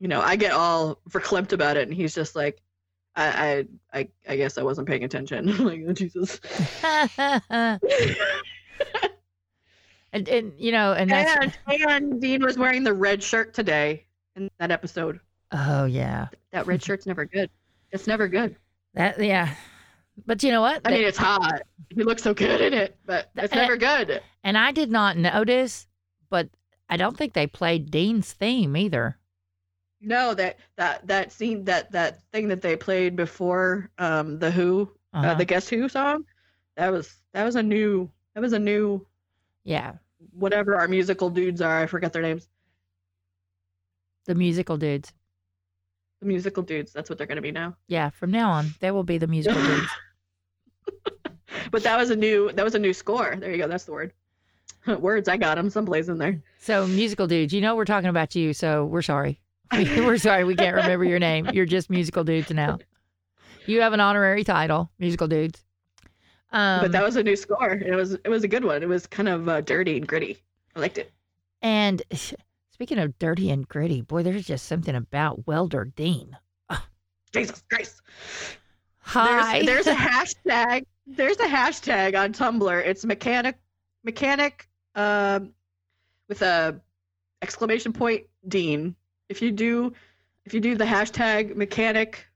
you 0.00 0.08
know, 0.08 0.20
I 0.20 0.36
get 0.36 0.52
all 0.52 0.98
verklempt 1.08 1.54
about 1.54 1.78
it, 1.78 1.88
and 1.88 1.96
he's 1.96 2.14
just 2.14 2.36
like, 2.36 2.60
I 3.16 3.64
I 3.92 3.98
I, 4.00 4.08
I 4.28 4.36
guess 4.36 4.58
I 4.58 4.62
wasn't 4.62 4.86
paying 4.88 5.04
attention. 5.04 5.46
Like, 5.64 5.82
oh 5.88 5.92
Jesus. 5.92 6.40
and, 10.12 10.28
and 10.28 10.52
you 10.58 10.72
know, 10.72 10.92
and 10.92 11.10
that's 11.10 11.56
And, 11.66 11.82
and 11.88 12.20
Dean 12.20 12.42
was 12.42 12.56
wearing 12.58 12.84
the 12.84 12.94
red 12.94 13.22
shirt 13.22 13.54
today 13.54 14.04
in 14.36 14.50
that 14.58 14.70
episode. 14.70 15.20
oh 15.52 15.84
yeah, 15.86 16.28
That 16.52 16.66
red 16.66 16.82
shirt's 16.82 17.06
never 17.06 17.24
good. 17.24 17.50
It's 17.92 18.06
never 18.06 18.28
good. 18.28 18.56
that 18.94 19.20
yeah. 19.22 19.54
But 20.26 20.42
you 20.42 20.50
know 20.50 20.62
what? 20.62 20.80
I 20.86 20.90
mean, 20.92 21.04
it's 21.04 21.18
hot. 21.18 21.62
He 21.94 22.02
looks 22.02 22.22
so 22.22 22.32
good 22.32 22.60
in 22.62 22.72
it, 22.72 22.96
but 23.04 23.30
it's 23.36 23.52
Eh. 23.52 23.56
never 23.56 23.76
good. 23.76 24.22
and 24.44 24.56
I 24.56 24.72
did 24.72 24.90
not 24.90 25.16
notice, 25.18 25.86
but 26.30 26.48
I 26.88 26.96
don't 26.96 27.16
think 27.16 27.34
they 27.34 27.46
played 27.46 27.90
Dean's 27.90 28.32
theme 28.32 28.76
either. 28.76 29.18
No, 30.08 30.34
that 30.34 30.58
that 30.76 31.04
that 31.08 31.32
scene 31.32 31.64
that 31.64 31.90
that 31.90 32.22
thing 32.32 32.46
that 32.48 32.62
they 32.62 32.76
played 32.76 33.16
before 33.16 33.90
um 33.98 34.38
the 34.38 34.50
Who 34.52 34.88
uh, 35.12 35.16
Uh-huh. 35.18 35.34
the 35.34 35.44
Guess 35.44 35.68
Who 35.68 35.88
song, 35.88 36.24
that 36.76 36.92
was 36.92 37.12
that 37.32 37.44
was 37.44 37.56
a 37.56 37.62
new 37.62 38.08
that 38.34 38.40
was 38.40 38.52
a 38.52 38.58
new 38.58 39.04
yeah, 39.64 39.94
whatever 40.30 40.76
our 40.76 40.86
musical 40.86 41.28
dudes 41.28 41.60
are. 41.60 41.80
I 41.82 41.86
forget 41.86 42.12
their 42.12 42.22
names. 42.22 42.48
the 44.26 44.34
musical 44.36 44.76
dudes. 44.76 45.12
The 46.20 46.26
musical 46.26 46.62
dudes. 46.62 46.92
That's 46.92 47.10
what 47.10 47.18
they're 47.18 47.26
gonna 47.26 47.42
be 47.42 47.50
now. 47.52 47.76
Yeah, 47.88 48.10
from 48.10 48.30
now 48.30 48.50
on, 48.52 48.66
they 48.78 48.92
will 48.92 49.02
be 49.04 49.18
the 49.18 49.26
musical 49.26 49.60
dudes. 49.66 49.90
But 51.72 51.82
that 51.82 51.96
was 51.98 52.10
a 52.10 52.16
new 52.16 52.52
that 52.52 52.64
was 52.64 52.76
a 52.76 52.78
new 52.78 52.92
score. 52.92 53.34
There 53.36 53.50
you 53.50 53.58
go. 53.58 53.66
That's 53.66 53.84
the 53.84 53.92
word. 53.92 54.12
Words. 55.00 55.28
I 55.28 55.36
got 55.36 55.56
them 55.56 55.68
someplace 55.68 56.06
in 56.06 56.16
there. 56.18 56.40
So, 56.58 56.86
musical 56.86 57.26
dudes, 57.26 57.52
you 57.52 57.60
know 57.60 57.74
we're 57.74 57.84
talking 57.84 58.08
about 58.08 58.36
you, 58.36 58.52
so 58.52 58.84
we're 58.84 59.02
sorry. 59.02 59.40
we're 59.72 60.18
sorry 60.18 60.44
we 60.44 60.54
can't 60.54 60.76
remember 60.76 61.04
your 61.04 61.18
name. 61.18 61.48
You're 61.52 61.66
just 61.66 61.90
musical 61.90 62.24
dudes 62.24 62.50
now. 62.50 62.78
You 63.66 63.80
have 63.80 63.92
an 63.92 64.00
honorary 64.00 64.44
title, 64.44 64.90
musical 64.98 65.26
dudes. 65.26 65.64
Um, 66.52 66.82
but 66.82 66.92
that 66.92 67.02
was 67.02 67.16
a 67.16 67.22
new 67.22 67.36
score. 67.36 67.72
It 67.72 67.94
was 67.94 68.12
it 68.12 68.28
was 68.28 68.44
a 68.44 68.48
good 68.48 68.64
one. 68.64 68.82
It 68.82 68.88
was 68.88 69.06
kind 69.06 69.28
of 69.28 69.48
uh, 69.48 69.60
dirty 69.62 69.96
and 69.96 70.06
gritty. 70.06 70.38
I 70.74 70.80
liked 70.80 70.98
it. 70.98 71.12
and 71.62 72.02
speaking 72.70 72.98
of 72.98 73.18
dirty 73.18 73.50
and 73.50 73.66
gritty, 73.68 74.02
boy, 74.02 74.22
there's 74.22 74.46
just 74.46 74.66
something 74.66 74.94
about 74.94 75.46
Welder 75.46 75.84
Dean. 75.84 76.36
Jesus 77.32 77.62
Christ. 77.70 78.00
Hi. 79.00 79.62
There's, 79.62 79.84
there's 79.84 79.96
a 79.98 80.00
hashtag. 80.00 80.86
There's 81.06 81.38
a 81.38 81.46
hashtag 81.46 82.18
on 82.18 82.32
Tumblr. 82.32 82.86
It's 82.86 83.04
mechanic 83.04 83.58
mechanic 84.04 84.68
um 84.94 85.52
with 86.28 86.42
a 86.42 86.80
exclamation 87.42 87.92
point 87.92 88.24
Dean. 88.46 88.94
If 89.28 89.42
you 89.42 89.50
do 89.52 89.92
if 90.44 90.54
you 90.54 90.60
do 90.60 90.76
the 90.76 90.84
hashtag 90.84 91.56
mechanic 91.56 92.26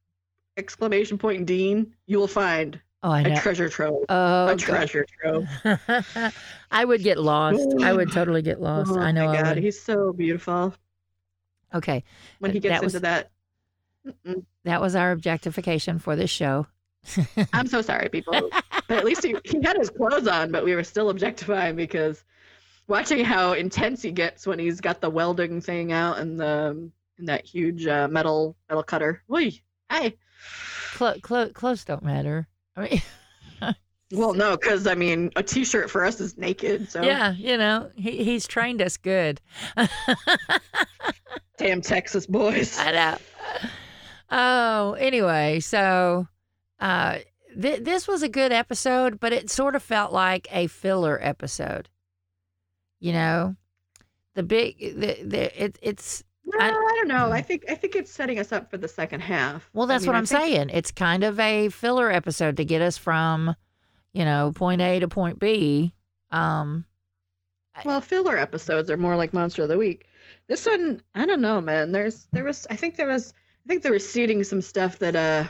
exclamation 0.56 1.16
point 1.18 1.46
Dean, 1.46 1.94
you 2.06 2.18
will 2.18 2.26
find 2.28 2.80
oh, 3.02 3.10
I 3.10 3.20
a 3.20 3.28
know. 3.28 3.36
treasure 3.36 3.68
trove. 3.68 4.04
oh, 4.08 4.46
a 4.46 4.48
God. 4.50 4.58
treasure 4.58 5.06
trove. 5.22 5.46
I 6.70 6.84
would 6.84 7.02
get 7.02 7.18
lost. 7.18 7.76
I 7.82 7.92
would 7.92 8.10
totally 8.12 8.42
get 8.42 8.60
lost. 8.60 8.90
Oh 8.92 8.98
I 8.98 9.12
know. 9.12 9.26
my 9.26 9.40
god, 9.40 9.56
he's 9.58 9.80
so 9.80 10.12
beautiful 10.12 10.74
Okay, 11.72 12.02
when 12.40 12.50
he 12.52 12.58
gets 12.60 12.74
that 12.74 12.84
was- 12.84 12.94
into 12.94 13.02
that. 13.02 13.30
Mm-mm. 14.06 14.44
that 14.64 14.80
was 14.80 14.96
our 14.96 15.12
objectification 15.12 15.98
for 15.98 16.16
this 16.16 16.30
show. 16.30 16.66
I'm 17.52 17.66
so 17.66 17.82
sorry, 17.82 18.08
people. 18.08 18.32
but 18.88 18.98
at 18.98 19.04
least 19.04 19.22
he, 19.22 19.36
he 19.44 19.60
had 19.62 19.76
his 19.76 19.90
clothes 19.90 20.26
on, 20.26 20.50
but 20.50 20.64
we 20.64 20.74
were 20.74 20.84
still 20.84 21.10
objectifying 21.10 21.76
because 21.76 22.24
watching 22.90 23.24
how 23.24 23.52
intense 23.52 24.02
he 24.02 24.10
gets 24.10 24.46
when 24.46 24.58
he's 24.58 24.80
got 24.80 25.00
the 25.00 25.08
welding 25.08 25.60
thing 25.60 25.92
out 25.92 26.18
and 26.18 26.38
the 26.38 26.90
and 27.18 27.28
that 27.28 27.46
huge 27.46 27.86
uh, 27.86 28.08
metal 28.08 28.56
metal 28.68 28.82
cutter. 28.82 29.22
Whee! 29.28 29.62
Hi. 29.90 30.14
Clo- 30.94 31.18
clo- 31.22 31.50
clothes 31.50 31.84
don't 31.84 32.02
matter. 32.02 32.48
I 32.76 32.80
mean, 32.82 33.02
Well, 34.12 34.34
no, 34.34 34.56
because 34.56 34.88
I 34.88 34.96
mean, 34.96 35.30
a 35.36 35.42
T-shirt 35.42 35.88
for 35.88 36.04
us 36.04 36.20
is 36.20 36.36
naked. 36.36 36.90
So 36.90 37.02
yeah, 37.02 37.32
you 37.32 37.56
know, 37.56 37.90
he, 37.94 38.24
he's 38.24 38.46
trained 38.46 38.82
us 38.82 38.96
good. 38.96 39.40
damn 41.58 41.80
Texas 41.80 42.26
boys. 42.26 42.76
I 42.78 42.90
know. 42.90 43.16
Oh, 44.30 44.92
anyway, 44.94 45.60
so 45.60 46.26
uh, 46.80 47.18
th- 47.60 47.84
this 47.84 48.08
was 48.08 48.22
a 48.22 48.28
good 48.28 48.50
episode, 48.50 49.20
but 49.20 49.32
it 49.32 49.50
sort 49.50 49.76
of 49.76 49.82
felt 49.82 50.12
like 50.12 50.48
a 50.50 50.66
filler 50.66 51.18
episode. 51.22 51.88
You 53.00 53.12
know, 53.14 53.56
the 54.34 54.42
big, 54.42 54.78
the, 54.78 55.16
the 55.24 55.64
it, 55.64 55.78
it's 55.82 56.22
No, 56.44 56.58
I, 56.60 56.70
don't 56.70 57.08
know. 57.08 57.32
I 57.32 57.40
think 57.42 57.64
I 57.68 57.74
think 57.74 57.96
it's 57.96 58.12
setting 58.12 58.38
us 58.38 58.52
up 58.52 58.70
for 58.70 58.76
the 58.76 58.88
second 58.88 59.20
half. 59.20 59.68
well, 59.72 59.84
I 59.90 59.94
that's 59.94 60.02
mean, 60.04 60.08
what 60.08 60.16
I 60.16 60.18
I'm 60.18 60.26
think- 60.26 60.40
saying. 60.42 60.70
It's 60.70 60.90
kind 60.90 61.24
of 61.24 61.40
a 61.40 61.68
filler 61.70 62.10
episode 62.10 62.56
to 62.58 62.64
get 62.64 62.82
us 62.82 62.98
from, 62.98 63.54
you 64.12 64.24
know, 64.24 64.52
point 64.54 64.80
A 64.82 65.00
to 65.00 65.08
point 65.08 65.38
B. 65.38 65.94
Um, 66.30 66.84
Well, 67.84 68.00
filler 68.02 68.36
episodes 68.36 68.90
are 68.90 68.96
more 68.98 69.16
like 69.16 69.32
Monster 69.32 69.62
of 69.62 69.68
the 69.70 69.78
Week. 69.78 70.06
This 70.46 70.66
one, 70.66 71.00
I 71.14 71.24
don't 71.26 71.40
know, 71.40 71.60
man. 71.60 71.92
There's 71.92 72.26
there 72.32 72.44
was 72.44 72.66
I 72.68 72.76
think 72.76 72.96
there 72.96 73.08
was 73.08 73.32
I 73.64 73.68
think 73.68 73.82
they 73.82 73.90
were 73.90 73.98
seeding 73.98 74.44
some 74.44 74.60
stuff 74.60 74.98
that 74.98 75.16
uh 75.16 75.44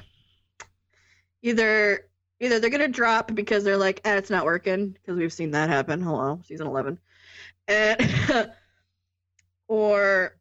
either 1.43 2.07
either 2.39 2.59
they're 2.61 2.71
gonna 2.71 2.89
drop 2.89 3.35
because 3.35 3.65
they're 3.65 3.77
like, 3.77 4.01
eh, 4.05 4.17
it's 4.17 4.31
not 4.31 4.45
working, 4.45 4.91
because 4.93 5.19
we've 5.19 5.33
seen 5.33 5.51
that 5.53 5.69
happen. 5.69 6.01
Hello, 6.01 6.41
season 6.45 6.67
eleven. 6.67 6.99
And 7.71 8.53
or 9.69 10.37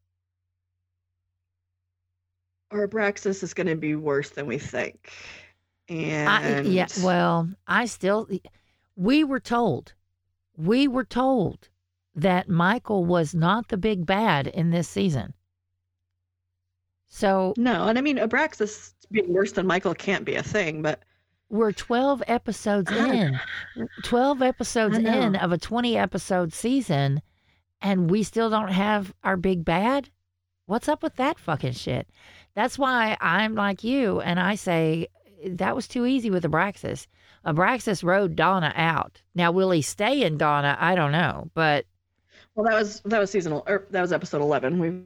or 2.72 2.88
Abraxas 2.88 3.44
is 3.44 3.54
gonna 3.54 3.76
be 3.76 3.96
worse 3.96 4.32
than 4.32 4.48
we 4.48 4.58
think. 4.58 5.12
And 5.88 6.30
I, 6.30 6.62
yeah, 6.62 6.88
well, 7.02 7.50
I 7.68 7.86
still, 7.86 8.28
we 8.96 9.24
were 9.24 9.40
told, 9.40 9.94
we 10.56 10.88
were 10.88 11.04
told 11.04 11.70
that 12.14 12.48
Michael 12.48 13.06
was 13.06 13.34
not 13.34 13.70
the 13.70 13.78
big 13.78 14.06
bad 14.06 14.46
in 14.46 14.70
this 14.70 14.88
season. 14.88 15.34
So 17.08 17.54
no, 17.58 17.88
and 17.88 17.98
I 17.98 18.02
mean 18.02 18.18
Abraxas 18.18 18.94
being 19.12 19.34
worse 19.34 19.52
than 19.52 19.66
Michael 19.66 19.96
can't 19.96 20.26
be 20.26 20.36
a 20.36 20.44
thing, 20.44 20.84
but 20.84 21.02
we're 21.50 21.72
12 21.72 22.24
episodes 22.28 22.92
in, 22.92 23.40
12 24.04 24.42
episodes 24.42 24.98
in 24.98 25.36
of 25.36 25.52
a 25.52 25.58
20 25.58 25.98
episode 25.98 26.54
season, 26.54 27.22
and 27.82 28.10
we 28.10 28.24
still 28.24 28.50
don't 28.50 28.72
have 28.72 29.14
our 29.24 29.38
big 29.38 29.66
bad? 29.66 30.10
What's 30.66 30.88
up 30.88 31.02
with 31.02 31.16
that 31.16 31.40
fucking 31.40 31.74
shit? 31.74 32.08
That's 32.54 32.78
why 32.78 33.18
I'm 33.20 33.56
like 33.56 33.84
you, 33.84 34.22
and 34.22 34.40
I 34.40 34.56
say 34.56 35.08
that 35.46 35.76
was 35.76 35.88
too 35.88 36.06
easy 36.06 36.30
with 36.30 36.44
Abraxas. 36.44 37.08
Abraxas 37.46 38.04
rode 38.04 38.36
Donna 38.36 38.74
out. 38.76 39.22
Now, 39.34 39.52
will 39.52 39.72
he 39.72 39.82
stay 39.82 40.22
in 40.24 40.38
Donna? 40.38 40.78
I 40.80 40.94
don't 40.96 41.12
know, 41.12 41.50
but 41.54 41.86
Well, 42.56 42.66
that 42.66 42.76
was 42.76 43.00
that 43.06 43.20
was 43.20 43.32
seasonal, 43.32 43.64
or 43.66 43.88
that 43.92 44.02
was 44.02 44.12
episode 44.12 44.42
eleven. 44.42 44.78
We, 44.78 45.02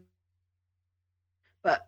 but 1.64 1.88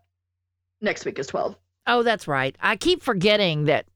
next 0.80 1.04
week 1.04 1.18
is 1.18 1.26
twelve. 1.26 1.56
oh, 1.86 2.02
that's 2.02 2.26
right. 2.28 2.56
I 2.60 2.76
keep 2.76 3.02
forgetting 3.02 3.64
that. 3.64 3.86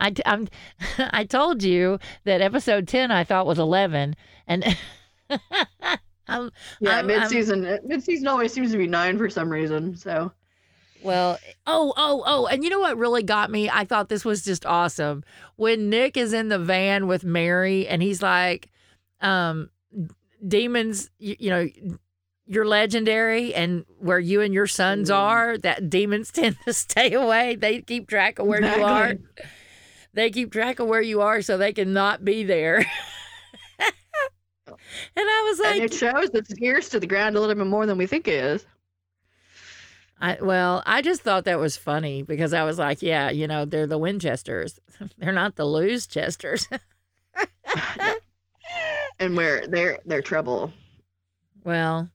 I 0.00 0.12
I'm, 0.26 0.48
I 0.98 1.24
told 1.24 1.62
you 1.62 1.98
that 2.24 2.40
episode 2.40 2.88
ten 2.88 3.10
I 3.10 3.24
thought 3.24 3.46
was 3.46 3.58
eleven, 3.58 4.16
and 4.46 4.64
I'm, 6.28 6.50
Yeah, 6.80 6.96
I'm- 6.96 7.06
mid 7.06 7.28
season. 7.28 7.78
Mid 7.84 8.02
season 8.02 8.28
always 8.28 8.52
seems 8.52 8.72
to 8.72 8.78
be 8.78 8.86
nine 8.86 9.18
for 9.18 9.28
some 9.30 9.50
reason. 9.50 9.96
So 9.96 10.32
Well, 11.02 11.38
oh, 11.66 11.92
oh, 11.96 12.22
oh, 12.26 12.46
and 12.46 12.62
you 12.64 12.70
know 12.70 12.80
what 12.80 12.96
really 12.96 13.22
got 13.22 13.50
me? 13.50 13.68
I 13.70 13.84
thought 13.84 14.08
this 14.08 14.24
was 14.24 14.42
just 14.44 14.64
awesome. 14.66 15.24
When 15.56 15.90
Nick 15.90 16.16
is 16.16 16.32
in 16.32 16.48
the 16.48 16.58
van 16.58 17.06
with 17.06 17.24
Mary 17.24 17.86
and 17.88 18.02
he's 18.02 18.22
like, 18.22 18.70
um, 19.20 19.70
demons, 20.46 21.10
you, 21.18 21.36
you 21.38 21.50
know, 21.50 21.68
you're 22.46 22.66
legendary 22.66 23.54
and 23.54 23.84
where 23.98 24.18
you 24.18 24.40
and 24.40 24.52
your 24.54 24.66
sons 24.66 25.08
Mm. 25.10 25.16
are, 25.16 25.58
that 25.58 25.88
demons 25.90 26.30
tend 26.32 26.56
to 26.64 26.72
stay 26.72 27.12
away. 27.12 27.56
They 27.56 27.80
keep 27.82 28.08
track 28.08 28.38
of 28.38 28.46
where 28.46 28.62
you 28.62 28.82
are. 28.84 29.14
They 30.12 30.30
keep 30.30 30.52
track 30.52 30.78
of 30.80 30.88
where 30.88 31.02
you 31.02 31.20
are 31.20 31.42
so 31.42 31.56
they 31.56 31.72
can 31.72 31.92
not 31.92 32.24
be 32.24 32.42
there. 32.42 32.78
and 34.68 34.76
I 35.16 35.46
was 35.48 35.60
like, 35.60 35.74
and 35.74 35.84
it 35.84 35.94
shows 35.94 36.30
its 36.30 36.52
ears 36.60 36.88
to 36.90 37.00
the 37.00 37.06
ground 37.06 37.36
a 37.36 37.40
little 37.40 37.54
bit 37.54 37.66
more 37.66 37.86
than 37.86 37.98
we 37.98 38.06
think 38.06 38.26
it 38.26 38.34
is. 38.34 38.66
I 40.20 40.36
well, 40.40 40.82
I 40.84 41.00
just 41.00 41.22
thought 41.22 41.44
that 41.44 41.58
was 41.58 41.76
funny 41.76 42.22
because 42.22 42.52
I 42.52 42.64
was 42.64 42.78
like, 42.78 43.02
yeah, 43.02 43.30
you 43.30 43.46
know, 43.46 43.64
they're 43.64 43.86
the 43.86 43.98
Winchesters. 43.98 44.78
they're 45.18 45.32
not 45.32 45.56
the 45.56 45.64
Lose 45.64 46.06
Chesters. 46.06 46.68
and 49.18 49.36
where 49.36 49.66
they're 49.66 49.98
they're 50.04 50.22
trouble. 50.22 50.72
well, 51.64 52.10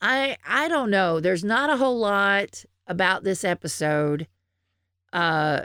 I 0.00 0.36
I 0.46 0.68
don't 0.68 0.90
know. 0.90 1.18
There's 1.18 1.44
not 1.44 1.70
a 1.70 1.76
whole 1.76 1.98
lot 1.98 2.64
about 2.86 3.24
this 3.24 3.42
episode 3.44 4.26
uh 5.12 5.62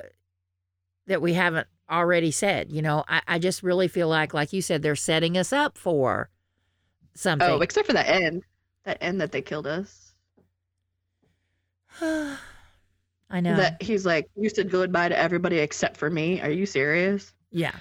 that 1.08 1.22
we 1.22 1.34
haven't 1.34 1.68
already 1.90 2.32
said. 2.32 2.72
You 2.72 2.82
know, 2.82 3.04
I, 3.08 3.22
I 3.28 3.40
just 3.40 3.64
really 3.64 3.88
feel 3.88 4.08
like, 4.08 4.34
like 4.34 4.54
you 4.54 4.62
said, 4.62 4.82
they're 4.82 4.96
setting 4.96 5.38
us 5.38 5.52
up 5.52 5.78
for 5.78 6.30
oh, 6.30 7.10
something. 7.16 7.50
Oh, 7.50 7.62
except 7.62 7.88
for 7.88 7.94
that 7.94 8.08
end. 8.08 8.44
That 8.84 8.98
end 9.02 9.20
that 9.20 9.32
they 9.32 9.42
killed 9.42 9.68
us. 9.68 10.14
I 12.02 13.42
know. 13.42 13.56
That 13.56 13.82
he's 13.82 14.06
like, 14.06 14.30
you 14.36 14.50
said 14.50 14.70
goodbye 14.70 15.10
to 15.10 15.18
everybody 15.18 15.58
except 15.58 15.98
for 15.98 16.10
me. 16.10 16.42
Are 16.42 16.52
you 16.52 16.66
serious? 16.66 17.34
yeah. 17.52 17.76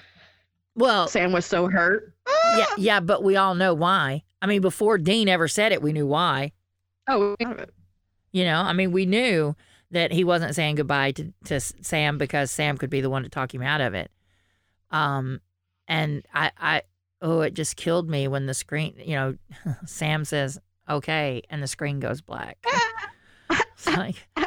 Well, 0.75 1.07
Sam 1.07 1.31
was 1.31 1.45
so 1.47 1.67
hurt. 1.67 2.13
yeah, 2.27 2.65
ah! 2.69 2.75
yeah, 2.77 2.99
but 2.99 3.23
we 3.23 3.35
all 3.35 3.55
know 3.55 3.73
why. 3.73 4.23
I 4.43 4.45
mean, 4.45 4.61
before 4.61 4.99
Dean 4.99 5.27
ever 5.27 5.47
said 5.47 5.71
it, 5.71 5.81
we 5.81 5.91
knew 5.91 6.05
why. 6.05 6.51
Oh, 7.07 7.35
You 8.31 8.43
know, 8.43 8.59
I 8.59 8.73
mean, 8.73 8.91
we 8.91 9.07
knew 9.07 9.55
that 9.91 10.11
he 10.11 10.23
wasn't 10.23 10.55
saying 10.55 10.75
goodbye 10.75 11.11
to, 11.11 11.33
to 11.45 11.59
Sam 11.59 12.17
because 12.17 12.51
Sam 12.51 12.77
could 12.77 12.89
be 12.89 13.01
the 13.01 13.09
one 13.09 13.23
to 13.23 13.29
talk 13.29 13.53
him 13.53 13.61
out 13.61 13.81
of 13.81 13.93
it. 13.93 14.11
Um, 14.91 15.41
and 15.87 16.25
I, 16.33 16.51
I, 16.57 16.81
oh, 17.21 17.41
it 17.41 17.53
just 17.53 17.75
killed 17.75 18.09
me 18.09 18.27
when 18.27 18.45
the 18.45 18.53
screen, 18.53 18.95
you 18.97 19.15
know, 19.15 19.37
Sam 19.85 20.25
says, 20.25 20.59
okay, 20.89 21.41
and 21.49 21.63
the 21.63 21.67
screen 21.67 21.99
goes 21.99 22.21
black. 22.21 22.57
it's 23.49 23.87
like, 23.87 24.27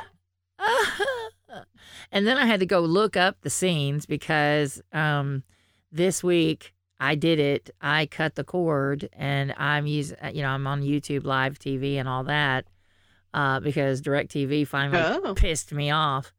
and 2.13 2.27
then 2.27 2.37
I 2.37 2.47
had 2.47 2.61
to 2.61 2.67
go 2.67 2.81
look 2.81 3.17
up 3.17 3.41
the 3.41 3.51
scenes 3.51 4.05
because 4.07 4.83
um, 4.93 5.43
this 5.91 6.23
week 6.23 6.75
I 6.99 7.15
did 7.15 7.39
it. 7.39 7.71
I 7.81 8.07
cut 8.07 8.35
the 8.35 8.45
cord 8.45 9.09
and 9.15 9.55
I'm 9.57 9.87
using, 9.87 10.19
you 10.35 10.43
know, 10.43 10.51
I'm 10.51 10.67
on 10.67 10.83
YouTube 10.83 11.25
live 11.25 11.59
TV 11.59 11.95
and 11.95 12.09
all 12.09 12.25
that 12.25 12.67
uh, 13.35 13.61
because 13.61 14.01
DirecTV 14.03 14.67
finally 14.67 14.99
Oh. 15.01 15.35
pissed 15.35 15.73
me 15.73 15.91
off. 15.91 16.33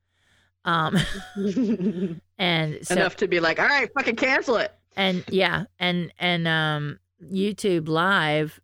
Um, 0.65 0.97
and 2.37 2.85
so, 2.85 2.95
Enough 2.95 3.15
to 3.17 3.27
be 3.27 3.39
like, 3.39 3.59
all 3.59 3.67
right, 3.67 3.89
fucking 3.93 4.15
cancel 4.15 4.57
it. 4.57 4.71
and 4.95 5.23
yeah, 5.29 5.63
and 5.79 6.11
and 6.19 6.47
um, 6.47 6.99
YouTube 7.23 7.87
Live, 7.87 8.59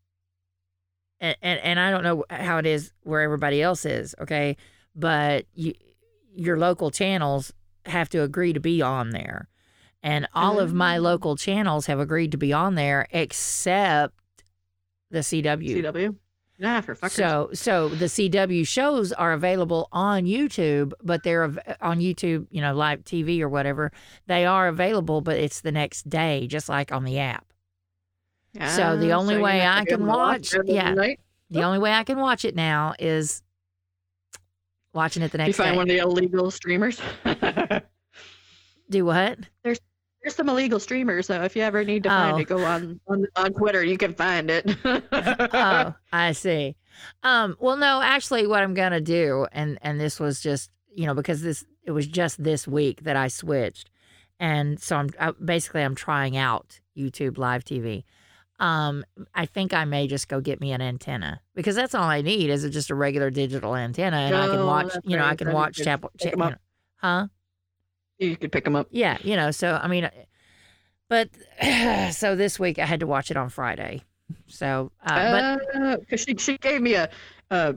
and, 1.20 1.36
and 1.42 1.60
and 1.62 1.80
I 1.80 1.90
don't 1.92 2.04
know 2.04 2.24
how 2.30 2.58
it 2.60 2.66
is 2.66 2.92
where 3.04 3.22
everybody 3.22 3.62
else 3.62 3.86
is, 3.86 4.14
okay, 4.22 4.58
but 4.96 5.46
you, 5.56 5.74
your 6.36 6.58
local 6.60 6.92
channels 6.92 7.52
have 7.86 8.10
to 8.10 8.22
agree 8.22 8.54
to 8.54 8.60
be 8.60 8.82
on 8.82 9.10
there, 9.12 9.48
and 10.04 10.28
all 10.36 10.60
of 10.60 10.74
my 10.74 10.98
Oh. 10.98 11.02
local 11.02 11.36
channels 11.36 11.88
have 11.88 12.00
agreed 12.00 12.32
to 12.34 12.38
be 12.38 12.54
on 12.54 12.76
there 12.76 13.08
except 13.12 14.14
the 15.10 15.20
CW. 15.20 15.82
CW. 15.84 16.16
Nah, 16.60 16.82
for 16.82 16.96
fuckers. 16.96 17.12
So, 17.12 17.50
so 17.54 17.90
the 17.90 18.06
CW 18.06 18.68
shows 18.68 19.14
are 19.14 19.32
available 19.34 19.90
on 19.92 20.26
YouTube, 20.26 20.92
but 21.04 21.22
they're 21.24 21.44
av- 21.44 21.60
on 21.82 22.00
YouTube, 22.00 22.48
you 22.50 22.62
know, 22.62 22.74
live 22.74 23.04
TV 23.04 23.42
or 23.42 23.50
whatever. 23.50 23.92
They 24.26 24.46
are 24.46 24.68
available, 24.68 25.22
but 25.22 25.38
it's 25.38 25.62
the 25.62 25.72
next 25.72 26.10
day, 26.10 26.48
just 26.48 26.68
like 26.68 26.92
on 26.92 27.04
the 27.04 27.20
app. 27.20 27.46
so 28.76 28.98
the 28.98 29.12
Ah, 29.12 29.20
only 29.20 29.36
you 29.36 29.42
way 29.42 29.66
I 29.68 29.86
can 29.86 30.00
to 30.00 30.06
watch- 30.06 30.54
it 30.56 30.64
yeah. 30.66 30.90
tonight. 30.90 31.20
The 31.52 31.62
only 31.64 31.78
way 31.80 31.92
I 31.94 32.04
can 32.04 32.18
watch 32.18 32.44
it 32.44 32.56
now 32.56 32.94
is 32.98 33.44
watching 34.94 35.22
it 35.22 35.32
the 35.32 35.38
next. 35.38 35.48
You 35.48 35.50
next 35.50 35.58
find 35.58 35.74
day. 35.74 35.78
one 35.78 35.90
of 35.90 35.90
the 35.90 36.00
illegal 36.00 36.50
streamers. 36.52 37.00
Do 38.90 39.06
what? 39.06 39.38
There's 39.64 39.80
some 40.30 40.50
illegal 40.50 40.80
streamers, 40.80 41.28
so 41.28 41.42
if 41.44 41.56
you 41.56 41.62
ever 41.64 41.84
need 41.84 42.04
to 42.04 42.10
find 42.10 42.36
Oh. 42.36 42.40
it, 42.40 42.48
go 42.48 42.64
on, 42.64 43.00
on 43.08 43.26
on 43.36 43.54
Twitter. 43.54 43.84
You 43.84 43.98
can 43.98 44.14
find 44.14 44.50
it. 44.50 44.76
oh, 44.86 45.94
I 46.12 46.32
see. 46.34 46.76
Um, 47.24 47.56
well, 47.60 47.78
no, 47.78 48.02
actually, 48.02 48.48
what 48.48 48.64
I'm 48.64 48.74
gonna 48.74 49.02
do, 49.02 49.48
and 49.52 49.78
and 49.82 50.00
this 50.00 50.20
was 50.20 50.42
just 50.42 50.70
you 50.94 51.06
know 51.06 51.14
because 51.14 51.42
this 51.42 51.64
it 51.84 51.92
was 51.92 52.08
just 52.08 52.44
this 52.44 52.68
week 52.68 53.04
that 53.04 53.16
I 53.16 53.28
switched, 53.28 53.90
and 54.40 54.80
so 54.82 54.96
I'm 54.98 55.10
I, 55.20 55.32
basically 55.44 55.82
I'm 55.84 55.96
trying 55.96 56.38
out 56.38 56.80
YouTube 56.98 57.38
Live 57.38 57.64
TV. 57.64 58.04
Um, 58.60 59.04
I 59.36 59.46
think 59.46 59.72
I 59.76 59.86
may 59.86 60.08
just 60.08 60.28
go 60.30 60.42
get 60.42 60.60
me 60.60 60.72
an 60.72 60.82
antenna 60.82 61.42
because 61.54 61.76
that's 61.76 61.94
all 61.94 62.06
I 62.06 62.22
need 62.24 62.50
is 62.50 62.64
it 62.64 62.72
just 62.72 62.90
a 62.90 62.96
regular 62.96 63.30
digital 63.30 63.76
antenna, 63.76 64.18
and 64.18 64.36
I 64.36 64.48
can 64.48 64.60
Oh, 64.60 64.66
watch. 64.66 64.92
You 65.04 65.18
know, 65.18 65.26
I 65.26 65.36
can 65.36 65.52
watch 65.54 65.78
Chapel. 65.78 66.10
Cha- 66.20 66.30
you 66.36 66.44
up. 66.44 66.52
know, 66.54 66.58
huh? 66.96 67.28
You 68.20 68.36
could 68.38 68.52
pick 68.52 68.64
them 68.64 68.76
up. 68.76 68.88
Yeah, 68.92 69.18
you 69.24 69.36
know. 69.36 69.52
So 69.52 69.80
I 69.82 69.88
mean, 69.88 70.10
but 71.10 71.30
so 72.14 72.36
this 72.36 72.60
week 72.60 72.80
I 72.80 72.86
had 72.86 73.00
to 73.02 73.08
watch 73.08 73.32
it 73.32 73.38
on 73.38 73.50
Friday. 73.50 74.04
So, 74.48 74.92
uh, 75.06 75.58
but 75.72 76.00
because 76.02 76.22
she 76.22 76.36
she 76.38 76.58
gave 76.58 76.82
me 76.82 76.96
a, 76.96 77.10
a 77.50 77.76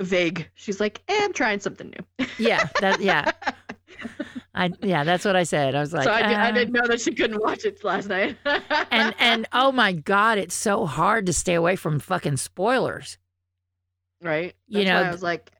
vague. 0.00 0.48
She's 0.54 0.80
like, 0.80 1.02
eh, 1.08 1.18
I'm 1.20 1.32
trying 1.32 1.60
something 1.60 1.90
new. 1.90 2.26
yeah, 2.38 2.68
that 2.80 3.00
yeah. 3.00 3.30
I 4.54 4.72
yeah, 4.82 5.04
that's 5.04 5.24
what 5.24 5.36
I 5.36 5.44
said. 5.44 5.74
I 5.74 5.80
was 5.80 5.92
like, 5.92 6.04
so 6.04 6.12
I, 6.12 6.22
di- 6.22 6.34
I 6.34 6.48
uh, 6.48 6.52
didn't 6.52 6.72
know 6.72 6.86
that 6.86 7.00
she 7.00 7.14
couldn't 7.14 7.40
watch 7.40 7.64
it 7.64 7.84
last 7.84 8.08
night. 8.08 8.36
and 8.90 9.14
and 9.18 9.46
oh 9.52 9.70
my 9.70 9.92
god, 9.92 10.38
it's 10.38 10.54
so 10.54 10.84
hard 10.86 11.26
to 11.26 11.32
stay 11.32 11.54
away 11.54 11.76
from 11.76 12.00
fucking 12.00 12.38
spoilers. 12.38 13.18
right, 14.22 14.54
You 14.66 14.84
know, 14.84 14.96
I 14.96 15.10
was 15.10 15.22
like, 15.22 15.52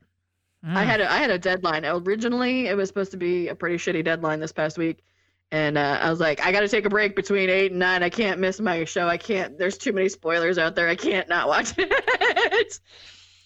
I 0.64 0.82
Mm. 0.82 0.86
had 0.86 1.00
a, 1.00 1.12
I 1.12 1.16
had 1.18 1.30
a 1.30 1.38
deadline. 1.38 1.84
Originally, 1.86 2.66
it 2.66 2.76
was 2.76 2.88
supposed 2.88 3.11
to 3.12 3.16
be 3.16 3.48
a 3.48 3.54
pretty 3.54 3.76
shitty 3.76 4.04
deadline 4.04 4.40
this 4.40 4.50
past 4.52 4.76
week, 4.76 5.04
and 5.52 5.78
uh, 5.78 5.98
I 6.02 6.11
was 6.11 6.18
like, 6.20 6.44
I 6.44 6.50
got 6.50 6.61
to 6.61 6.68
take 6.68 6.84
a 6.84 6.88
break 6.90 7.14
between 7.14 7.48
eight 7.48 7.70
and 7.70 7.78
nine. 7.78 8.02
I 8.02 8.11
can't 8.11 8.40
miss 8.40 8.59
my 8.61 8.84
show. 8.84 9.06
I 9.09 9.16
can't. 9.18 9.56
There's 9.56 9.78
too 9.78 9.92
many 9.92 10.09
spoilers 10.09 10.59
out 10.59 10.74
there. 10.74 10.88
I 10.88 10.96
can't 10.96 11.28
not 11.28 11.46
watch 11.46 11.74
it. 11.78 12.80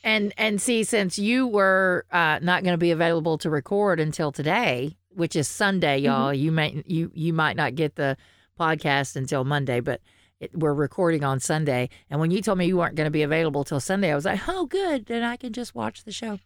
and 0.05 0.33
and 0.37 0.61
see, 0.61 0.85
since 0.85 1.19
you 1.19 1.47
were 1.47 2.07
uh, 2.11 2.39
not 2.43 2.63
going 2.65 2.73
to 2.73 2.79
be 2.79 2.91
available 2.93 3.37
to 3.39 3.51
record 3.51 4.01
until 4.01 4.33
today, 4.33 4.97
which 5.11 5.37
is 5.37 5.49
Sunday, 5.49 5.99
Mm-hmm. 5.99 6.07
y'all, 6.07 6.35
you 6.35 6.51
may 6.51 6.83
you 6.87 7.11
you 7.15 7.33
might 7.33 7.57
not 7.57 7.75
get 7.75 7.97
the 7.97 8.17
podcast 8.59 9.17
until 9.17 9.45
Monday, 9.45 9.81
but. 9.81 10.01
It, 10.41 10.59
we're 10.59 10.75
recording 10.75 11.23
on 11.23 11.39
Sunday, 11.39 11.89
and 12.11 12.19
when 12.19 12.33
you 12.33 12.43
told 12.43 12.59
me 12.59 12.67
you 12.67 12.77
weren't 12.77 12.97
going 12.97 13.05
to 13.07 13.13
be 13.13 13.23
available 13.23 13.63
till 13.63 13.79
Sunday, 13.79 14.11
I 14.11 14.17
was 14.17 14.25
like, 14.25 14.41
"Oh, 14.49 14.67
good, 14.67 15.07
then 15.07 15.23
I 15.23 15.37
can 15.37 15.53
just 15.53 15.73
watch 15.73 16.03
the 16.03 16.11
show." 16.11 16.41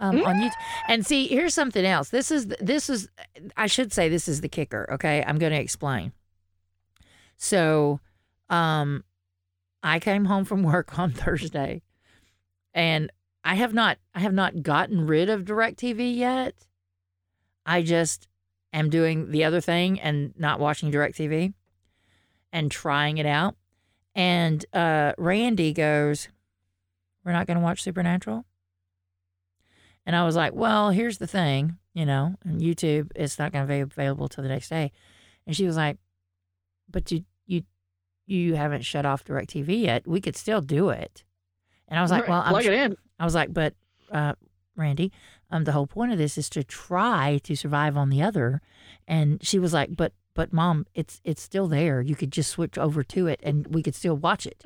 Um, 0.00 0.24
on 0.24 0.36
YouTube. 0.36 0.52
And 0.86 1.04
see, 1.04 1.26
here's 1.26 1.54
something 1.54 1.84
else. 1.84 2.10
This 2.10 2.30
is 2.30 2.46
this 2.60 2.88
is 2.88 3.08
I 3.56 3.66
should 3.66 3.92
say 3.92 4.08
this 4.08 4.28
is 4.28 4.40
the 4.42 4.48
kicker. 4.48 4.88
Okay, 4.92 5.24
I'm 5.26 5.38
going 5.38 5.52
to 5.52 5.58
explain. 5.58 6.12
So, 7.36 8.00
um, 8.48 9.04
I 9.82 9.98
came 9.98 10.26
home 10.26 10.44
from 10.44 10.62
work 10.74 10.98
on 10.98 11.12
Thursday, 11.12 11.82
and 12.74 13.10
I 13.44 13.54
have 13.54 13.74
not 13.74 13.98
I 14.14 14.20
have 14.20 14.34
not 14.34 14.62
gotten 14.62 15.06
rid 15.06 15.28
of 15.28 15.44
DirecTV 15.44 16.16
yet. 16.16 16.54
I 17.66 17.82
just 17.82 18.28
am 18.72 18.90
doing 18.90 19.30
the 19.30 19.44
other 19.44 19.60
thing 19.60 20.00
and 20.00 20.32
not 20.38 20.60
watching 20.60 20.92
DirecTV 20.92 21.54
and 22.52 22.70
trying 22.70 23.18
it 23.18 23.26
out. 23.26 23.56
And 24.14 24.64
uh, 24.72 25.12
Randy 25.18 25.72
goes, 25.72 26.28
"We're 27.24 27.32
not 27.32 27.46
going 27.46 27.58
to 27.58 27.64
watch 27.64 27.82
Supernatural." 27.82 28.44
And 30.08 30.16
I 30.16 30.24
was 30.24 30.36
like, 30.36 30.54
well, 30.54 30.88
here's 30.88 31.18
the 31.18 31.26
thing, 31.26 31.76
you 31.92 32.06
know, 32.06 32.34
YouTube, 32.46 33.12
it's 33.14 33.38
not 33.38 33.52
going 33.52 33.66
to 33.66 33.70
be 33.70 33.80
available 33.80 34.26
till 34.26 34.42
the 34.42 34.48
next 34.48 34.70
day. 34.70 34.90
And 35.46 35.54
she 35.54 35.66
was 35.66 35.76
like, 35.76 35.98
but 36.90 37.12
you, 37.12 37.26
you, 37.44 37.64
you 38.26 38.54
haven't 38.54 38.86
shut 38.86 39.04
off 39.04 39.22
DirecTV 39.22 39.82
yet. 39.82 40.08
We 40.08 40.22
could 40.22 40.34
still 40.34 40.62
do 40.62 40.88
it. 40.88 41.24
And 41.88 41.98
I 41.98 42.02
was 42.02 42.10
like, 42.10 42.26
well, 42.26 42.40
I'm, 42.42 42.52
plug 42.52 42.64
it 42.64 42.72
in. 42.72 42.96
I 43.18 43.26
was 43.26 43.34
like, 43.34 43.52
but, 43.52 43.74
uh, 44.10 44.32
Randy, 44.76 45.12
um, 45.50 45.64
the 45.64 45.72
whole 45.72 45.86
point 45.86 46.12
of 46.12 46.16
this 46.16 46.38
is 46.38 46.48
to 46.50 46.64
try 46.64 47.38
to 47.44 47.54
survive 47.54 47.98
on 47.98 48.08
the 48.08 48.22
other. 48.22 48.62
And 49.06 49.46
she 49.46 49.58
was 49.58 49.74
like, 49.74 49.94
but, 49.94 50.14
but 50.32 50.54
mom, 50.54 50.86
it's, 50.94 51.20
it's 51.22 51.42
still 51.42 51.68
there. 51.68 52.00
You 52.00 52.16
could 52.16 52.32
just 52.32 52.48
switch 52.48 52.78
over 52.78 53.02
to 53.02 53.26
it 53.26 53.40
and 53.42 53.66
we 53.74 53.82
could 53.82 53.94
still 53.94 54.16
watch 54.16 54.46
it. 54.46 54.64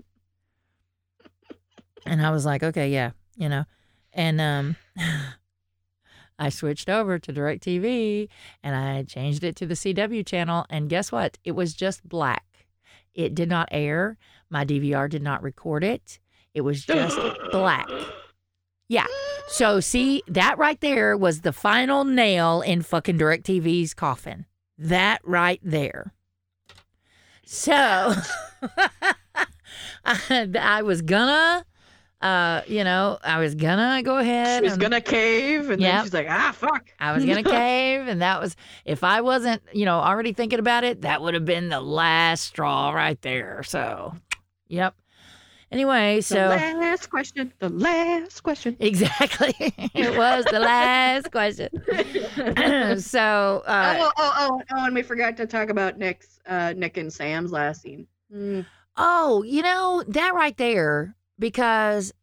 And 2.07 2.25
I 2.25 2.31
was 2.31 2.47
like, 2.47 2.63
okay, 2.63 2.93
yeah, 2.93 3.11
you 3.37 3.49
know, 3.49 3.65
and, 4.13 4.41
um, 4.41 4.77
I 6.39 6.49
switched 6.49 6.89
over 6.89 7.19
to 7.21 7.33
DirecTV 7.33 8.29
and 8.63 8.75
I 8.75 9.05
changed 9.05 9.45
it 9.45 9.55
to 9.57 9.67
the 9.67 9.75
CW 9.75 10.27
channel. 10.27 10.67
And 10.69 10.89
guess 10.89 11.13
what? 11.13 11.39
It 11.45 11.53
was 11.53 11.73
just 11.73 12.09
black. 12.09 12.67
It 13.15 13.35
did 13.35 13.49
not 13.49 13.69
air. 13.71 14.17
My 14.51 14.65
DVR 14.65 15.09
did 15.09 15.23
not 15.23 15.43
record 15.43 15.85
it. 15.85 16.19
It 16.55 16.63
was 16.63 16.85
just 16.85 17.19
black. 17.53 17.89
Yeah. 18.89 19.07
So, 19.49 19.81
see, 19.81 20.23
that 20.29 20.59
right 20.59 20.81
there 20.81 21.17
was 21.17 21.41
the 21.43 21.53
final 21.53 22.05
nail 22.05 22.61
in 22.61 22.83
fucking 22.83 23.19
DirecTV's 23.19 23.95
coffin. 23.95 24.47
That 24.77 25.21
right 25.25 25.61
there. 25.63 26.13
So, 27.47 28.15
I, 30.05 30.49
I 30.59 30.83
was 30.83 31.03
gonna 31.03 31.65
uh, 32.23 32.63
you 32.69 32.85
know, 32.85 33.19
I 33.25 33.39
was 33.41 33.55
gonna 33.55 34.03
go 34.03 34.19
ahead. 34.19 34.61
She 34.61 34.65
was 34.65 34.75
and- 34.75 34.83
gonna 34.83 35.01
cave, 35.01 35.71
and 35.71 35.81
Yep. 35.83 35.93
then 35.93 36.05
she's 36.05 36.15
like, 36.15 36.27
ah, 36.31 36.53
fuck. 36.57 36.89
I 37.01 37.13
was 37.13 37.25
gonna 37.25 37.43
cave, 37.61 38.07
and 38.07 38.23
that 38.23 38.41
was 38.41 38.57
if 38.85 39.03
I 39.03 39.21
wasn't, 39.21 39.61
you 39.73 39.85
know, 39.85 39.99
already 39.99 40.33
thinking 40.33 40.59
about 40.61 40.85
it, 40.85 41.03
that 41.03 41.21
would 41.21 41.35
have 41.35 41.45
been 41.45 41.69
the 41.69 41.81
last 41.81 42.45
straw 42.45 42.91
right 42.93 43.21
there. 43.23 43.63
So, 43.65 44.15
yep. 44.69 44.95
Anyway, 45.73 46.21
so 46.21 46.35
The 46.51 46.75
last 46.79 47.09
question. 47.09 47.51
The 47.59 47.71
last 47.71 48.43
question. 48.43 48.77
exactly, 48.79 49.55
it 49.95 50.17
was 50.17 50.45
the 50.45 50.61
last 50.61 51.33
question. 51.33 51.71
so, 53.01 53.63
uh, 53.67 53.97
oh, 53.99 54.13
oh, 54.19 54.33
oh, 54.37 54.63
oh, 54.77 54.85
and 54.85 54.95
we 54.95 55.03
forgot 55.03 55.37
to 55.39 55.47
talk 55.47 55.71
about 55.71 55.99
Nick's, 55.99 56.41
uh, 56.47 56.75
Nick 56.77 56.99
and 56.99 57.11
Sam's 57.13 57.51
last 57.53 57.81
scene. 57.83 58.07
Mm. 58.33 58.65
oh, 58.97 59.43
you 59.43 59.63
know 59.63 60.05
that 60.09 60.35
right 60.35 60.57
there 60.57 61.15
because, 61.43 62.15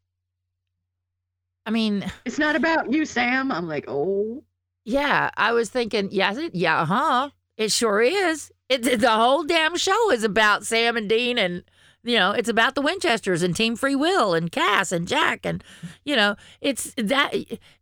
I 1.65 1.71
mean, 1.71 2.09
It's 2.25 2.39
not 2.39 2.55
about 2.55 2.91
you, 2.91 3.05
Sam. 3.05 3.51
I'm 3.51 3.67
like, 3.67 3.85
oh. 3.87 4.43
yeah, 4.85 5.29
I 5.37 5.51
was 5.51 5.69
thinking, 5.69 6.09
yeah, 6.11 6.33
it- 6.37 6.55
yeah, 6.55 6.85
huh? 6.85 7.29
It 7.57 7.71
sure 7.71 8.01
is. 8.01 8.51
It, 8.69 8.87
it- 8.87 9.01
the 9.01 9.11
whole 9.11 9.43
damn 9.43 9.77
show 9.77 10.09
is 10.11 10.23
about 10.23 10.65
Sam 10.65 10.97
and 10.97 11.07
Dean, 11.09 11.37
and 11.37 11.63
you 12.01 12.15
know, 12.17 12.31
it's 12.31 12.47
about 12.49 12.75
the 12.75 12.81
Winchesters 12.81 13.43
and 13.43 13.53
Team 13.55 13.75
Free 13.75 13.95
Will 13.95 14.33
and 14.33 14.49
Cass 14.51 14.91
and 14.93 15.05
Jack, 15.07 15.45
and 15.45 15.61
you 16.05 16.15
know, 16.15 16.35
it's 16.61 16.93
that 16.97 17.33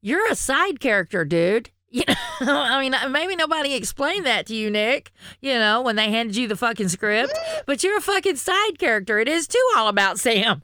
you're 0.02 0.30
a 0.30 0.36
side 0.36 0.80
character, 0.80 1.24
dude. 1.24 1.70
You 1.90 2.04
know, 2.08 2.16
I 2.42 2.82
mean, 2.82 2.94
maybe 3.14 3.36
nobody 3.36 3.74
explained 3.76 4.26
that 4.26 4.48
to 4.48 4.56
you, 4.56 4.70
Nick. 4.72 5.12
You 5.40 5.54
know, 5.54 5.82
when 5.82 5.96
they 5.96 6.10
handed 6.10 6.36
you 6.36 6.48
the 6.48 6.56
fucking 6.58 6.90
script, 6.90 7.32
but 7.68 7.84
you're 7.84 7.98
a 7.98 8.02
fucking 8.02 8.36
side 8.38 8.78
character. 8.80 9.20
It 9.20 9.28
is 9.30 9.48
too 9.48 9.64
all 9.78 9.88
about 9.88 10.20
Sam. 10.20 10.64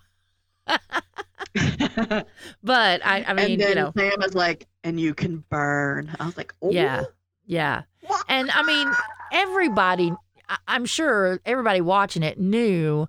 But 2.63 3.05
I, 3.05 3.23
I 3.27 3.33
mean, 3.33 3.51
and 3.51 3.61
then 3.61 3.69
you 3.69 3.75
know, 3.75 3.93
Sam 3.95 4.21
is 4.23 4.33
like, 4.33 4.67
and 4.83 4.99
you 4.99 5.13
can 5.13 5.43
burn. 5.49 6.15
I 6.19 6.25
was 6.25 6.37
like, 6.37 6.53
oh. 6.61 6.71
Yeah. 6.71 7.03
Yeah. 7.45 7.83
And 8.29 8.49
I 8.51 8.63
mean, 8.63 8.89
everybody, 9.31 10.13
I'm 10.67 10.85
sure 10.85 11.39
everybody 11.45 11.81
watching 11.81 12.23
it 12.23 12.39
knew 12.39 13.07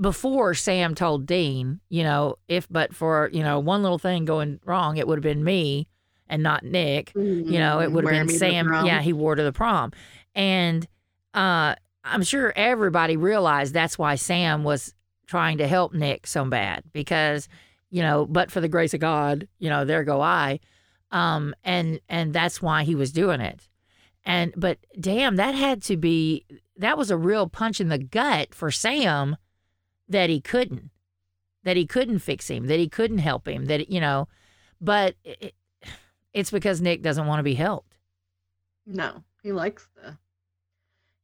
before 0.00 0.54
Sam 0.54 0.94
told 0.94 1.26
Dean, 1.26 1.80
you 1.88 2.02
know, 2.02 2.36
if 2.48 2.68
but 2.70 2.94
for, 2.94 3.30
you 3.32 3.42
know, 3.42 3.58
one 3.58 3.82
little 3.82 3.98
thing 3.98 4.26
going 4.26 4.60
wrong, 4.64 4.98
it 4.98 5.08
would 5.08 5.18
have 5.18 5.22
been 5.22 5.42
me 5.42 5.88
and 6.28 6.42
not 6.42 6.62
Nick. 6.62 7.12
You 7.14 7.58
know, 7.58 7.80
it 7.80 7.90
would 7.90 8.04
have 8.04 8.12
been 8.12 8.26
me 8.26 8.32
to 8.34 8.38
the 8.38 8.38
Sam. 8.38 8.86
Yeah, 8.86 9.00
he 9.00 9.12
wore 9.12 9.34
to 9.34 9.42
the 9.42 9.52
prom. 9.52 9.92
And 10.34 10.86
uh, 11.32 11.74
I'm 12.04 12.22
sure 12.22 12.52
everybody 12.54 13.16
realized 13.16 13.72
that's 13.72 13.98
why 13.98 14.16
Sam 14.16 14.62
was 14.62 14.94
trying 15.26 15.58
to 15.58 15.66
help 15.66 15.92
Nick 15.92 16.26
so 16.26 16.44
bad 16.44 16.84
because, 16.92 17.48
you 17.90 18.02
know, 18.02 18.26
but 18.26 18.50
for 18.50 18.60
the 18.60 18.68
grace 18.68 18.94
of 18.94 19.00
God, 19.00 19.48
you 19.58 19.68
know, 19.68 19.84
there 19.84 20.04
go 20.04 20.20
I. 20.20 20.60
Um, 21.10 21.54
and 21.64 22.00
and 22.08 22.32
that's 22.32 22.60
why 22.60 22.84
he 22.84 22.94
was 22.94 23.12
doing 23.12 23.40
it. 23.40 23.68
And 24.24 24.52
but 24.56 24.78
damn, 24.98 25.36
that 25.36 25.54
had 25.54 25.82
to 25.84 25.96
be 25.96 26.44
that 26.76 26.98
was 26.98 27.10
a 27.10 27.16
real 27.16 27.48
punch 27.48 27.80
in 27.80 27.88
the 27.88 27.98
gut 27.98 28.54
for 28.54 28.70
Sam 28.70 29.36
that 30.08 30.30
he 30.30 30.40
couldn't, 30.40 30.90
that 31.62 31.76
he 31.76 31.86
couldn't 31.86 32.18
fix 32.18 32.48
him, 32.48 32.66
that 32.66 32.78
he 32.78 32.88
couldn't 32.88 33.18
help 33.18 33.46
him, 33.46 33.66
that 33.66 33.88
you 33.88 34.00
know, 34.00 34.28
but 34.80 35.14
it, 35.24 35.54
it's 36.32 36.50
because 36.50 36.80
Nick 36.80 37.02
doesn't 37.02 37.26
want 37.26 37.38
to 37.38 37.44
be 37.44 37.54
helped. 37.54 37.96
No, 38.84 39.24
he 39.42 39.52
likes 39.52 39.88
the 39.94 40.16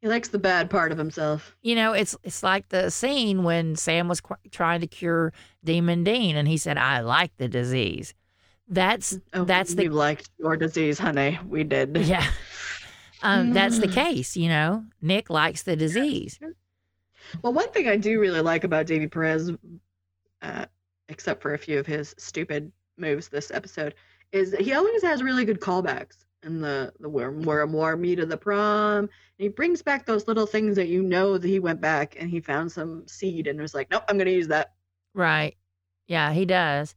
he 0.03 0.09
likes 0.09 0.29
the 0.29 0.39
bad 0.39 0.69
part 0.69 0.93
of 0.93 0.99
himself. 0.99 1.57
You 1.63 1.75
know, 1.77 1.93
it's 1.95 2.15
it's 2.23 2.43
like 2.43 2.69
the 2.69 2.91
scene 2.91 3.45
when 3.45 3.77
Sam 3.77 4.09
was 4.09 4.21
qu- 4.21 4.35
trying 4.51 4.81
to 4.83 4.87
cure 4.87 5.33
Demon 5.65 6.05
Dean, 6.05 6.37
and 6.37 6.47
he 6.47 6.57
said, 6.59 6.77
"I 6.77 7.01
like 7.01 7.35
the 7.39 7.49
disease." 7.49 8.13
That's 8.69 9.19
Oh, 9.33 9.45
that's 9.45 9.75
the 9.75 9.85
you 9.85 9.91
liked 9.91 10.29
your 10.39 10.57
disease, 10.57 10.99
honey. 10.99 11.39
We 11.49 11.65
did. 11.65 11.97
yeah. 12.03 12.27
Um, 13.23 13.53
that's 13.53 13.79
the 13.79 13.87
Mm. 13.87 13.95
case, 13.95 14.37
you 14.37 14.49
know. 14.49 14.85
Nick 15.01 15.31
likes 15.31 15.63
the 15.63 15.77
disease. 15.77 16.39
Well, 17.43 17.53
one 17.53 17.71
thing 17.71 17.87
I 17.89 17.97
do 17.97 18.19
really 18.19 18.41
like 18.41 18.65
about 18.65 18.87
Davy 18.87 19.07
Perez, 19.07 19.53
uh, 20.43 20.67
except 21.09 21.41
for 21.43 21.55
a 21.55 21.59
few 21.59 21.79
of 21.79 21.87
his 21.87 22.15
stupid 22.19 22.73
moves 22.99 23.29
this 23.29 23.51
episode, 23.53 23.95
is 24.33 24.55
he 24.59 24.73
always 24.73 25.03
has 25.03 25.23
really 25.23 25.45
good 25.45 25.61
callbacks. 25.61 26.25
And 26.45 26.63
the 26.63 26.93
the 26.99 27.09
where 27.09 27.31
where 27.31 27.67
more 27.69 27.97
me 27.97 28.17
to 28.17 28.27
the 28.27 28.37
prom, 28.37 28.99
and 29.05 29.11
he 29.39 29.49
brings 29.49 29.81
back 29.81 30.07
those 30.07 30.27
little 30.27 30.47
things 30.47 30.75
that 30.75 30.89
you 30.89 31.03
know 31.03 31.39
that 31.39 31.47
he 31.47 31.61
went 31.61 31.81
back 31.81 32.17
and 32.19 32.29
he 32.29 32.41
found 32.41 32.73
some 32.73 33.07
seed 33.07 33.47
and 33.47 33.61
was 33.61 33.75
like, 33.75 33.91
nope, 33.93 34.03
I'm 34.09 34.19
gonna 34.19 34.31
use 34.31 34.49
that. 34.49 34.73
Right. 35.15 35.57
Yeah, 36.09 36.33
he 36.33 36.45
does. 36.45 36.97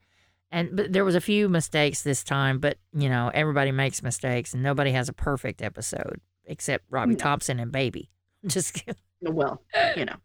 And 0.51 0.75
but 0.75 0.93
there 0.93 1.05
was 1.05 1.13
a 1.15 1.21
few 1.21 1.47
mistakes 1.47 2.01
this 2.01 2.23
time, 2.23 2.57
but 2.59 2.77
you 2.91 3.07
know, 3.07 3.29
everybody 3.33 3.71
makes 3.71 4.01
mistakes 4.01 4.53
and 4.55 4.63
nobody 4.63 4.91
has 4.93 5.09
a 5.09 5.13
perfect 5.13 5.61
episode 5.61 6.21
except 6.45 6.85
Robbie 6.89 7.11
No. 7.13 7.17
Thompson 7.17 7.59
and 7.59 7.71
Baby. 7.71 8.09
Just 8.47 8.73
kidding. 8.73 8.95
Well, 9.21 9.61
you 9.95 10.05
know, 10.05 10.15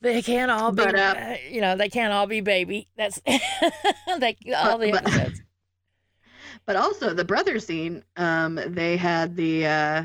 they 0.00 0.22
can't 0.22 0.50
all 0.50 0.72
be 0.72 0.84
But, 0.84 0.94
uh, 0.96 1.14
uh, 1.18 1.36
you 1.50 1.60
know, 1.60 1.76
they 1.76 1.88
can't 1.88 2.12
all 2.12 2.26
be 2.26 2.40
Baby. 2.40 2.88
That's 2.96 3.20
like 4.20 4.38
all 4.56 4.78
the 4.78 4.90
but- 4.90 5.06
episodes. 5.06 5.40
But 6.66 6.76
also 6.76 7.14
the 7.14 7.24
brother 7.24 7.58
scene. 7.58 8.04
Um, 8.16 8.60
they 8.66 8.96
had 8.96 9.36
the 9.36 9.66
uh, 9.66 10.04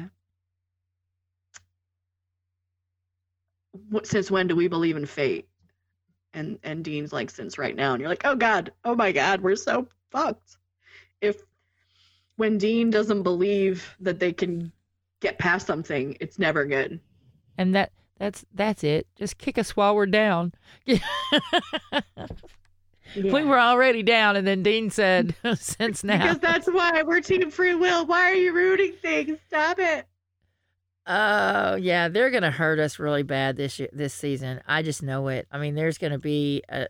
since 4.03 4.31
when 4.31 4.47
do 4.47 4.55
we 4.55 4.67
believe 4.67 4.97
in 4.97 5.05
fate? 5.05 5.47
And 6.33 6.59
and 6.63 6.83
Dean's 6.83 7.13
like 7.13 7.29
since 7.29 7.57
right 7.57 7.75
now, 7.75 7.93
and 7.93 8.01
you're 8.01 8.09
like, 8.09 8.25
oh 8.25 8.35
god, 8.35 8.71
oh 8.85 8.95
my 8.95 9.11
god, 9.11 9.41
we're 9.41 9.55
so 9.55 9.87
fucked. 10.11 10.57
If 11.21 11.41
when 12.35 12.57
Dean 12.57 12.89
doesn't 12.89 13.23
believe 13.23 13.95
that 13.99 14.19
they 14.19 14.33
can 14.33 14.71
get 15.19 15.39
past 15.39 15.65
something, 15.67 16.17
it's 16.19 16.37
never 16.37 16.65
good. 16.65 16.99
And 17.57 17.73
that 17.75 17.91
that's 18.19 18.45
that's 18.53 18.83
it. 18.83 19.07
Just 19.15 19.37
kick 19.37 19.57
us 19.57 19.75
while 19.75 19.95
we're 19.95 20.05
down. 20.05 20.53
We 23.24 23.43
were 23.43 23.59
already 23.59 24.03
down 24.03 24.36
and 24.36 24.45
then 24.47 24.63
Dean 24.63 24.89
said 24.89 25.36
since 25.55 26.03
now. 26.03 26.24
because 26.24 26.39
that's 26.39 26.68
why 26.68 27.03
we're 27.03 27.22
team 27.22 27.51
free 27.51 27.76
will. 27.76 28.05
Why 28.05 28.32
are 28.32 28.36
you 28.36 28.53
rooting 28.53 28.93
things? 29.01 29.38
Stop 29.47 29.80
it. 29.80 30.05
Oh 31.05 31.76
yeah, 31.76 32.09
they're 32.09 32.30
gonna 32.30 32.51
hurt 32.51 32.80
us 32.80 32.99
really 32.99 33.24
bad 33.24 33.55
this 33.55 33.80
year, 33.80 33.89
this 33.93 34.13
season. 34.13 34.61
I 34.68 34.82
just 34.82 35.01
know 35.01 35.30
it. 35.30 35.47
I 35.51 35.57
mean, 35.57 35.74
there's 35.76 35.97
gonna 35.97 36.20
be 36.20 36.63
a, 36.68 36.88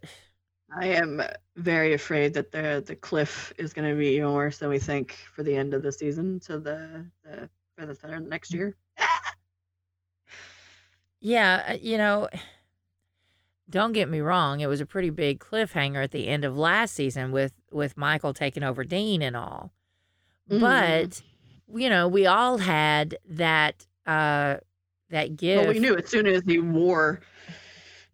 I 0.76 0.88
am 0.88 1.22
very 1.56 1.94
afraid 1.94 2.34
that 2.34 2.52
the 2.52 2.84
the 2.86 2.96
cliff 2.96 3.54
is 3.58 3.74
going 3.74 3.90
to 3.90 3.96
be 3.98 4.16
even 4.16 4.34
worse 4.34 4.58
than 4.58 4.70
we 4.70 4.80
think 4.80 5.14
for 5.34 5.44
the 5.44 5.56
end 5.56 5.74
of 5.74 5.82
the 5.82 5.92
season 5.92 6.40
to 6.42 6.60
the 6.60 7.06
the 7.24 7.50
for 7.78 7.86
the 7.86 7.96
start 7.96 8.28
next 8.28 8.54
year. 8.54 8.76
yeah, 11.22 11.64
uh, 11.70 11.78
you 11.82 11.98
know. 11.98 12.28
Don't 13.70 13.92
get 13.92 14.08
me 14.10 14.20
wrong; 14.22 14.60
it 14.62 14.68
was 14.68 14.80
a 14.82 14.86
pretty 14.86 15.10
big 15.10 15.40
cliffhanger 15.40 16.04
at 16.04 16.12
the 16.12 16.28
end 16.28 16.46
of 16.46 16.58
last 16.58 16.94
season 16.94 17.32
with 17.32 17.54
with 17.72 17.98
Michael 17.98 18.34
taking 18.34 18.64
over 18.64 18.84
Dean 18.84 19.22
and 19.22 19.36
all. 19.36 19.74
Mhm. 20.50 20.60
But 20.62 21.22
you 21.78 21.90
know, 21.90 22.08
we 22.08 22.26
all 22.26 22.58
had 22.60 23.18
that 23.30 23.86
uh 24.06 24.58
that 25.10 25.36
gift. 25.36 25.66
Well, 25.66 25.74
we 25.74 25.80
knew 25.80 25.98
as 25.98 26.10
soon 26.10 26.28
as 26.28 26.42
he 26.46 26.60
wore, 26.60 27.20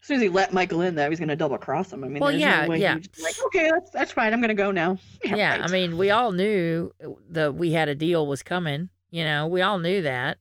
as 0.01 0.07
soon 0.07 0.15
as 0.17 0.21
he 0.23 0.29
let 0.29 0.53
Michael 0.53 0.81
in, 0.81 0.95
that 0.95 1.03
he 1.03 1.09
was 1.09 1.19
going 1.19 1.29
to 1.29 1.35
double 1.35 1.57
cross 1.59 1.91
him. 1.93 2.03
I 2.03 2.07
mean, 2.07 2.19
Well, 2.19 2.31
yeah, 2.31 2.65
no 2.65 2.73
yeah. 2.73 2.97
just 2.99 3.21
like, 3.21 3.35
okay, 3.47 3.69
that's 3.71 3.91
that's 3.91 4.11
fine. 4.11 4.33
I'm 4.33 4.39
going 4.41 4.49
to 4.49 4.53
go 4.55 4.71
now. 4.71 4.97
yeah, 5.23 5.53
I 5.55 5.59
right. 5.61 5.69
mean, 5.69 5.97
we 5.97 6.09
all 6.09 6.31
knew 6.31 6.91
the 7.29 7.51
we 7.51 7.73
had 7.73 7.89
a 7.89 7.95
deal 7.95 8.25
was 8.25 8.41
coming. 8.41 8.89
You 9.11 9.23
know, 9.23 9.45
we 9.47 9.61
all 9.61 9.77
knew 9.77 10.01
that. 10.01 10.39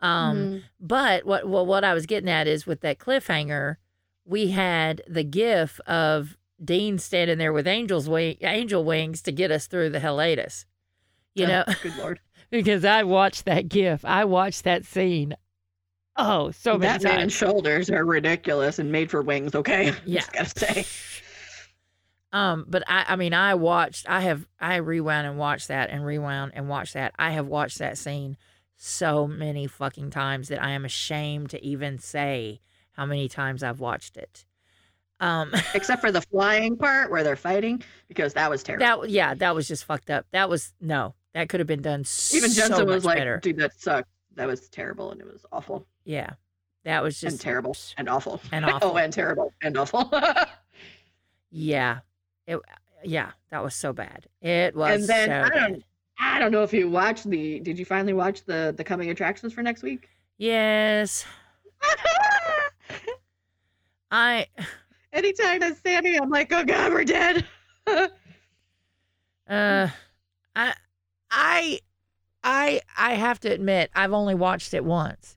Um, 0.00 0.36
Mhm. 0.36 0.62
but 0.80 1.24
what 1.24 1.48
well, 1.48 1.64
what 1.64 1.84
I 1.84 1.94
was 1.94 2.06
getting 2.06 2.28
at 2.28 2.48
is 2.48 2.66
with 2.66 2.80
that 2.80 2.98
cliffhanger, 2.98 3.76
we 4.24 4.50
had 4.50 5.02
the 5.08 5.24
gif 5.24 5.80
of 5.80 6.36
Dean 6.64 6.98
standing 6.98 7.38
there 7.38 7.52
with 7.52 7.66
angels 7.66 8.08
wing, 8.08 8.36
angel 8.40 8.84
wings 8.84 9.20
to 9.22 9.32
get 9.32 9.50
us 9.50 9.66
through 9.66 9.90
the 9.90 10.00
hiatus. 10.00 10.66
You 11.34 11.44
Oh, 11.46 11.48
know, 11.48 11.64
good 11.82 11.96
lord, 11.96 12.20
because 12.50 12.84
I 12.84 13.02
watched 13.02 13.44
that 13.46 13.68
gif, 13.68 14.04
I 14.04 14.24
watched 14.24 14.64
that 14.64 14.84
scene. 14.84 15.34
Oh, 16.16 16.52
so 16.52 16.78
many 16.78 17.02
that 17.02 17.02
man's 17.02 17.32
shoulders 17.32 17.90
are 17.90 18.04
ridiculous 18.04 18.78
and 18.78 18.92
made 18.92 19.10
for 19.10 19.20
wings. 19.22 19.54
Okay, 19.54 19.92
Yeah. 20.06 20.20
just 20.20 20.32
gotta 20.32 20.48
say. 20.74 20.84
Um, 22.32 22.64
but 22.68 22.82
I, 22.88 23.04
I 23.10 23.16
mean, 23.16 23.32
I 23.32 23.54
watched, 23.54 24.10
I 24.10 24.22
have, 24.22 24.44
I 24.58 24.76
rewound 24.76 25.28
and 25.28 25.38
watched 25.38 25.68
that 25.68 25.90
and 25.90 26.04
rewound 26.04 26.50
and 26.56 26.68
watched 26.68 26.94
that. 26.94 27.14
I 27.16 27.30
have 27.30 27.46
watched 27.46 27.78
that 27.78 27.96
scene 27.96 28.36
so 28.76 29.28
many 29.28 29.68
fucking 29.68 30.10
times 30.10 30.48
that 30.48 30.60
I 30.60 30.70
am 30.70 30.84
ashamed 30.84 31.50
to 31.50 31.64
even 31.64 32.00
say 32.00 32.60
how 32.94 33.06
many 33.06 33.28
times 33.28 33.62
I've 33.62 33.78
watched 33.80 34.16
it. 34.16 34.44
Um, 35.20 35.52
Except 35.74 36.00
for 36.00 36.10
the 36.10 36.22
flying 36.22 36.76
part 36.76 37.10
where 37.10 37.22
they're 37.22 37.36
fighting, 37.36 37.82
because 38.08 38.34
that 38.34 38.50
was 38.50 38.62
terrible. 38.62 39.02
that, 39.02 39.10
yeah, 39.10 39.34
that 39.34 39.54
was 39.54 39.68
just 39.68 39.84
fucked 39.84 40.10
up. 40.10 40.26
That 40.32 40.48
was, 40.48 40.72
no, 40.80 41.14
that 41.34 41.48
could 41.48 41.60
have 41.60 41.66
been 41.66 41.82
done 41.82 42.00
Even 42.00 42.50
so 42.50 42.68
Jensen 42.68 42.86
was 42.86 43.04
like, 43.04 43.18
better. 43.18 43.38
dude, 43.42 43.58
that 43.58 43.78
sucked. 43.80 44.08
That 44.36 44.48
was 44.48 44.68
terrible 44.68 45.12
and 45.12 45.20
it 45.20 45.26
was 45.28 45.46
awful 45.52 45.86
Yeah, 46.04 46.30
that 46.82 47.04
was 47.04 47.20
just 47.20 47.34
and 47.34 47.40
terrible 47.40 47.76
and 47.96 48.08
awful 48.08 48.40
and 48.50 48.64
oh, 48.64 48.68
awful. 48.70 48.98
and 48.98 49.12
terrible 49.12 49.52
and 49.62 49.76
awful. 49.78 50.10
Yeah. 51.52 52.00
It 52.48 52.58
yeah, 53.04 53.30
that 53.50 53.62
was 53.62 53.74
so 53.76 53.92
bad. 53.92 54.26
It 54.42 54.74
was 54.74 55.02
and 55.02 55.08
then 55.08 55.28
so 55.28 55.34
I 55.34 55.48
don't, 55.60 55.72
bad. 55.74 55.84
I 56.18 56.38
don't 56.40 56.50
know 56.50 56.62
if 56.64 56.72
you 56.72 56.88
watched 56.90 57.30
the. 57.30 57.60
Did 57.60 57.78
you 57.78 57.84
finally 57.84 58.12
watch 58.12 58.44
the 58.44 58.74
the 58.76 58.82
coming 58.82 59.10
attractions 59.10 59.52
for 59.52 59.62
next 59.62 59.82
week? 59.84 60.08
Yes. 60.38 61.24
I 64.14 64.46
Anytime 65.12 65.58
that's 65.60 65.80
Sammy, 65.80 66.16
I'm 66.16 66.30
like, 66.30 66.52
oh 66.52 66.64
god, 66.64 66.92
we're 66.92 67.04
dead. 67.04 67.44
uh 67.88 68.08
I 69.48 70.74
I 71.30 71.80
I 72.42 72.80
I 72.96 73.14
have 73.14 73.40
to 73.40 73.48
admit 73.52 73.90
I've 73.94 74.12
only 74.12 74.34
watched 74.36 74.72
it 74.74 74.84
once. 74.84 75.36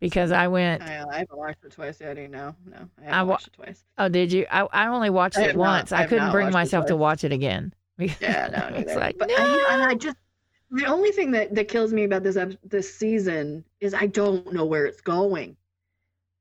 Because 0.00 0.32
I 0.32 0.48
went 0.48 0.82
I, 0.82 1.04
I 1.10 1.18
haven't 1.18 1.38
watched 1.38 1.64
it 1.64 1.72
twice 1.72 2.00
yet. 2.00 2.18
I 2.18 2.26
know. 2.26 2.54
No, 2.66 2.76
I 2.98 3.02
haven't 3.04 3.14
I 3.14 3.22
wa- 3.22 3.30
watched 3.32 3.46
it 3.48 3.52
twice. 3.54 3.84
Oh, 3.98 4.08
did 4.08 4.32
you? 4.32 4.46
I, 4.50 4.62
I 4.72 4.86
only 4.88 5.10
watched 5.10 5.36
I 5.38 5.42
it 5.42 5.46
have 5.48 5.56
not- 5.56 5.60
once. 5.60 5.92
I 5.92 6.06
couldn't 6.06 6.30
bring 6.32 6.50
myself 6.50 6.86
to 6.86 6.96
watch 6.96 7.22
it 7.24 7.32
again. 7.32 7.72
Yeah, 7.98 8.48
no, 8.70 8.76
it's 8.76 8.94
like 8.96 9.16
but 9.18 9.28
no. 9.28 9.34
I, 9.38 9.68
and 9.70 9.82
I 9.82 9.94
just 9.94 10.16
the 10.72 10.86
only 10.86 11.12
thing 11.12 11.30
that 11.30 11.54
that 11.54 11.68
kills 11.68 11.92
me 11.92 12.04
about 12.04 12.22
this 12.24 12.36
this 12.64 12.92
season 12.92 13.64
is 13.80 13.94
I 13.94 14.06
don't 14.06 14.52
know 14.52 14.64
where 14.64 14.84
it's 14.86 15.00
going, 15.00 15.56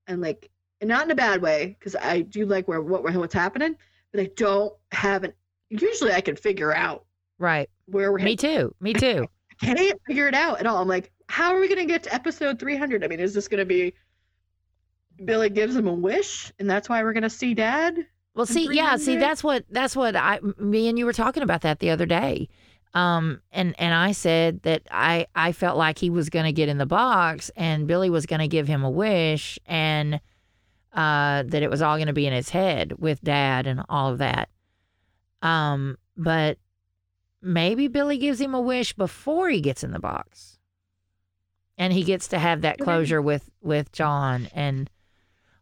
and 0.08 0.20
like 0.20 0.50
and 0.84 0.90
not 0.90 1.06
in 1.06 1.12
a 1.12 1.16
bad 1.16 1.42
way 1.42 1.78
because 1.80 1.96
I 1.96 2.24
do 2.24 2.46
like 2.46 2.68
where 2.68 2.82
what 2.82 3.04
what's 3.04 3.34
happening, 3.34 3.78
but 4.12 4.20
I 4.20 4.30
don't 4.36 4.74
have 4.92 5.24
an. 5.24 5.32
Usually, 5.70 6.12
I 6.12 6.20
can 6.20 6.36
figure 6.36 6.76
out 6.76 7.06
right. 7.40 7.70
where 7.86 8.12
we're 8.12 8.20
Me 8.20 8.36
too. 8.36 8.76
Me 8.82 8.94
too. 8.94 9.26
I 9.62 9.66
can't 9.66 10.02
figure 10.06 10.28
it 10.28 10.34
out 10.34 10.60
at 10.60 10.68
all. 10.68 10.82
I'm 10.82 10.90
like, 10.90 11.10
how 11.30 11.56
are 11.56 11.62
we 11.62 11.70
gonna 11.70 11.86
get 11.86 12.04
to 12.04 12.14
episode 12.14 12.60
300? 12.60 13.02
I 13.02 13.08
mean, 13.08 13.22
is 13.22 13.34
this 13.34 13.48
gonna 13.48 13.64
be 13.64 13.94
Billy 15.24 15.50
gives 15.50 15.74
him 15.74 15.88
a 15.88 15.94
wish, 15.94 16.52
and 16.60 16.70
that's 16.70 16.90
why 16.90 17.02
we're 17.02 17.14
gonna 17.14 17.30
see 17.30 17.54
Dad? 17.54 18.06
Well, 18.36 18.46
see, 18.46 18.68
yeah, 18.74 18.98
see, 18.98 19.16
that's 19.16 19.42
what 19.42 19.64
that's 19.70 19.96
what 19.96 20.18
I, 20.18 20.42
me 20.58 20.90
and 20.90 21.00
you 21.00 21.06
were 21.06 21.14
talking 21.14 21.44
about 21.44 21.62
that 21.62 21.80
the 21.80 21.92
other 21.92 22.06
day, 22.06 22.50
um, 22.94 23.40
and 23.54 23.74
and 23.80 23.94
I 23.94 24.12
said 24.12 24.64
that 24.64 24.82
I 24.92 25.28
I 25.34 25.54
felt 25.54 25.78
like 25.78 25.98
he 25.98 26.10
was 26.10 26.30
going 26.30 26.46
to 26.46 26.52
get 26.52 26.68
in 26.68 26.78
the 26.78 26.86
box, 26.86 27.52
and 27.56 27.88
Billy 27.88 28.10
was 28.10 28.26
going 28.26 28.42
to 28.42 28.50
give 28.50 28.68
him 28.68 28.84
a 28.84 28.90
wish, 28.90 29.58
and 29.66 30.20
uh, 30.94 31.44
that 31.44 31.64
it 31.64 31.70
was 31.70 31.82
all 31.82 31.98
going 31.98 32.08
to 32.08 32.14
be 32.14 32.28
in 32.28 32.34
his 32.34 32.50
head 32.50 32.94
with 33.00 33.22
Dad 33.22 33.68
and 33.68 33.84
all 33.90 34.12
of 34.12 34.20
that, 34.20 34.50
um, 35.42 35.98
but 36.16 36.58
maybe 37.42 37.88
Billy 37.88 38.18
gives 38.18 38.40
him 38.40 38.54
a 38.54 38.62
wish 38.62 38.94
before 38.94 39.50
he 39.50 39.62
gets 39.62 39.84
in 39.84 39.92
the 39.92 40.00
box, 40.00 40.60
and 41.78 41.92
he 41.92 42.04
gets 42.04 42.28
to 42.30 42.40
have 42.40 42.62
that 42.62 42.80
closure 42.80 43.22
with 43.22 43.50
with 43.62 43.92
John 43.92 44.48
and 44.54 44.90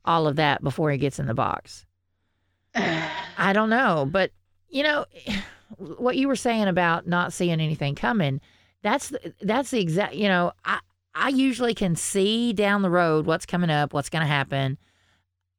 all 0.03 0.27
of 0.27 0.35
that 0.35 0.63
before 0.63 0.91
he 0.91 0.97
gets 0.97 1.19
in 1.19 1.27
the 1.27 1.33
box. 1.33 1.85
I 2.75 3.53
don't 3.53 3.69
know, 3.69 4.07
but 4.09 4.31
you 4.69 4.83
know 4.83 5.05
what 5.77 6.17
you 6.17 6.27
were 6.27 6.35
saying 6.35 6.67
about 6.67 7.07
not 7.07 7.33
seeing 7.33 7.61
anything 7.61 7.95
coming. 7.95 8.41
That's 8.83 9.09
the, 9.09 9.33
that's 9.41 9.71
the 9.71 9.79
exact. 9.79 10.15
You 10.15 10.27
know, 10.27 10.51
I 10.65 10.79
I 11.13 11.29
usually 11.29 11.73
can 11.73 11.95
see 11.95 12.53
down 12.53 12.81
the 12.81 12.89
road 12.89 13.25
what's 13.25 13.45
coming 13.45 13.69
up, 13.69 13.93
what's 13.93 14.09
going 14.09 14.21
to 14.21 14.27
happen. 14.27 14.77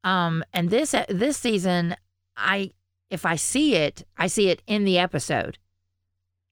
Um, 0.05 0.45
and 0.53 0.71
this 0.71 0.95
this 1.09 1.37
season, 1.37 1.97
I 2.37 2.73
if 3.11 3.25
I 3.27 3.37
see 3.37 3.75
it, 3.77 4.05
I 4.17 4.27
see 4.27 4.49
it 4.49 4.63
in 4.67 4.85
the 4.85 4.99
episode. 4.99 5.59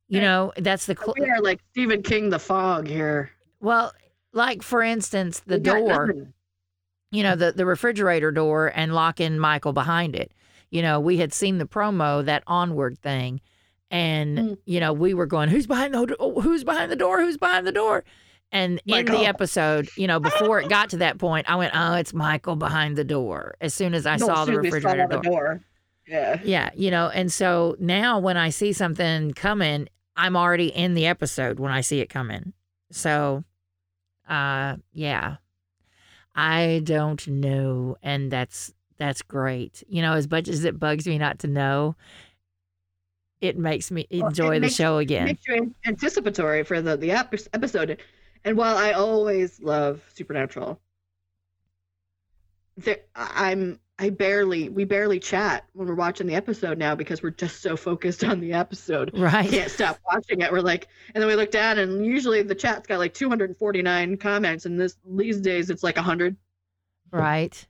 You 0.09 0.21
know, 0.21 0.53
that's 0.57 0.87
the 0.87 0.97
cl- 0.97 1.15
we 1.19 1.31
are 1.31 1.41
like 1.41 1.61
Stephen 1.71 2.03
King, 2.03 2.31
the 2.31 2.39
fog 2.41 2.89
here. 2.89 3.31
well, 3.61 3.93
like 4.33 4.63
for 4.63 4.83
instance, 4.83 5.41
the 5.47 5.59
door. 5.59 6.15
you 7.13 7.23
know, 7.23 7.35
the, 7.37 7.53
the 7.53 7.65
refrigerator 7.67 8.31
door 8.33 8.73
and 8.75 8.93
locking 8.95 9.39
Michael 9.39 9.73
behind 9.73 10.15
it. 10.17 10.33
You 10.71 10.83
know, 10.83 10.99
we 11.01 11.17
had 11.19 11.33
seen 11.33 11.59
the 11.59 11.65
promo, 11.67 12.25
that 12.25 12.43
onward 12.47 12.99
thing. 12.99 13.41
And, 13.93 14.39
Mm. 14.39 14.59
you 14.67 14.79
know, 14.81 14.93
we 14.93 15.15
were 15.15 15.27
going, 15.27 15.49
who's 15.49 15.67
behind 15.67 15.93
the 15.95 16.17
who's 16.43 16.63
behind 16.65 16.91
the 16.93 16.97
door? 16.97 17.21
Who's 17.21 17.37
behind 17.37 17.67
the 17.67 17.73
door? 17.73 18.05
And 18.53 18.83
in 18.87 19.07
the 19.07 19.27
episode, 19.27 19.89
you 19.97 20.07
know, 20.09 20.19
before 20.19 20.61
it 20.61 20.69
got 20.69 20.91
to 20.91 20.97
that 20.99 21.19
point, 21.19 21.49
I 21.49 21.55
went, 21.55 21.73
oh, 21.75 21.95
it's 21.95 22.13
Michael 22.13 22.57
behind 22.57 22.97
the 22.97 23.05
door. 23.05 23.55
As 23.61 23.73
soon 23.75 23.95
as 23.95 24.07
I 24.07 24.17
No, 24.17 24.27
saw 24.27 24.45
the 24.45 24.53
soon 24.55 24.67
as 24.67 24.73
we 24.73 24.81
saw 24.81 24.89
refrigerator 24.89 25.07
the 25.09 25.21
door. 25.21 25.23
door. 25.23 25.61
Yeah. 26.09 26.41
Yeah, 26.43 26.71
you 26.75 26.91
know, 26.91 27.09
and 27.11 27.33
so 27.33 27.77
now 27.79 28.19
when 28.19 28.37
I 28.37 28.51
see 28.51 28.73
something 28.73 29.33
coming, 29.35 29.89
I'm 30.17 30.37
already 30.37 30.67
in 30.67 30.95
the 30.95 31.07
episode 31.07 31.61
when 31.61 31.71
I 31.71 31.81
see 31.83 32.01
it 32.01 32.09
coming. 32.09 32.53
So, 32.91 33.45
uh, 34.29 34.77
yeah, 34.93 35.37
I 36.35 36.81
don't 36.83 37.25
know, 37.29 37.97
and 38.03 38.31
that's 38.33 38.73
that's 38.99 39.23
great. 39.23 39.85
You 39.89 40.03
know, 40.03 40.15
as 40.15 40.29
much 40.29 40.49
as 40.49 40.65
it 40.65 40.81
bugs 40.81 41.07
me 41.07 41.17
not 41.19 41.39
to 41.41 41.47
know, 41.47 41.95
it 43.41 43.57
makes 43.57 43.91
me 43.93 44.07
Well, 44.11 44.23
it 44.23 44.27
enjoy 44.27 44.55
the 44.57 44.61
makes- 44.63 44.75
show 44.75 44.99
It 44.99 45.03
again. 45.03 45.25
makes 45.27 45.47
you 45.47 45.73
anticipatory 45.87 46.65
for 46.65 46.83
the 46.83 46.97
the 46.97 47.13
episode. 47.13 48.01
And 48.45 48.57
while 48.57 48.77
I 48.77 48.93
always 48.93 49.61
love 49.61 50.03
Supernatural, 50.15 50.81
there, 52.77 52.99
I'm 53.15 53.79
I 53.99 54.09
barely 54.09 54.71
we 54.71 54.85
barely 54.85 55.21
chat 55.21 55.67
when 55.75 55.87
we're 55.87 55.95
watching 55.95 56.27
the 56.27 56.35
episode 56.35 56.79
now 56.79 56.95
because 56.95 57.23
we're 57.23 57.31
just 57.31 57.61
so 57.61 57.77
focused 57.77 58.25
on 58.25 58.41
the 58.41 58.55
episode. 58.55 59.11
Right. 59.15 59.51
Can't 59.51 59.71
stop 59.71 59.99
watching 60.11 60.41
it. 60.41 60.51
We're 60.51 60.63
like, 60.63 60.89
and 61.15 61.21
then 61.21 61.29
we 61.29 61.37
look 61.37 61.51
down, 61.51 61.79
and 61.79 62.05
usually 62.05 62.43
the 62.43 62.55
chat's 62.55 62.87
got 62.87 62.99
like 62.99 63.13
249 63.13 64.17
comments, 64.17 64.65
and 64.65 64.81
this 64.81 64.97
these 65.07 65.41
days 65.43 65.69
it's 65.69 65.83
like 65.83 65.97
100. 65.97 66.35
Right. 67.13 67.67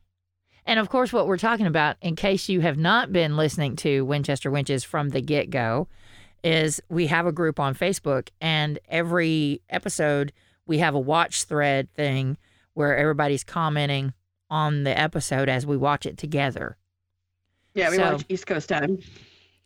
And 0.66 0.78
of 0.78 0.88
course, 0.88 1.12
what 1.12 1.26
we're 1.26 1.36
talking 1.36 1.66
about, 1.66 1.96
in 2.00 2.14
case 2.14 2.48
you 2.48 2.60
have 2.60 2.78
not 2.78 3.12
been 3.12 3.36
listening 3.36 3.74
to 3.76 4.04
Winchester 4.04 4.52
Wenches 4.52 4.84
from 4.84 5.08
the 5.08 5.20
get 5.20 5.50
go, 5.50 5.88
is 6.44 6.80
we 6.88 7.08
have 7.08 7.26
a 7.26 7.32
group 7.32 7.58
on 7.58 7.74
Facebook, 7.74 8.28
and 8.40 8.78
every 8.88 9.62
episode 9.68 10.32
we 10.70 10.78
have 10.78 10.94
a 10.94 11.00
watch 11.00 11.42
thread 11.44 11.92
thing 11.94 12.38
where 12.74 12.96
everybody's 12.96 13.42
commenting 13.42 14.14
on 14.48 14.84
the 14.84 14.96
episode 14.96 15.48
as 15.48 15.66
we 15.66 15.76
watch 15.76 16.06
it 16.06 16.16
together. 16.16 16.76
Yeah, 17.74 17.90
we 17.90 17.96
So- 17.96 18.12
watch 18.12 18.24
East 18.28 18.46
Coast 18.46 18.68
time. 18.68 18.98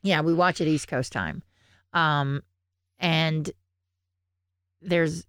Yeah, 0.00 0.22
we 0.22 0.32
watch 0.32 0.62
it 0.62 0.66
East 0.66 0.88
Coast 0.88 1.12
time. 1.12 1.42
Um, 1.92 2.42
and 2.98 3.50
there's 4.80 5.26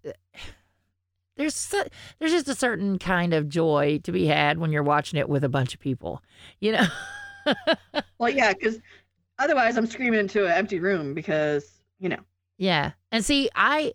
there's 1.36 1.74
there's 2.20 2.32
just 2.32 2.48
a 2.48 2.56
certain 2.56 2.98
kind 2.98 3.34
of 3.34 3.50
joy 3.50 4.00
to 4.06 4.14
be 4.14 4.28
had 4.28 4.58
when 4.58 4.72
you're 4.72 4.82
watching 4.84 5.20
it 5.20 5.28
with 5.28 5.44
a 5.44 5.50
bunch 5.50 5.74
of 5.74 5.80
people. 5.82 6.24
You 6.62 6.72
know. 6.74 6.88
Well, 8.18 8.32
yeah, 8.32 8.54
because 8.54 8.80
otherwise 9.38 9.78
I'm 9.78 9.86
screaming 9.86 10.20
into 10.22 10.46
an 10.46 10.54
empty 10.54 10.80
room 10.80 11.14
because 11.14 11.70
you 12.00 12.10
know. 12.10 12.22
Yeah. 12.58 12.94
And 13.12 13.24
see, 13.24 13.50
I 13.54 13.94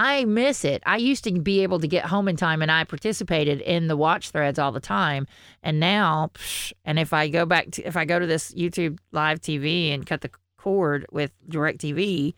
I 0.00 0.24
miss 0.26 0.64
it. 0.64 0.82
I 0.86 0.96
used 0.98 1.24
to 1.24 1.32
be 1.32 1.62
able 1.64 1.80
to 1.80 1.88
get 1.88 2.04
home 2.04 2.28
in 2.28 2.36
time 2.36 2.62
and 2.62 2.70
I 2.70 2.84
participated 2.84 3.60
in 3.60 3.88
the 3.88 3.96
watch 3.96 4.30
threads 4.30 4.58
all 4.58 4.70
the 4.70 4.78
time. 4.80 5.26
And 5.62 5.80
now 5.80 6.30
psh, 6.34 6.72
and 6.84 6.98
if 7.00 7.12
I 7.12 7.28
go 7.28 7.44
back 7.44 7.70
to 7.72 7.82
if 7.82 7.96
I 7.96 8.04
go 8.04 8.18
to 8.18 8.26
this 8.26 8.52
YouTube 8.54 8.98
live 9.12 9.40
TV 9.40 9.92
and 9.92 10.06
cut 10.06 10.20
the 10.20 10.30
cord 10.56 11.04
with 11.10 11.32
DirecTV, 11.50 12.34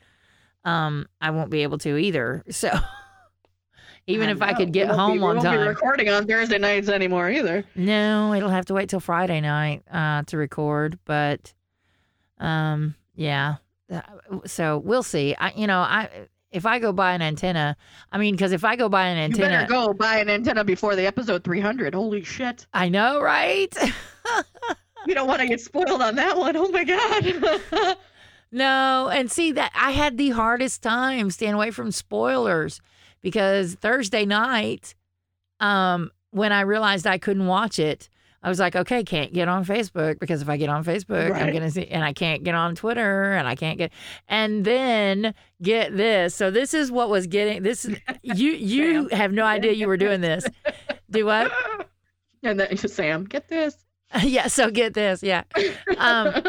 um 0.64 1.06
I 1.20 1.30
won't 1.30 1.50
be 1.50 1.62
able 1.62 1.78
to 1.78 1.96
either. 1.98 2.42
So 2.50 2.70
even 4.06 4.28
if 4.30 4.40
I 4.42 4.54
could 4.54 4.72
get 4.72 4.88
be- 4.88 4.94
home 4.94 5.12
we 5.12 5.18
on 5.18 5.22
won't 5.36 5.38
Be 5.42 5.44
time. 5.48 5.68
recording 5.68 6.08
on 6.08 6.26
Thursday 6.26 6.58
nights 6.58 6.88
anymore 6.88 7.30
either. 7.30 7.64
No, 7.76 8.32
it'll 8.34 8.48
have 8.48 8.64
to 8.66 8.74
wait 8.74 8.88
till 8.88 9.00
Friday 9.00 9.40
night 9.40 9.82
uh, 9.92 10.22
to 10.28 10.36
record. 10.38 10.98
But, 11.04 11.52
um, 12.38 12.94
yeah. 13.14 13.56
Uh, 13.92 14.00
So 14.46 14.78
we'll 14.78 15.02
see. 15.04 15.34
I, 15.38 15.52
you 15.54 15.66
know, 15.66 15.78
I 15.80 16.08
if 16.52 16.66
I 16.66 16.78
go 16.78 16.92
buy 16.92 17.12
an 17.12 17.22
antenna, 17.22 17.76
I 18.12 18.18
mean, 18.18 18.34
because 18.34 18.52
if 18.52 18.64
I 18.64 18.76
go 18.76 18.88
buy 18.88 19.06
an 19.06 19.16
You 19.16 19.24
antenna, 19.24 19.48
better 19.48 19.66
go 19.66 19.92
buy 19.94 20.18
an 20.18 20.28
antenna 20.28 20.64
before 20.64 20.96
the 20.96 21.06
episode 21.06 21.44
300. 21.44 21.94
Holy 21.94 22.22
shit! 22.22 22.66
I 22.74 22.88
know, 22.88 23.20
right? 23.20 23.74
You 25.06 25.14
don't 25.14 25.26
want 25.26 25.40
to 25.40 25.46
get 25.46 25.60
spoiled 25.60 26.02
on 26.02 26.16
that 26.16 26.36
one. 26.36 26.56
Oh 26.56 26.68
my 26.68 26.84
god. 26.84 27.96
no, 28.52 29.08
and 29.08 29.30
see 29.30 29.52
that 29.52 29.72
I 29.74 29.92
had 29.92 30.18
the 30.18 30.30
hardest 30.30 30.82
time 30.82 31.30
staying 31.30 31.54
away 31.54 31.70
from 31.70 31.90
spoilers 31.90 32.80
because 33.22 33.74
Thursday 33.74 34.26
night, 34.26 34.94
um, 35.58 36.10
when 36.32 36.52
I 36.52 36.60
realized 36.60 37.06
I 37.06 37.16
couldn't 37.16 37.46
watch 37.46 37.78
it. 37.78 38.09
I 38.42 38.48
was 38.48 38.58
like, 38.58 38.74
okay, 38.74 39.04
can't 39.04 39.32
get 39.34 39.48
on 39.48 39.66
Facebook 39.66 40.18
because 40.18 40.40
if 40.40 40.48
I 40.48 40.56
get 40.56 40.70
on 40.70 40.82
Facebook, 40.82 41.34
I'm 41.34 41.52
gonna 41.52 41.70
see, 41.70 41.86
and 41.88 42.02
I 42.02 42.14
can't 42.14 42.42
get 42.42 42.54
on 42.54 42.74
Twitter, 42.74 43.32
and 43.32 43.46
I 43.46 43.54
can't 43.54 43.76
get, 43.76 43.92
and 44.28 44.64
then 44.64 45.34
get 45.60 45.94
this. 45.94 46.34
So 46.34 46.50
this 46.50 46.72
is 46.72 46.90
what 46.90 47.10
was 47.10 47.26
getting 47.26 47.62
this. 47.62 47.86
You 48.22 48.52
you 48.52 49.08
have 49.08 49.32
no 49.32 49.44
idea 49.44 49.72
you 49.72 49.88
were 49.88 49.96
doing 49.96 50.20
this. 50.20 50.44
Do 51.10 51.26
what? 51.26 51.50
and 52.42 52.58
then 52.60 52.76
Sam, 52.88 53.24
get 53.24 53.48
this. 53.48 53.76
yeah. 54.22 54.46
So 54.46 54.70
get 54.70 54.94
this. 54.94 55.22
Yeah. 55.22 55.44
Um, 55.98 56.42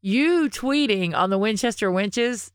you 0.00 0.48
tweeting 0.48 1.14
on 1.14 1.30
the 1.30 1.38
Winchester 1.38 1.90
Wenches 1.90 2.50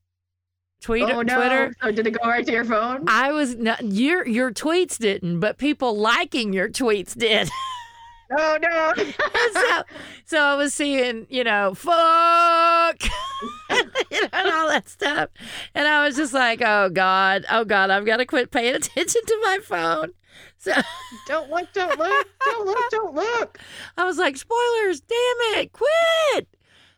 tweet 0.82 1.04
oh 1.04 1.22
no! 1.22 1.36
Twitter. 1.36 1.74
So 1.82 1.92
did 1.92 2.08
it 2.08 2.12
go 2.12 2.28
right 2.28 2.46
to 2.46 2.52
your 2.52 2.66
phone? 2.66 3.06
I 3.08 3.32
was 3.32 3.56
not 3.56 3.84
your 3.84 4.28
your 4.28 4.52
tweets 4.52 4.98
didn't, 4.98 5.40
but 5.40 5.58
people 5.58 5.98
liking 5.98 6.54
your 6.54 6.70
tweets 6.70 7.18
did. 7.18 7.50
Oh 8.38 8.58
no. 8.62 8.94
so, 9.54 9.84
so 10.26 10.40
I 10.40 10.56
was 10.56 10.74
seeing, 10.74 11.28
you 11.30 11.44
know, 11.44 11.74
fuck, 11.76 13.04
you 14.12 14.22
know, 14.22 14.30
and 14.34 14.50
all 14.50 14.68
that 14.70 14.88
stuff, 14.88 15.30
and 15.76 15.88
I 15.88 16.06
was 16.06 16.16
just 16.16 16.34
like, 16.34 16.62
oh 16.62 16.90
god, 16.90 17.46
oh 17.50 17.66
god, 17.66 17.90
I've 17.90 18.06
got 18.06 18.18
to 18.18 18.26
quit 18.26 18.52
paying 18.52 18.76
attention 18.76 19.22
to 19.26 19.40
my 19.44 19.60
phone. 19.64 20.14
So 20.58 20.74
don't 21.28 21.50
look, 21.50 21.72
don't 21.74 22.00
look, 22.00 22.28
don't 22.46 22.66
look, 22.66 22.90
don't 22.92 23.16
look. 23.16 23.60
I 23.98 24.06
was 24.06 24.18
like, 24.18 24.38
spoilers, 24.38 25.02
damn 25.02 25.62
it, 25.62 25.72
quit. 25.74 26.48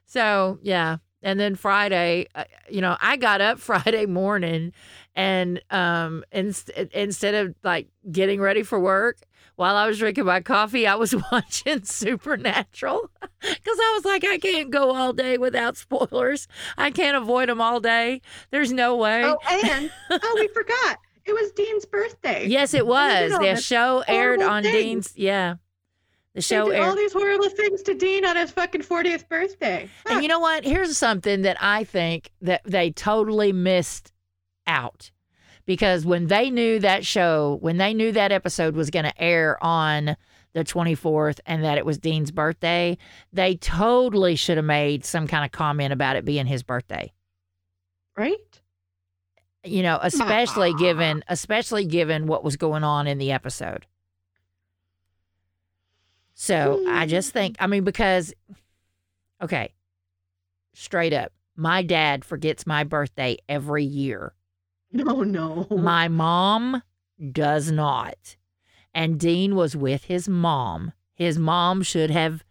So 0.05 0.59
yeah, 0.61 0.97
and 1.21 1.39
then 1.39 1.55
Friday, 1.55 2.27
uh, 2.35 2.43
you 2.69 2.81
know, 2.81 2.95
I 3.01 3.17
got 3.17 3.41
up 3.41 3.59
Friday 3.59 4.05
morning, 4.05 4.71
and 5.15 5.61
um, 5.71 6.23
inst- 6.31 6.69
instead 6.69 7.33
of 7.33 7.55
like 7.63 7.87
getting 8.11 8.39
ready 8.39 8.63
for 8.63 8.79
work, 8.79 9.17
while 9.55 9.75
I 9.75 9.87
was 9.87 9.97
drinking 9.99 10.25
my 10.25 10.41
coffee, 10.41 10.85
I 10.87 10.95
was 10.95 11.15
watching 11.31 11.83
Supernatural 11.83 13.09
because 13.41 13.77
I 13.79 13.93
was 13.95 14.05
like, 14.05 14.23
I 14.25 14.37
can't 14.37 14.71
go 14.71 14.93
all 14.93 15.13
day 15.13 15.37
without 15.37 15.77
spoilers. 15.77 16.47
I 16.77 16.91
can't 16.91 17.15
avoid 17.17 17.49
them 17.49 17.61
all 17.61 17.79
day. 17.79 18.21
There's 18.51 18.71
no 18.73 18.95
way. 18.97 19.23
Oh, 19.23 19.37
and 19.49 19.91
oh, 20.11 20.35
we 20.35 20.47
forgot. 20.49 20.97
It 21.25 21.33
was 21.33 21.51
Dean's 21.53 21.85
birthday. 21.85 22.45
yes, 22.47 22.73
it 22.73 22.85
was. 22.85 23.31
The 23.31 23.55
show 23.55 24.03
aired 24.07 24.41
on 24.41 24.61
things? 24.63 25.13
Dean's. 25.13 25.13
Yeah, 25.17 25.53
the 25.53 25.57
They 26.35 26.41
show 26.41 26.65
did 26.69 26.75
aired. 26.75 26.85
all 26.89 26.95
these 26.95 27.13
horrible 27.13 27.49
things 27.49 27.81
to 27.83 27.95
Dean 27.95 28.25
on 28.25 28.35
his 28.35 28.51
fucking 28.51 28.81
40th 28.81 29.27
birthday. 29.27 29.89
And 30.05 30.21
you 30.21 30.27
know 30.27 30.39
what? 30.39 30.63
Here's 30.63 30.95
something 30.97 31.41
that 31.41 31.57
I 31.59 31.83
think 31.83 32.29
that 32.41 32.61
they 32.63 32.91
totally 32.91 33.53
missed 33.53 34.11
out. 34.67 35.09
Because 35.65 36.05
when 36.05 36.27
they 36.27 36.49
knew 36.49 36.79
that 36.79 37.05
show, 37.05 37.57
when 37.61 37.77
they 37.77 37.93
knew 37.93 38.11
that 38.11 38.31
episode 38.31 38.75
was 38.75 38.89
going 38.89 39.05
to 39.05 39.21
air 39.21 39.61
on 39.63 40.15
the 40.53 40.63
24th 40.63 41.39
and 41.45 41.63
that 41.63 41.77
it 41.77 41.85
was 41.85 41.97
Dean's 41.97 42.31
birthday, 42.31 42.97
they 43.33 43.55
totally 43.57 44.35
should 44.35 44.57
have 44.57 44.65
made 44.65 45.03
some 45.03 45.27
kind 45.27 45.43
of 45.43 45.51
comment 45.51 45.91
about 45.91 46.15
it 46.15 46.25
being 46.25 46.45
his 46.45 46.63
birthday. 46.63 47.11
right? 48.17 48.61
You 49.63 49.83
know, 49.83 49.99
especially 50.01 50.73
given 50.75 51.23
especially 51.27 51.85
given 51.85 52.27
what 52.27 52.43
was 52.43 52.55
going 52.55 52.83
on 52.83 53.07
in 53.07 53.17
the 53.17 53.31
episode. 53.31 53.85
So, 56.35 56.83
I 56.87 57.03
hmm. 57.03 57.09
just 57.09 57.31
think 57.31 57.55
I 57.59 57.67
mean 57.67 57.83
because 57.83 58.33
okay, 59.41 59.73
straight 60.73 61.13
up, 61.13 61.31
my 61.55 61.81
dad 61.81 62.23
forgets 62.23 62.67
my 62.67 62.83
birthday 62.83 63.37
every 63.49 63.83
year. 63.83 64.33
No, 64.95 65.03
oh, 65.17 65.23
no. 65.23 65.67
My 65.69 66.07
mom 66.07 66.81
does 67.31 67.71
not. 67.71 68.35
And 68.93 69.19
Dean 69.19 69.55
was 69.55 69.75
with 69.75 70.05
his 70.05 70.27
mom. 70.29 70.93
His 71.13 71.37
mom 71.37 71.83
should 71.83 72.09
have 72.11 72.43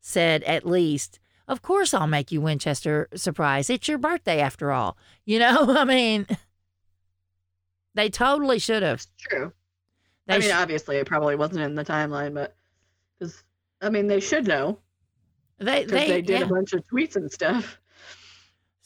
said 0.00 0.42
at 0.44 0.66
least, 0.66 1.18
Of 1.48 1.62
course, 1.62 1.94
I'll 1.94 2.06
make 2.06 2.30
you 2.30 2.40
Winchester 2.40 3.08
surprise. 3.14 3.70
It's 3.70 3.88
your 3.88 3.98
birthday 3.98 4.40
after 4.40 4.72
all. 4.72 4.96
You 5.28 5.40
know, 5.40 5.76
I 5.76 5.84
mean, 5.84 6.24
they 7.96 8.08
totally 8.10 8.60
should 8.60 8.84
have. 8.84 8.98
It's 8.98 9.08
true. 9.18 9.52
They 10.26 10.36
I 10.36 10.38
mean, 10.38 10.50
sh- 10.50 10.54
obviously, 10.54 10.98
it 10.98 11.06
probably 11.08 11.34
wasn't 11.34 11.62
in 11.62 11.74
the 11.74 11.84
timeline, 11.84 12.32
but 12.32 12.54
because 13.18 13.42
I 13.82 13.90
mean, 13.90 14.06
they 14.06 14.20
should 14.20 14.46
know 14.46 14.78
they, 15.58 15.84
they, 15.84 16.08
they, 16.08 16.22
did 16.22 16.40
yeah. 16.40 16.46
a 16.46 16.48
bunch 16.48 16.74
of 16.74 16.84
tweets 16.86 17.16
and 17.16 17.30
stuff. 17.30 17.80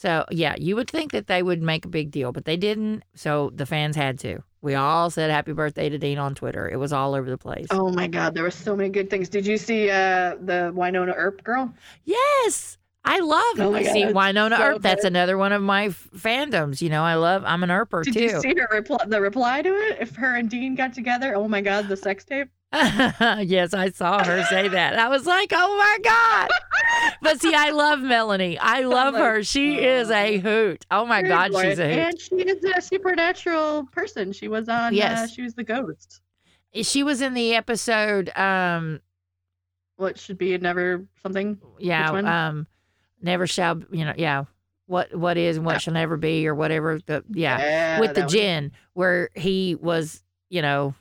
So, 0.00 0.24
yeah, 0.30 0.54
you 0.58 0.76
would 0.76 0.88
think 0.88 1.12
that 1.12 1.26
they 1.26 1.42
would 1.42 1.60
make 1.60 1.84
a 1.84 1.88
big 1.88 2.10
deal, 2.10 2.32
but 2.32 2.46
they 2.46 2.56
didn't. 2.56 3.02
So 3.14 3.50
the 3.54 3.66
fans 3.66 3.96
had 3.96 4.18
to. 4.20 4.42
We 4.62 4.74
all 4.74 5.10
said 5.10 5.30
happy 5.30 5.52
birthday 5.52 5.90
to 5.90 5.98
Dean 5.98 6.16
on 6.16 6.34
Twitter. 6.34 6.70
It 6.70 6.78
was 6.78 6.90
all 6.90 7.14
over 7.14 7.28
the 7.28 7.36
place. 7.36 7.66
Oh 7.70 7.90
my 7.90 8.06
God, 8.06 8.34
there 8.34 8.42
were 8.42 8.50
so 8.50 8.74
many 8.74 8.88
good 8.88 9.10
things. 9.10 9.28
Did 9.28 9.46
you 9.46 9.58
see 9.58 9.90
uh, 9.90 10.36
the 10.40 10.72
Wynonna 10.74 11.12
Earp 11.14 11.44
girl? 11.44 11.74
Yes. 12.06 12.78
I 13.04 13.18
love 13.18 13.60
Oh 13.60 13.72
my 13.72 13.82
See 13.82 14.04
God, 14.04 14.14
Wynonna 14.14 14.56
so 14.56 14.62
Earp. 14.62 14.82
That's 14.82 15.04
another 15.04 15.36
one 15.36 15.52
of 15.52 15.60
my 15.60 15.88
f- 15.88 16.08
fandoms. 16.16 16.80
You 16.80 16.88
know, 16.88 17.02
I 17.02 17.16
love. 17.16 17.42
I'm 17.44 17.62
an 17.62 17.68
Earper 17.68 18.02
Did 18.02 18.14
too. 18.14 18.20
Did 18.20 18.30
you 18.30 18.40
see 18.40 18.54
her 18.58 18.68
reply? 18.72 19.04
The 19.06 19.20
reply 19.20 19.60
to 19.60 19.68
it? 19.68 19.98
If 20.00 20.16
her 20.16 20.34
and 20.34 20.48
Dean 20.48 20.76
got 20.76 20.94
together, 20.94 21.34
oh 21.34 21.46
my 21.46 21.60
God, 21.60 21.88
the 21.88 21.96
sex 21.98 22.24
tape. 22.24 22.48
yes, 23.42 23.74
I 23.74 23.90
saw 23.90 24.22
her 24.24 24.44
say 24.44 24.68
that. 24.68 24.96
I 24.98 25.08
was 25.08 25.26
like, 25.26 25.52
oh 25.54 25.76
my 25.76 25.98
god. 26.04 26.48
but 27.20 27.40
see, 27.40 27.52
I 27.54 27.70
love 27.70 28.00
Melanie. 28.00 28.58
I 28.58 28.80
love 28.82 29.14
her. 29.14 29.42
She 29.42 29.78
is 29.78 30.10
a 30.10 30.38
hoot. 30.38 30.86
Oh 30.90 31.04
my 31.04 31.22
god, 31.22 31.52
she's 31.52 31.78
a 31.80 31.88
hoot. 31.88 31.98
And 31.98 32.20
she 32.20 32.34
is 32.36 32.64
a 32.76 32.80
supernatural 32.80 33.86
person. 33.92 34.32
She 34.32 34.46
was 34.48 34.68
on. 34.68 34.88
Uh, 34.92 34.96
Yes. 34.96 35.32
she 35.34 35.42
was 35.42 35.54
the 35.54 35.64
ghost. 35.64 36.20
She 36.82 37.02
was 37.02 37.20
in 37.20 37.34
the 37.34 37.54
episode. 37.56 38.30
Um, 38.38 39.00
What 39.96 40.16
should 40.18 40.38
be 40.38 40.56
never 40.58 41.04
something. 41.22 41.58
yeah. 41.78 42.12
one? 42.12 42.26
Um, 42.26 42.66
never 43.20 43.48
shall. 43.48 43.82
You 43.90 44.04
know, 44.04 44.14
yeah. 44.16 44.44
What 44.86 45.12
what 45.14 45.36
is 45.36 45.56
and 45.56 45.66
what 45.66 45.72
Yeah. 45.74 45.78
shall 45.78 45.94
never 45.94 46.16
be, 46.16 46.46
or 46.46 46.54
whatever. 46.54 47.00
The 47.04 47.24
yeah. 47.32 47.98
with 47.98 48.14
the 48.14 48.22
was- 48.22 48.32
djinn 48.32 48.70
where 48.92 49.30
he 49.34 49.74
was, 49.74 50.22
you 50.48 50.62
know, 50.62 50.94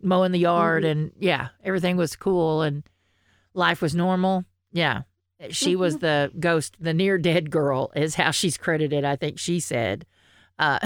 mowing 0.00 0.32
the 0.32 0.38
yard 0.38 0.84
and 0.84 1.12
yeah, 1.18 1.48
everything 1.64 1.96
was 1.96 2.16
cool 2.16 2.62
and 2.62 2.82
life 3.54 3.82
was 3.82 3.94
normal. 3.94 4.44
Yeah. 4.72 5.02
She 5.50 5.74
was 5.74 5.98
the 5.98 6.30
ghost, 6.38 6.76
the 6.78 6.94
near 6.94 7.18
dead 7.18 7.50
girl 7.50 7.90
is 7.96 8.14
how 8.14 8.30
she's 8.30 8.56
credited, 8.56 9.04
I 9.04 9.16
think 9.16 9.38
she 9.38 9.58
said. 9.60 10.06
Uh 10.58 10.78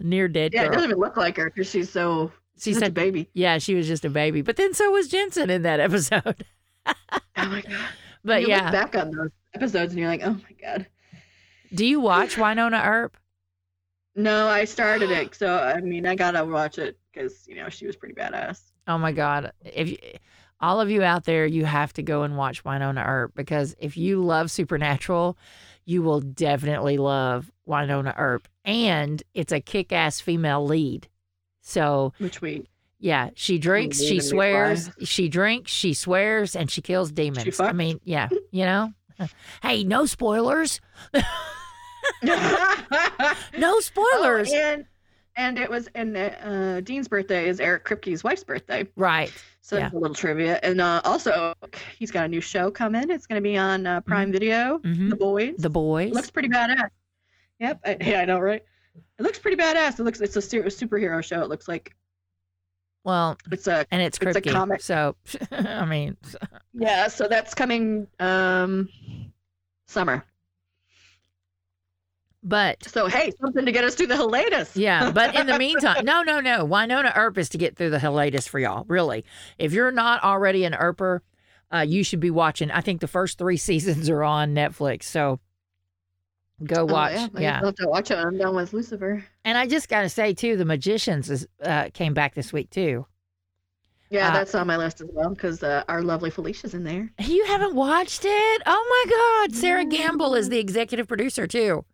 near 0.02 0.28
dead 0.28 0.52
girl. 0.52 0.62
Yeah, 0.62 0.68
it 0.68 0.72
doesn't 0.72 0.90
even 0.90 1.00
look 1.00 1.16
like 1.16 1.36
her 1.36 1.50
because 1.50 1.68
she's 1.70 1.90
so. 1.90 2.32
She 2.58 2.70
She's 2.70 2.76
such 2.76 2.82
a 2.82 2.86
said 2.86 2.94
baby. 2.94 3.28
yeah, 3.34 3.58
she 3.58 3.74
was 3.74 3.86
just 3.86 4.04
a 4.04 4.10
baby. 4.10 4.42
But 4.42 4.56
then 4.56 4.72
so 4.72 4.90
was 4.90 5.08
Jensen 5.08 5.50
in 5.50 5.62
that 5.62 5.80
episode. 5.88 6.44
Oh 6.86 6.94
my 7.36 7.62
god. 7.62 7.88
But 8.24 8.42
you 8.42 8.48
yeah. 8.48 8.64
look 8.64 8.72
back 8.72 8.96
on 8.96 9.10
those 9.10 9.30
episodes 9.54 9.92
and 9.92 10.00
you're 10.00 10.08
like, 10.08 10.22
oh 10.22 10.34
my 10.34 10.56
god. 10.60 10.86
Do 11.74 11.84
you 11.84 12.00
watch 12.00 12.36
Wynonna 12.36 12.84
Earp? 12.86 13.16
No, 14.14 14.46
I 14.46 14.64
started 14.64 15.10
it, 15.10 15.34
so 15.34 15.56
I 15.58 15.80
mean, 15.80 16.06
I 16.06 16.14
gotta 16.14 16.44
watch 16.44 16.78
it 16.78 16.98
because 17.12 17.46
you 17.46 17.56
know 17.56 17.68
she 17.68 17.86
was 17.86 17.96
pretty 17.96 18.14
badass. 18.14 18.60
Oh 18.86 18.98
my 18.98 19.12
God! 19.12 19.52
If 19.64 19.90
you, 19.90 19.98
all 20.60 20.80
of 20.80 20.90
you 20.90 21.02
out 21.02 21.24
there, 21.24 21.46
you 21.46 21.64
have 21.64 21.92
to 21.94 22.02
go 22.02 22.22
and 22.22 22.36
watch 22.36 22.64
Wynonna 22.64 23.06
Earp 23.06 23.34
because 23.34 23.74
if 23.78 23.96
you 23.96 24.22
love 24.22 24.50
Supernatural, 24.50 25.36
you 25.84 26.02
will 26.02 26.20
definitely 26.20 26.98
love 26.98 27.50
Wynonna 27.68 28.14
Earp, 28.16 28.48
and 28.64 29.22
it's 29.34 29.52
a 29.52 29.60
kick-ass 29.60 30.20
female 30.20 30.64
lead. 30.64 31.08
So 31.60 32.12
Which 32.18 32.40
we 32.40 32.66
yeah, 32.98 33.30
she 33.34 33.58
drinks, 33.58 33.98
she 33.98 34.20
swears, 34.20 34.90
she 35.02 35.28
drinks, 35.28 35.72
she 35.72 35.92
swears, 35.94 36.54
and 36.54 36.70
she 36.70 36.80
kills 36.80 37.10
demons. 37.10 37.58
I 37.58 37.72
mean, 37.72 38.00
yeah, 38.04 38.28
you 38.50 38.64
know. 38.64 38.92
hey, 39.62 39.84
no 39.84 40.06
spoilers. 40.06 40.80
No 42.22 43.74
oh, 43.76 43.80
spoilers. 43.80 44.52
Oh, 44.52 44.56
and 44.56 44.84
and 45.36 45.58
it 45.58 45.68
was 45.70 45.88
and 45.94 46.16
uh, 46.16 46.80
Dean's 46.82 47.08
birthday 47.08 47.48
is 47.48 47.60
Eric 47.60 47.84
Kripke's 47.84 48.22
wife's 48.24 48.44
birthday, 48.44 48.86
right. 48.96 49.32
so 49.60 49.78
Yeah. 49.78 49.90
a 49.92 49.96
little 49.96 50.14
trivia. 50.14 50.58
And 50.62 50.80
uh, 50.80 51.00
also, 51.04 51.54
he's 51.98 52.10
got 52.10 52.24
a 52.26 52.28
new 52.28 52.40
show 52.40 52.70
coming. 52.70 53.10
It's 53.10 53.26
going 53.26 53.40
to 53.40 53.42
be 53.42 53.56
on 53.56 53.86
uh, 53.86 54.00
Prime 54.02 54.30
Video. 54.32 54.78
Mhm. 54.80 55.10
The 55.10 55.16
Boys. 55.16 55.54
The 55.58 55.70
boys. 55.70 56.12
looks 56.12 56.30
pretty 56.30 56.48
badass. 56.48 56.88
Yep. 57.60 57.80
I, 57.84 57.96
yeah, 58.00 58.20
I 58.20 58.24
know, 58.24 58.38
right? 58.40 58.62
It 59.18 59.22
looks 59.22 59.38
pretty 59.38 59.56
badass. 59.56 59.98
It 59.98 60.02
looks 60.02 60.20
it's 60.20 60.36
a 60.36 60.42
ser- 60.42 60.64
superhero 60.64 61.22
show. 61.24 61.42
It 61.42 61.48
looks 61.48 61.68
like 61.68 61.94
well, 63.04 63.36
it's 63.50 63.66
a 63.66 63.84
and 63.90 64.00
it's 64.00 64.18
It's 64.20 64.36
a 64.36 64.40
comic. 64.40 64.80
So, 64.80 65.16
I 65.50 65.84
mean, 65.86 66.16
yeah. 66.74 67.08
So 67.08 67.26
that's 67.28 67.52
coming 67.54 68.06
um 68.20 68.88
summer. 69.86 70.24
But 72.44 72.82
So 72.88 73.06
hey, 73.06 73.32
something 73.40 73.64
to 73.66 73.72
get 73.72 73.84
us 73.84 73.94
through 73.94 74.08
the 74.08 74.16
hiatus. 74.16 74.76
Yeah, 74.76 75.12
but 75.12 75.34
in 75.36 75.46
the 75.46 75.58
meantime, 75.58 76.04
no, 76.04 76.22
no, 76.22 76.40
no. 76.40 76.66
Wynonna 76.66 77.12
Earp 77.16 77.38
is 77.38 77.48
to 77.50 77.58
get 77.58 77.76
through 77.76 77.90
the 77.90 78.00
hiatus 78.00 78.46
for 78.48 78.58
y'all. 78.58 78.84
Really, 78.88 79.24
if 79.58 79.72
you're 79.72 79.92
not 79.92 80.24
already 80.24 80.64
an 80.64 80.72
Earper, 80.72 81.20
uh, 81.72 81.84
you 81.86 82.02
should 82.02 82.18
be 82.20 82.30
watching. 82.30 82.70
I 82.70 82.80
think 82.80 83.00
the 83.00 83.06
first 83.06 83.38
three 83.38 83.56
seasons 83.68 84.10
are 84.10 84.24
on 84.24 84.54
Netflix, 84.54 85.04
so 85.04 85.38
go 86.64 86.82
Oh, 86.82 86.84
watch. 86.86 87.12
yeah, 87.12 87.28
yeah, 87.38 87.58
I'll 87.60 87.66
have 87.66 87.74
to 87.76 87.86
watch 87.88 88.10
it. 88.10 88.18
I'm 88.18 88.36
done 88.38 88.54
with 88.56 88.72
Lucifer. 88.72 89.24
and 89.44 89.56
I 89.56 89.66
just 89.68 89.88
gotta 89.88 90.08
say 90.08 90.34
too, 90.34 90.56
the 90.56 90.64
Magicians 90.64 91.30
is, 91.30 91.46
uh, 91.62 91.90
came 91.94 92.12
back 92.14 92.34
this 92.34 92.52
week 92.52 92.70
too. 92.70 93.06
Yeah, 94.10 94.28
Uh, 94.28 94.32
that's 94.32 94.54
on 94.54 94.66
my 94.66 94.76
list 94.76 95.00
as 95.00 95.08
well 95.12 95.30
because 95.30 95.62
uh, 95.62 95.84
our 95.88 96.02
lovely 96.02 96.28
Felicia's 96.30 96.74
in 96.74 96.84
there. 96.84 97.10
You 97.20 97.44
haven't 97.46 97.74
watched 97.74 98.24
it? 98.24 98.62
Oh 98.66 99.04
my 99.06 99.48
God! 99.48 99.56
Sera 99.56 99.84
Gamble 99.86 100.34
is 100.34 100.48
the 100.50 100.58
executive 100.58 101.06
producer 101.08 101.46
too. 101.46 101.84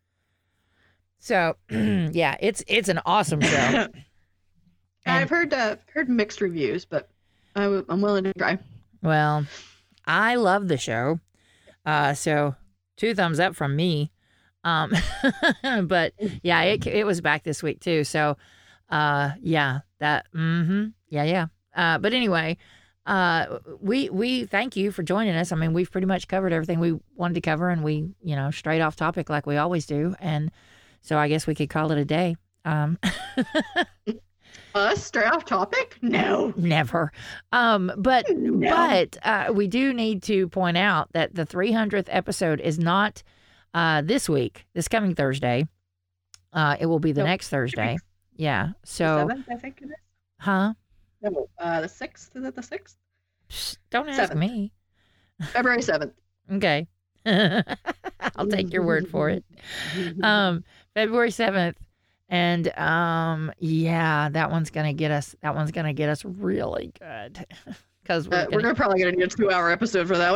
So 1.18 1.56
yeah, 1.70 2.36
it's 2.40 2.62
it's 2.66 2.88
an 2.88 3.00
awesome 3.06 3.40
show. 3.40 3.88
And- 5.06 5.16
I've 5.16 5.30
heard 5.30 5.54
uh, 5.54 5.76
heard 5.94 6.10
mixed 6.10 6.40
reviews, 6.42 6.84
but 6.84 7.08
I 7.56 7.62
w- 7.62 7.84
I'm 7.88 8.02
willing 8.02 8.24
to 8.24 8.34
try. 8.34 8.58
Well, 9.02 9.46
I 10.06 10.34
love 10.34 10.68
the 10.68 10.76
show. 10.76 11.20
Uh, 11.86 12.12
so 12.12 12.54
two 12.98 13.14
thumbs 13.14 13.40
up 13.40 13.56
from 13.56 13.74
me. 13.74 14.12
Um, 14.64 14.92
but 15.84 16.12
yeah, 16.42 16.60
it 16.62 16.86
it 16.86 17.06
was 17.06 17.22
back 17.22 17.42
this 17.44 17.62
week 17.62 17.80
too. 17.80 18.04
So, 18.04 18.36
uh, 18.90 19.30
yeah, 19.40 19.80
that, 20.00 20.26
mm-hmm, 20.34 20.88
yeah, 21.08 21.24
yeah. 21.24 21.46
Uh, 21.74 21.96
but 21.98 22.12
anyway, 22.12 22.58
uh, 23.06 23.60
we 23.80 24.10
we 24.10 24.44
thank 24.44 24.76
you 24.76 24.90
for 24.92 25.02
joining 25.02 25.36
us. 25.36 25.52
I 25.52 25.56
mean, 25.56 25.72
we've 25.72 25.90
pretty 25.90 26.06
much 26.08 26.28
covered 26.28 26.52
everything 26.52 26.80
we 26.80 26.98
wanted 27.14 27.34
to 27.34 27.40
cover, 27.40 27.70
and 27.70 27.82
we 27.82 28.10
you 28.22 28.36
know 28.36 28.50
straight 28.50 28.80
off 28.82 28.96
topic 28.96 29.30
like 29.30 29.46
we 29.46 29.56
always 29.56 29.86
do. 29.86 30.14
And 30.20 30.50
so 31.02 31.16
I 31.18 31.28
guess 31.28 31.46
we 31.46 31.54
could 31.54 31.70
call 31.70 31.92
it 31.92 31.98
a 31.98 32.04
day. 32.04 32.36
Um, 32.64 32.98
Us 34.74 35.02
straight 35.04 35.26
off 35.26 35.44
topic? 35.44 35.96
No. 36.02 36.52
never. 36.56 37.10
Um, 37.52 37.90
but 37.96 38.26
No. 38.30 38.68
but 38.76 39.16
uh, 39.22 39.52
we 39.52 39.66
do 39.66 39.92
need 39.94 40.22
to 40.24 40.46
point 40.48 40.76
out 40.76 41.10
that 41.12 41.34
the 41.34 41.44
300th 41.46 42.06
episode 42.08 42.60
is 42.60 42.78
not 42.78 43.22
uh, 43.74 44.02
this 44.02 44.28
week, 44.28 44.66
this 44.74 44.86
coming 44.88 45.14
Thursday. 45.14 45.66
Uh, 46.52 46.76
it 46.78 46.86
will 46.86 46.98
be 47.00 47.12
the 47.12 47.24
next 47.24 47.48
Thursday. 47.48 47.98
Yeah. 48.36 48.70
So, 48.84 49.26
seventh, 49.28 49.46
I 49.50 49.56
think 49.56 49.80
it 49.82 49.86
is. 49.86 49.90
huh? 50.38 50.74
No, 51.22 51.48
uh, 51.58 51.80
the 51.80 51.88
sixth. 51.88 52.36
Is 52.36 52.44
it 52.44 52.54
the 52.54 52.62
sixth? 52.62 52.96
Psst, 53.50 53.78
don't 53.90 54.08
ask 54.08 54.16
Seventh. 54.18 54.38
me. 54.38 54.72
February 55.52 55.82
seventh. 55.82 56.12
Okay. 56.50 56.86
I'll 57.26 58.46
take 58.48 58.72
your 58.72 58.86
word 58.86 59.08
for 59.10 59.28
it. 59.28 59.44
Um, 60.22 60.64
February 60.94 61.30
7th. 61.30 61.74
And 62.30 62.76
um, 62.78 63.50
yeah, 63.58 64.28
that 64.28 64.50
one's 64.50 64.70
gonna 64.70 64.92
get 64.92 65.10
us. 65.10 65.34
That 65.42 65.54
one's 65.54 65.70
gonna 65.70 65.94
get 65.94 66.10
us 66.10 66.24
really 66.26 66.92
good 67.00 67.46
because 68.02 68.28
we're, 68.28 68.36
Uh, 68.36 68.44
gonna, 68.46 68.62
we're 68.68 68.74
probably 68.74 68.98
gonna 69.00 69.12
need 69.12 69.22
a 69.24 69.28
two-hour 69.28 69.70
episode 69.70 70.06
for 70.08 70.18
that 70.18 70.32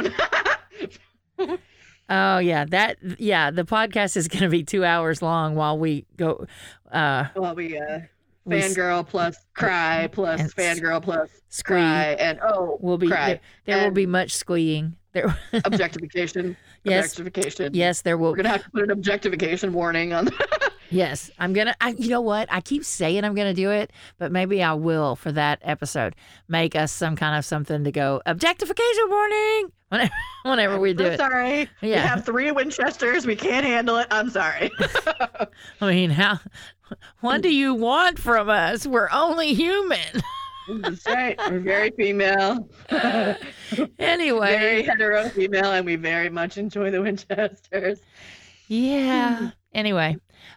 one. 1.38 1.58
Oh 2.08 2.38
yeah, 2.38 2.66
that 2.66 2.98
yeah. 3.18 3.50
The 3.50 3.64
podcast 3.64 4.16
is 4.18 4.28
gonna 4.28 4.48
be 4.50 4.62
two 4.64 4.84
hours 4.84 5.22
long 5.22 5.54
while 5.54 5.78
we 5.78 6.04
go. 6.16 6.46
Uh, 6.90 7.26
well, 7.36 7.54
we 7.54 7.78
uh, 7.78 8.00
We 8.44 8.56
fangirl 8.56 9.06
plus 9.08 9.36
cry 9.54 10.08
plus 10.12 10.52
fangirl 10.52 11.00
plus 11.02 11.30
squee. 11.48 11.76
cry 11.76 12.16
and 12.18 12.38
oh, 12.42 12.76
we'll 12.80 12.98
be 12.98 13.08
cry 13.08 13.40
there, 13.64 13.76
there 13.76 13.84
will 13.84 13.94
be 13.94 14.04
much 14.04 14.34
squeeing. 14.34 14.96
There, 15.12 15.34
objectification. 15.64 16.56
Yes. 16.84 17.12
Objectification. 17.18 17.74
yes, 17.74 18.02
there 18.02 18.18
will. 18.18 18.30
We're 18.30 18.36
gonna 18.38 18.48
have 18.50 18.64
to 18.64 18.70
put 18.70 18.82
an 18.82 18.90
objectification 18.90 19.72
warning 19.72 20.12
on. 20.12 20.28
Yes, 20.90 21.30
I'm 21.38 21.54
gonna. 21.54 21.74
I, 21.80 21.94
you 21.96 22.10
know 22.10 22.20
what? 22.20 22.52
I 22.52 22.60
keep 22.60 22.84
saying 22.84 23.24
I'm 23.24 23.34
gonna 23.34 23.54
do 23.54 23.70
it, 23.70 23.90
but 24.18 24.30
maybe 24.30 24.62
I 24.62 24.74
will 24.74 25.16
for 25.16 25.32
that 25.32 25.58
episode. 25.62 26.14
Make 26.48 26.76
us 26.76 26.92
some 26.92 27.16
kind 27.16 27.38
of 27.38 27.46
something 27.46 27.84
to 27.84 27.90
go 27.90 28.20
objectification 28.26 29.04
warning 29.08 29.72
whenever, 29.88 30.12
whenever 30.42 30.78
we 30.78 30.92
do 30.92 31.04
We're 31.04 31.12
it. 31.12 31.18
sorry. 31.18 31.60
yeah. 31.80 32.02
We 32.02 32.08
have 32.08 32.26
three 32.26 32.50
Winchesters. 32.50 33.26
We 33.26 33.36
can't 33.36 33.64
handle 33.64 33.96
it. 33.96 34.06
I'm 34.10 34.28
sorry. 34.28 34.70
I 35.80 35.90
mean, 35.94 36.10
how? 36.10 36.40
What 37.20 37.40
do 37.40 37.48
you 37.48 37.72
want 37.72 38.18
from 38.18 38.50
us? 38.50 38.86
We're 38.86 39.08
only 39.12 39.54
human. 39.54 39.98
That's 40.68 41.06
right. 41.06 41.38
We're 41.50 41.60
very 41.60 41.90
female. 41.90 42.68
anyway, 43.98 44.58
very 44.58 44.82
hetero 44.82 45.28
female, 45.28 45.72
and 45.72 45.86
we 45.86 45.96
very 45.96 46.28
much 46.28 46.56
enjoy 46.58 46.90
the 46.90 47.02
Winchesters. 47.02 48.00
Yeah. 48.68 49.50
Anyway, 49.74 50.16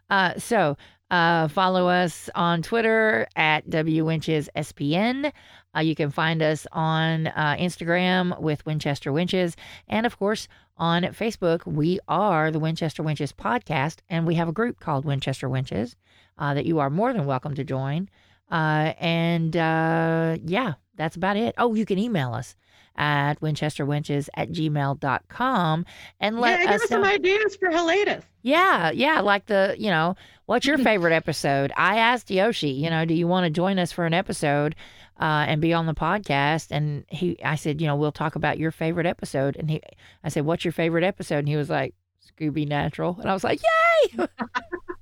uh, 0.09 0.37
so 0.37 0.77
uh, 1.11 1.47
follow 1.47 1.87
us 1.87 2.29
on 2.35 2.61
Twitter 2.61 3.27
at 3.35 3.67
WWenchesSPN. 3.69 5.31
Uh, 5.75 5.79
you 5.79 5.95
can 5.95 6.11
find 6.11 6.41
us 6.41 6.65
on 6.71 7.27
uh, 7.27 7.55
Instagram 7.59 8.39
with 8.41 8.65
Winchester 8.65 9.11
Wenches. 9.11 9.55
And 9.87 10.05
of 10.05 10.17
course, 10.17 10.47
on 10.77 11.03
Facebook, 11.03 11.65
we 11.65 11.99
are 12.07 12.51
the 12.51 12.59
Winchester 12.59 13.03
Wenches 13.03 13.33
podcast, 13.33 13.99
and 14.09 14.25
we 14.25 14.35
have 14.35 14.47
a 14.47 14.53
group 14.53 14.79
called 14.79 15.05
Winchester 15.05 15.49
Wenches 15.49 15.95
uh, 16.37 16.53
that 16.53 16.65
you 16.65 16.79
are 16.79 16.89
more 16.89 17.13
than 17.13 17.25
welcome 17.25 17.55
to 17.55 17.63
join. 17.63 18.09
Uh, 18.51 18.93
and 18.99 19.55
uh, 19.57 20.37
yeah, 20.43 20.73
that's 20.95 21.15
about 21.15 21.37
it. 21.37 21.55
Oh, 21.57 21.73
you 21.73 21.85
can 21.85 21.97
email 21.97 22.33
us 22.33 22.55
at 22.97 23.39
winchesterwenches 23.41 24.29
at 24.35 24.51
gmail.com 24.51 25.85
and 26.19 26.39
let 26.39 26.59
yeah, 26.59 26.65
give 26.65 26.75
us 26.75 26.83
us 26.83 26.89
some 26.89 27.03
ideas 27.03 27.55
for 27.57 27.69
Hellatus. 27.69 28.23
Yeah, 28.41 28.91
yeah, 28.91 29.21
like 29.21 29.47
the, 29.47 29.75
you 29.77 29.89
know, 29.89 30.15
what's 30.45 30.65
your 30.65 30.77
favorite 30.77 31.13
episode? 31.15 31.71
I 31.75 31.97
asked 31.97 32.31
Yoshi, 32.31 32.69
you 32.69 32.89
know, 32.89 33.05
do 33.05 33.13
you 33.13 33.27
want 33.27 33.45
to 33.45 33.49
join 33.49 33.79
us 33.79 33.91
for 33.91 34.05
an 34.05 34.13
episode 34.13 34.75
uh, 35.19 35.45
and 35.47 35.61
be 35.61 35.73
on 35.73 35.87
the 35.87 35.93
podcast? 35.95 36.67
And 36.71 37.05
he, 37.09 37.37
I 37.43 37.55
said, 37.55 37.81
you 37.81 37.87
know, 37.87 37.95
we'll 37.95 38.11
talk 38.11 38.35
about 38.35 38.59
your 38.59 38.71
favorite 38.71 39.07
episode. 39.07 39.57
And 39.57 39.69
he, 39.69 39.81
I 40.23 40.29
said, 40.29 40.45
what's 40.45 40.63
your 40.63 40.71
favorite 40.71 41.03
episode? 41.03 41.39
And 41.39 41.49
he 41.49 41.57
was 41.57 41.69
like, 41.69 41.95
Scooby 42.39 42.67
Natural. 42.67 43.17
And 43.19 43.29
I 43.29 43.33
was 43.33 43.43
like, 43.43 43.61
yay! 44.13 44.25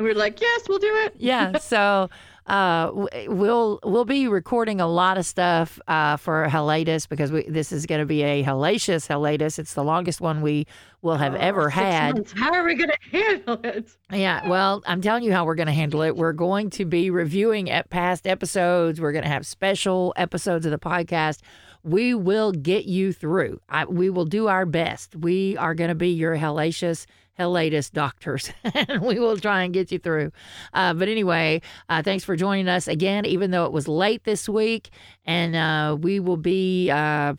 And 0.00 0.04
we 0.06 0.14
were 0.14 0.18
like, 0.18 0.40
yes, 0.40 0.62
we'll 0.66 0.78
do 0.78 0.94
it. 1.04 1.14
yeah. 1.18 1.58
So 1.60 2.08
uh, 2.46 2.90
we'll 3.28 3.78
we'll 3.84 4.06
be 4.06 4.26
recording 4.26 4.80
a 4.80 4.86
lot 4.86 5.18
of 5.18 5.26
stuff 5.26 5.78
uh, 5.86 6.16
for 6.16 6.46
Hellatus 6.48 7.06
because 7.06 7.30
we, 7.30 7.42
this 7.42 7.70
is 7.70 7.84
going 7.84 7.98
to 8.00 8.06
be 8.06 8.22
a 8.22 8.42
hellacious 8.42 9.06
Hellatus. 9.06 9.58
It's 9.58 9.74
the 9.74 9.84
longest 9.84 10.22
one 10.22 10.40
we 10.40 10.66
will 11.02 11.16
have 11.18 11.34
Oh, 11.34 11.38
ever 11.38 11.68
had. 11.68 12.14
months. 12.14 12.32
How 12.32 12.50
are 12.54 12.64
we 12.64 12.74
going 12.76 12.90
to 12.90 12.98
handle 13.18 13.60
it? 13.62 13.90
Yeah, 14.10 14.48
well, 14.48 14.82
I'm 14.86 15.02
telling 15.02 15.22
you 15.22 15.32
how 15.32 15.44
we're 15.44 15.54
going 15.54 15.66
to 15.66 15.72
handle 15.74 16.00
it. 16.00 16.16
We're 16.16 16.32
going 16.32 16.70
to 16.70 16.86
be 16.86 17.10
reviewing 17.10 17.70
at 17.70 17.90
past 17.90 18.26
episodes. 18.26 19.00
We're 19.02 19.12
going 19.12 19.24
to 19.24 19.30
have 19.30 19.46
special 19.46 20.14
episodes 20.16 20.64
of 20.64 20.72
the 20.72 20.78
podcast. 20.78 21.40
We 21.84 22.14
will 22.14 22.52
get 22.52 22.86
you 22.86 23.12
through. 23.12 23.60
I, 23.68 23.84
we 23.84 24.08
will 24.10 24.24
do 24.24 24.48
our 24.48 24.64
best. 24.66 25.14
We 25.14 25.56
are 25.58 25.74
going 25.74 25.88
to 25.88 25.94
be 25.94 26.08
your 26.08 26.36
hellacious, 26.36 27.04
hellatus 27.40 27.90
doctors, 27.90 28.52
and 28.74 29.02
we 29.02 29.18
will 29.18 29.36
try 29.38 29.62
and 29.62 29.72
get 29.72 29.90
you 29.90 29.98
through. 29.98 30.30
Uh, 30.74 30.92
but 30.94 31.08
anyway, 31.08 31.62
uh, 31.88 32.02
thanks 32.02 32.24
for 32.24 32.36
joining 32.36 32.68
us 32.68 32.86
again, 32.86 33.24
even 33.24 33.50
though 33.50 33.64
it 33.64 33.72
was 33.72 33.88
late 33.88 34.24
this 34.24 34.48
week, 34.48 34.90
and 35.24 35.56
uh, 35.56 35.96
we 35.98 36.20
will 36.20 36.36
be. 36.36 36.90
Uh, 36.90 37.34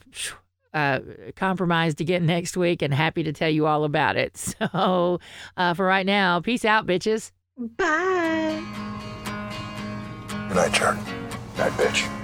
uh, 0.74 1.00
compromised 1.36 2.00
again 2.00 2.26
next 2.38 2.56
week 2.56 2.82
and 2.82 2.94
happy 2.94 3.24
to 3.24 3.34
tell 3.34 3.50
you 3.50 3.68
all 3.68 3.84
about 3.84 4.16
it. 4.16 4.56
So, 4.72 5.20
uh, 5.58 5.74
for 5.74 5.86
right 5.86 6.06
now, 6.06 6.40
peace 6.40 6.64
out, 6.64 6.88
bitches. 6.88 7.32
Bye. 7.58 8.64
Good 10.48 10.56
night, 10.56 10.74
Charlie. 10.74 11.02
Night, 11.58 11.72
bitch. 11.74 12.21